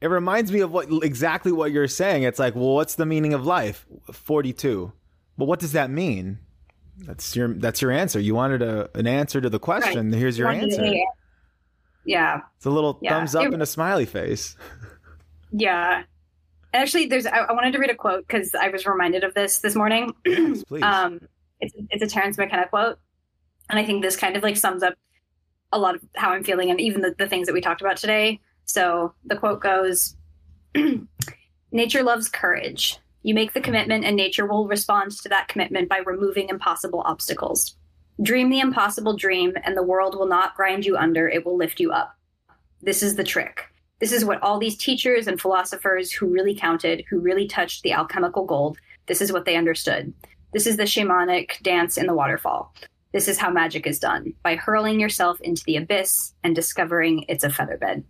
It 0.02 0.08
reminds 0.08 0.52
me 0.52 0.60
of 0.60 0.72
what 0.72 0.88
exactly 1.04 1.52
what 1.52 1.72
you're 1.72 1.88
saying. 1.88 2.24
It's 2.24 2.38
like, 2.38 2.56
well, 2.56 2.76
what's 2.76 2.96
the 2.96 3.06
meaning 3.06 3.34
of 3.34 3.46
life? 3.46 3.86
Forty-two. 4.12 4.91
But 5.38 5.46
what 5.46 5.60
does 5.60 5.72
that 5.72 5.89
mean? 5.89 6.39
That's 7.00 7.36
your 7.36 7.54
that's 7.56 7.82
your 7.82 7.91
answer. 7.91 8.20
You 8.20 8.36
wanted 8.36 8.62
a 8.62 8.89
an 8.96 9.08
answer 9.08 9.41
to 9.41 9.50
the 9.50 9.60
question. 9.60 10.12
Right. 10.12 10.20
Here's 10.20 10.38
your 10.38 10.50
answer. 10.50 10.93
Yeah. 12.06 12.41
It's 12.58 12.66
a 12.66 12.70
little 12.70 12.99
yeah. 13.01 13.12
thumbs 13.12 13.36
up 13.36 13.45
it, 13.45 13.53
and 13.53 13.62
a 13.62 13.68
smiley 13.68 14.06
face. 14.06 14.56
Yeah. 15.58 16.03
Actually, 16.74 17.06
there's. 17.06 17.26
I, 17.26 17.38
I 17.38 17.53
wanted 17.53 17.72
to 17.74 17.80
read 17.80 17.89
a 17.89 17.95
quote 17.95 18.28
because 18.28 18.53
I 18.53 18.68
was 18.68 18.86
reminded 18.86 19.24
of 19.24 19.34
this 19.34 19.60
this 19.60 19.76
morning. 19.76 20.14
Yes, 20.26 20.64
please. 20.66 20.84
um, 20.84 21.22
it's 21.62 21.74
it's 21.89 22.03
a 22.03 22.08
Terence 22.08 22.38
McKenna 22.38 22.68
quote, 22.68 22.99
and 23.70 23.80
I 23.80 23.86
think 23.86 24.01
this 24.01 24.18
kind 24.18 24.36
of 24.36 24.43
like 24.43 24.58
sums 24.58 24.84
up 24.84 24.95
a 25.72 25.80
lot 25.80 25.95
of 25.95 26.01
how 26.16 26.32
I'm 26.32 26.43
feeling 26.43 26.70
and 26.70 26.82
even 26.82 27.01
the, 27.01 27.16
the 27.18 27.28
things 27.28 27.47
that 27.47 27.53
we 27.53 27.62
talked 27.62 27.80
about 27.80 27.95
today. 27.95 28.41
So 28.66 29.14
the 29.24 29.38
quote 29.38 29.62
goes 29.62 30.18
Nature 31.72 32.03
loves 32.03 32.28
courage. 32.28 32.97
You 33.24 33.34
make 33.34 33.53
the 33.53 33.62
commitment, 33.62 34.03
and 34.03 34.16
nature 34.16 34.45
will 34.45 34.68
respond 34.68 35.12
to 35.12 35.30
that 35.30 35.47
commitment 35.47 35.89
by 35.89 35.99
removing 35.99 36.49
impossible 36.49 37.01
obstacles. 37.06 37.76
Dream 38.22 38.49
the 38.49 38.59
impossible 38.59 39.16
dream, 39.16 39.53
and 39.63 39.76
the 39.76 39.84
world 39.84 40.16
will 40.16 40.28
not 40.28 40.55
grind 40.55 40.86
you 40.86 40.97
under, 40.97 41.28
it 41.28 41.45
will 41.45 41.57
lift 41.57 41.80
you 41.80 41.91
up. 41.91 42.16
This 42.82 43.03
is 43.03 43.16
the 43.16 43.24
trick. 43.24 43.66
This 43.99 44.11
is 44.11 44.26
what 44.26 44.41
all 44.41 44.59
these 44.59 44.78
teachers 44.78 45.28
and 45.28 45.39
philosophers 45.39 46.11
who 46.11 46.28
really 46.28 46.55
counted, 46.55 47.03
who 47.09 47.20
really 47.20 47.47
touched 47.47 47.84
the 47.84 47.93
alchemical 47.93 48.45
gold, 48.45 48.78
this 49.07 49.22
is 49.22 49.32
what 49.32 49.45
they 49.45 49.55
understood. 49.55 50.13
This 50.53 50.66
is 50.66 50.78
the 50.78 50.84
shamanic 50.84 51.61
dance 51.61 51.97
in 51.97 52.07
the 52.07 52.13
waterfall. 52.13 52.74
This 53.11 53.28
is 53.28 53.38
how 53.38 53.49
magic 53.49 53.86
is 53.88 53.99
done 53.99 54.34
by 54.43 54.55
hurling 54.55 54.99
yourself 54.99 55.39
into 55.41 55.63
the 55.66 55.78
abyss 55.78 56.34
and 56.43 56.55
discovering 56.55 57.26
it's 57.30 57.43
a 57.43 57.49
featherbed. 57.49 58.03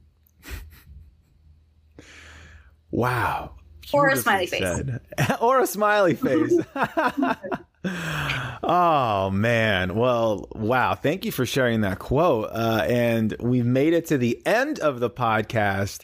Wow. 2.92 3.56
Or 3.94 4.10
a 4.10 4.18
smiley 4.18 4.48
face. 4.48 4.82
or 5.42 5.60
a 5.60 5.68
smiley 5.68 6.16
face. 6.16 6.54
oh 8.64 9.30
man. 9.32 9.96
Well 9.96 10.48
wow. 10.54 10.96
Thank 10.96 11.26
you 11.26 11.32
for 11.32 11.46
sharing 11.46 11.82
that 11.82 12.00
quote. 12.00 12.50
Uh, 12.52 12.86
and 12.88 13.36
we've 13.40 13.66
made 13.66 13.94
it 13.94 14.08
to 14.08 14.18
the 14.18 14.42
end 14.46 14.80
of 14.80 15.00
the 15.00 15.10
podcast. 15.10 16.04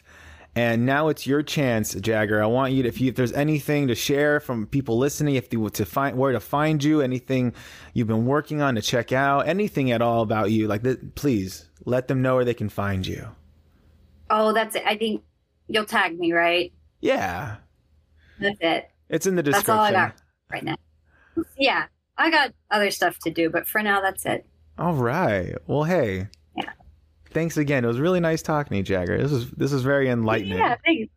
And 0.54 0.84
now 0.84 1.08
it's 1.08 1.26
your 1.26 1.42
chance 1.42 1.94
jagger. 1.94 2.42
I 2.42 2.46
want 2.46 2.74
you 2.74 2.82
to 2.82 2.88
if, 2.88 3.00
you, 3.00 3.08
if 3.08 3.14
there's 3.16 3.32
anything 3.32 3.88
to 3.88 3.94
share 3.94 4.38
from 4.38 4.66
people 4.66 4.98
listening 4.98 5.36
if 5.36 5.48
they 5.48 5.56
to 5.56 5.86
find 5.86 6.16
where 6.16 6.32
to 6.32 6.40
find 6.40 6.84
you 6.84 7.00
anything 7.00 7.54
you've 7.94 8.08
been 8.08 8.26
working 8.26 8.60
on 8.60 8.74
to 8.74 8.82
check 8.82 9.12
out 9.12 9.48
anything 9.48 9.90
at 9.92 10.02
all 10.02 10.22
about 10.22 10.50
you 10.50 10.68
like 10.68 10.82
this, 10.82 10.98
please 11.14 11.66
let 11.86 12.06
them 12.06 12.20
know 12.20 12.34
where 12.34 12.44
they 12.44 12.54
can 12.54 12.68
find 12.68 13.06
you. 13.06 13.26
Oh 14.28 14.52
that's 14.52 14.76
it. 14.76 14.82
I 14.86 14.96
think 14.96 15.22
you'll 15.68 15.86
tag 15.86 16.18
me 16.18 16.32
right? 16.32 16.70
Yeah. 17.00 17.56
That's 18.38 18.58
it. 18.60 18.90
It's 19.08 19.26
in 19.26 19.36
the 19.36 19.42
description. 19.42 19.76
That's 19.76 19.78
all 19.78 19.84
I 19.84 19.92
got 19.92 20.14
right 20.50 20.64
now. 20.64 20.76
Yeah. 21.56 21.86
I 22.18 22.30
got 22.30 22.52
other 22.70 22.90
stuff 22.90 23.18
to 23.20 23.30
do, 23.30 23.48
but 23.48 23.66
for 23.66 23.82
now, 23.82 24.00
that's 24.00 24.26
it. 24.26 24.44
All 24.78 24.94
right. 24.94 25.54
Well, 25.66 25.84
hey. 25.84 26.28
Yeah. 26.56 26.70
Thanks 27.30 27.56
again. 27.56 27.84
It 27.84 27.88
was 27.88 27.98
really 27.98 28.20
nice 28.20 28.42
talking 28.42 28.70
to 28.70 28.76
you, 28.76 28.82
Jagger. 28.82 29.16
This 29.16 29.32
is 29.32 29.50
this 29.52 29.72
is 29.72 29.82
very 29.82 30.10
enlightening. 30.10 30.58
Yeah, 30.58 30.76
thanks. 30.84 31.10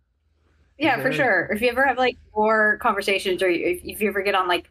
Yeah, 0.77 0.95
very... 0.95 1.09
for 1.09 1.15
sure. 1.15 1.49
If 1.51 1.61
you 1.61 1.69
ever 1.69 1.85
have 1.85 1.97
like 1.97 2.17
more 2.33 2.77
conversations, 2.81 3.43
or 3.43 3.49
if, 3.49 3.81
if 3.83 4.01
you 4.01 4.07
ever 4.07 4.21
get 4.21 4.35
on 4.35 4.47
like, 4.47 4.69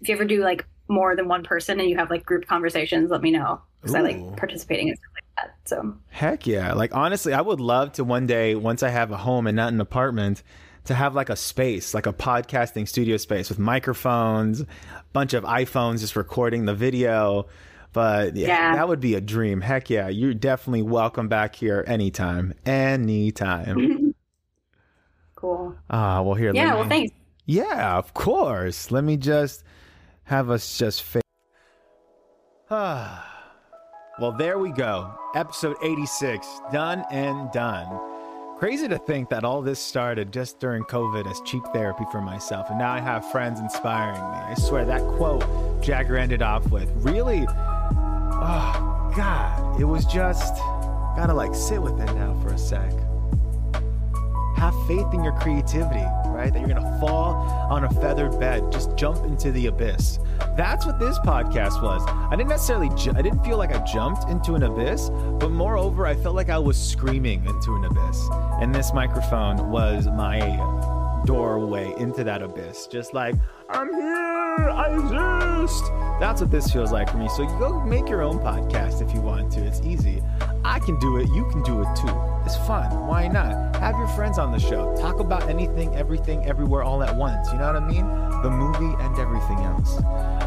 if 0.00 0.08
you 0.08 0.14
ever 0.14 0.24
do 0.24 0.42
like 0.42 0.64
more 0.88 1.16
than 1.16 1.26
one 1.26 1.42
person 1.42 1.80
and 1.80 1.90
you 1.90 1.96
have 1.96 2.08
like 2.08 2.24
group 2.24 2.46
conversations, 2.46 3.10
let 3.10 3.20
me 3.20 3.32
know 3.32 3.60
because 3.80 3.96
I 3.96 4.00
like 4.00 4.36
participating 4.36 4.88
in 4.88 4.96
stuff 4.96 5.12
like 5.14 5.24
that. 5.36 5.56
So 5.64 5.96
heck 6.10 6.46
yeah! 6.46 6.72
Like 6.72 6.94
honestly, 6.94 7.32
I 7.32 7.40
would 7.40 7.60
love 7.60 7.92
to 7.94 8.04
one 8.04 8.26
day 8.26 8.54
once 8.54 8.84
I 8.84 8.90
have 8.90 9.10
a 9.10 9.16
home 9.16 9.48
and 9.48 9.56
not 9.56 9.72
an 9.72 9.80
apartment 9.80 10.44
to 10.84 10.94
have 10.94 11.14
like 11.14 11.30
a 11.30 11.36
space, 11.36 11.94
like 11.94 12.06
a 12.06 12.12
podcasting 12.12 12.86
studio 12.86 13.16
space 13.16 13.48
with 13.48 13.58
microphones, 13.58 14.60
a 14.60 14.66
bunch 15.12 15.34
of 15.34 15.44
iPhones 15.44 16.00
just 16.00 16.16
recording 16.16 16.66
the 16.66 16.74
video. 16.74 17.46
But 17.92 18.36
yeah, 18.36 18.48
yeah, 18.48 18.76
that 18.76 18.88
would 18.88 19.00
be 19.00 19.14
a 19.14 19.20
dream. 19.20 19.60
Heck 19.60 19.88
yeah, 19.88 20.08
you're 20.08 20.34
definitely 20.34 20.82
welcome 20.82 21.28
back 21.28 21.54
here 21.54 21.84
anytime, 21.86 22.54
anytime. 22.66 24.14
cool. 25.36 25.76
Ah, 25.88 26.18
uh, 26.18 26.22
well 26.22 26.34
here. 26.34 26.52
Yeah, 26.52 26.70
me, 26.70 26.76
well 26.76 26.88
thanks. 26.88 27.12
Yeah, 27.46 27.96
of 27.96 28.12
course. 28.14 28.90
Let 28.90 29.04
me 29.04 29.16
just 29.16 29.62
have 30.24 30.50
us 30.50 30.76
just. 30.76 31.02
Fa- 31.02 31.20
ah. 32.70 33.30
well, 34.18 34.32
there 34.32 34.58
we 34.58 34.70
go. 34.70 35.14
Episode 35.34 35.76
86, 35.82 36.46
done 36.72 37.04
and 37.10 37.50
done. 37.52 38.13
Crazy 38.64 38.88
to 38.88 38.96
think 38.96 39.28
that 39.28 39.44
all 39.44 39.60
this 39.60 39.78
started 39.78 40.32
just 40.32 40.58
during 40.58 40.84
COVID 40.84 41.30
as 41.30 41.38
cheap 41.44 41.62
therapy 41.74 42.04
for 42.10 42.22
myself, 42.22 42.70
and 42.70 42.78
now 42.78 42.92
I 42.92 42.98
have 42.98 43.30
friends 43.30 43.60
inspiring 43.60 44.14
me. 44.14 44.38
I 44.38 44.54
swear 44.54 44.86
that 44.86 45.02
quote 45.02 45.44
Jagger 45.82 46.16
ended 46.16 46.40
off 46.40 46.70
with 46.70 46.90
really, 46.94 47.44
oh 47.46 49.12
God, 49.14 49.78
it 49.78 49.84
was 49.84 50.06
just 50.06 50.56
gotta 51.14 51.34
like 51.34 51.54
sit 51.54 51.82
with 51.82 52.00
it 52.00 52.10
now 52.14 52.34
for 52.40 52.54
a 52.54 52.58
sec. 52.58 52.90
Have 54.56 54.74
faith 54.86 55.06
in 55.12 55.22
your 55.24 55.32
creativity, 55.34 56.04
right? 56.26 56.52
That 56.52 56.60
you're 56.60 56.68
gonna 56.68 56.98
fall 57.00 57.34
on 57.70 57.84
a 57.84 57.90
feathered 57.90 58.38
bed, 58.38 58.70
just 58.70 58.94
jump 58.96 59.24
into 59.24 59.50
the 59.52 59.66
abyss. 59.66 60.18
That's 60.56 60.86
what 60.86 60.98
this 60.98 61.18
podcast 61.20 61.82
was. 61.82 62.02
I 62.06 62.36
didn't 62.36 62.48
necessarily, 62.50 62.88
ju- 62.96 63.12
I 63.16 63.22
didn't 63.22 63.44
feel 63.44 63.58
like 63.58 63.74
I 63.74 63.84
jumped 63.84 64.28
into 64.28 64.54
an 64.54 64.62
abyss, 64.62 65.10
but 65.38 65.50
moreover, 65.50 66.06
I 66.06 66.14
felt 66.14 66.34
like 66.34 66.50
I 66.50 66.58
was 66.58 66.76
screaming 66.76 67.44
into 67.44 67.74
an 67.74 67.84
abyss. 67.84 68.28
And 68.60 68.74
this 68.74 68.92
microphone 68.94 69.70
was 69.70 70.06
my 70.06 70.38
doorway 71.24 71.92
into 71.98 72.22
that 72.24 72.42
abyss. 72.42 72.86
Just 72.86 73.14
like, 73.14 73.34
I'm 73.70 73.92
here, 73.92 74.23
I 74.62 74.94
exist. 74.94 75.84
That's 76.20 76.40
what 76.40 76.50
this 76.50 76.70
feels 76.72 76.92
like 76.92 77.10
for 77.10 77.18
me. 77.18 77.28
So 77.28 77.42
you 77.42 77.48
go 77.58 77.80
make 77.80 78.08
your 78.08 78.22
own 78.22 78.38
podcast 78.38 79.06
if 79.06 79.12
you 79.14 79.20
want 79.20 79.52
to. 79.52 79.64
It's 79.64 79.80
easy. 79.82 80.22
I 80.64 80.78
can 80.78 80.98
do 80.98 81.18
it, 81.18 81.28
you 81.34 81.44
can 81.50 81.62
do 81.62 81.82
it 81.82 81.88
too. 81.96 82.14
It's 82.46 82.56
fun. 82.66 83.06
Why 83.06 83.28
not? 83.28 83.76
Have 83.76 83.96
your 83.96 84.06
friends 84.08 84.38
on 84.38 84.52
the 84.52 84.58
show. 84.58 84.94
Talk 84.96 85.18
about 85.18 85.48
anything, 85.48 85.94
everything, 85.96 86.44
everywhere, 86.46 86.82
all 86.82 87.02
at 87.02 87.14
once. 87.16 87.52
You 87.52 87.58
know 87.58 87.66
what 87.66 87.76
I 87.76 87.86
mean? 87.86 88.06
The 88.42 88.50
movie 88.50 88.94
and 89.02 89.18
everything 89.18 89.58
else. 89.58 89.98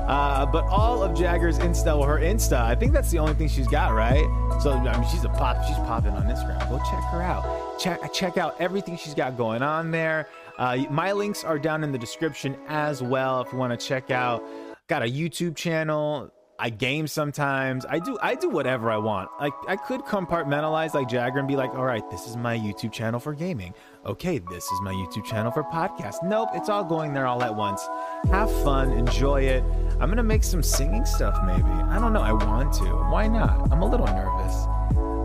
Uh, 0.07 0.45
but 0.51 0.65
all 0.65 1.03
of 1.03 1.15
Jagger's 1.15 1.59
Insta 1.59 1.97
or 1.97 2.07
her 2.07 2.19
Insta, 2.19 2.61
I 2.61 2.75
think 2.75 2.93
that's 2.93 3.11
the 3.11 3.19
only 3.19 3.33
thing 3.33 3.47
she's 3.47 3.67
got, 3.67 3.93
right? 3.93 4.25
So 4.61 4.71
I 4.71 4.99
mean, 4.99 5.09
she's 5.09 5.25
a 5.25 5.29
pop. 5.29 5.63
She's 5.65 5.77
popping 5.77 6.13
on 6.13 6.23
Instagram. 6.23 6.67
Go 6.69 6.77
check 6.77 7.03
her 7.11 7.21
out. 7.21 7.79
Check 7.79 8.13
check 8.13 8.37
out 8.37 8.55
everything 8.59 8.95
she's 8.97 9.13
got 9.13 9.35
going 9.37 9.61
on 9.61 9.91
there. 9.91 10.27
Uh, 10.57 10.85
my 10.89 11.11
links 11.11 11.43
are 11.43 11.59
down 11.59 11.83
in 11.83 11.91
the 11.91 11.97
description 11.97 12.57
as 12.67 13.01
well 13.01 13.41
if 13.41 13.51
you 13.51 13.57
want 13.57 13.77
to 13.77 13.85
check 13.85 14.11
out. 14.11 14.43
Got 14.87 15.03
a 15.03 15.05
YouTube 15.05 15.55
channel. 15.55 16.31
I 16.59 16.71
game 16.71 17.05
sometimes. 17.05 17.85
I 17.87 17.99
do 17.99 18.17
I 18.19 18.33
do 18.33 18.49
whatever 18.49 18.89
I 18.89 18.97
want. 18.97 19.29
Like 19.39 19.53
I 19.67 19.75
could 19.75 20.01
compartmentalize 20.01 20.95
like 20.95 21.07
Jagger 21.07 21.37
and 21.37 21.47
be 21.47 21.55
like, 21.55 21.69
all 21.75 21.85
right, 21.85 22.09
this 22.09 22.25
is 22.25 22.35
my 22.35 22.57
YouTube 22.57 22.91
channel 22.91 23.19
for 23.19 23.35
gaming. 23.35 23.75
Okay, 24.07 24.39
this 24.39 24.63
is 24.63 24.81
my 24.81 24.91
YouTube 24.91 25.25
channel 25.25 25.51
for 25.51 25.63
podcast. 25.65 26.23
Nope, 26.23 26.49
it's 26.55 26.69
all 26.69 26.83
going 26.83 27.13
there 27.13 27.27
all 27.27 27.43
at 27.43 27.55
once. 27.55 27.87
Have 28.31 28.51
fun, 28.63 28.91
enjoy 28.91 29.41
it. 29.41 29.63
I'm 29.99 30.09
gonna 30.09 30.23
make 30.23 30.43
some 30.43 30.63
singing 30.63 31.05
stuff 31.05 31.37
maybe. 31.45 31.69
I 31.69 31.99
don't 31.99 32.13
know. 32.13 32.21
I 32.21 32.31
want 32.31 32.73
to. 32.75 32.85
Why 32.85 33.27
not? 33.27 33.71
I'm 33.71 33.83
a 33.83 33.87
little 33.87 34.07
nervous. 34.07 34.55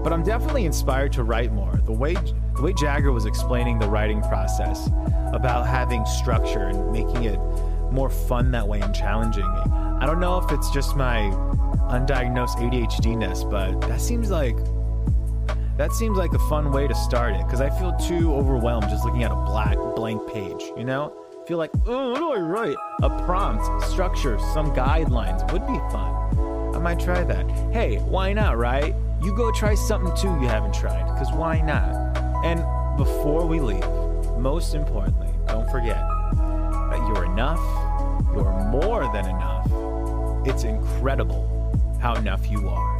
But 0.02 0.12
I'm 0.12 0.22
definitely 0.22 0.64
inspired 0.64 1.12
to 1.14 1.24
write 1.24 1.52
more. 1.52 1.74
The 1.84 1.92
way 1.92 2.14
the 2.14 2.62
way 2.62 2.72
Jagger 2.74 3.12
was 3.12 3.24
explaining 3.24 3.78
the 3.78 3.88
writing 3.88 4.20
process 4.22 4.88
about 5.32 5.66
having 5.66 6.04
structure 6.04 6.66
and 6.66 6.92
making 6.92 7.24
it 7.24 7.38
more 7.90 8.10
fun 8.10 8.50
that 8.52 8.66
way 8.66 8.80
and 8.80 8.94
challenging. 8.94 9.44
I 9.44 10.06
don't 10.06 10.20
know 10.20 10.38
if 10.38 10.50
it's 10.50 10.70
just 10.70 10.96
my 10.96 11.30
undiagnosed 11.90 12.56
ADHDness, 12.56 13.50
but 13.50 13.80
that 13.88 14.00
seems 14.00 14.30
like 14.30 14.56
that 15.78 15.92
seems 15.92 16.18
like 16.18 16.32
a 16.32 16.38
fun 16.50 16.70
way 16.70 16.86
to 16.86 16.94
start 16.94 17.34
it 17.34 17.44
because 17.44 17.60
I 17.60 17.70
feel 17.70 17.92
too 17.94 18.34
overwhelmed 18.34 18.88
just 18.88 19.04
looking 19.04 19.24
at 19.24 19.32
a 19.32 19.36
black 19.36 19.76
blank 19.96 20.26
page, 20.30 20.62
you 20.76 20.84
know? 20.84 21.12
I 21.42 21.46
feel 21.46 21.58
like, 21.58 21.70
oh, 21.86 22.10
what 22.10 22.18
do 22.18 22.32
I 22.32 22.38
write? 22.38 22.76
A 23.02 23.10
prompt, 23.24 23.84
structure, 23.86 24.38
some 24.52 24.72
guidelines 24.74 25.50
would 25.50 25.66
be 25.66 25.78
fun. 25.90 26.74
I 26.74 26.78
might 26.78 27.00
try 27.00 27.24
that. 27.24 27.50
Hey, 27.72 27.96
why 27.96 28.32
not, 28.32 28.58
right? 28.58 28.94
You 29.22 29.32
go 29.36 29.52
try 29.52 29.74
something 29.76 30.14
too 30.16 30.36
you 30.40 30.48
haven't 30.48 30.74
tried, 30.74 31.04
because 31.12 31.30
why 31.32 31.60
not? 31.60 31.94
And 32.44 32.64
before 32.96 33.46
we 33.46 33.60
leave, 33.60 33.86
most 34.36 34.74
importantly, 34.74 35.30
don't 35.46 35.70
forget 35.70 36.04
that 36.34 36.98
you're 37.08 37.24
enough, 37.26 37.60
you're 38.34 38.52
more 38.70 39.08
than 39.12 39.28
enough. 39.28 39.68
It's 40.44 40.64
incredible 40.64 41.48
how 42.00 42.14
enough 42.14 42.50
you 42.50 42.68
are. 42.68 42.98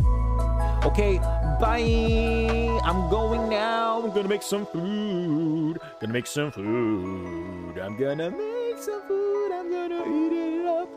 Okay, 0.85 1.19
bye. 1.61 2.81
I'm 2.85 3.11
going 3.11 3.49
now. 3.49 4.03
I'm 4.03 4.13
gonna 4.13 4.29
make 4.29 4.43
some 4.43 4.65
food. 4.67 5.81
Gonna 6.01 6.13
make 6.13 6.29
some 6.29 6.53
food. 6.53 7.79
I'm 7.79 7.97
gonna 7.97 8.31
make 8.31 8.79
some 8.79 9.03
food. 9.09 9.51
I'm 9.53 9.71
gonna 9.71 10.05
eat 10.07 10.33
it 10.33 10.67
up. 10.67 10.89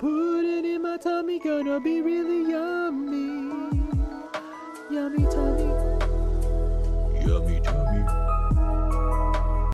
Put 0.00 0.44
it 0.44 0.64
in 0.64 0.82
my 0.82 0.96
tummy. 0.96 1.38
Gonna 1.38 1.78
be 1.80 2.00
really 2.00 2.50
yummy. 2.50 3.53
Yummy 4.94 5.26
tummy. 5.26 5.93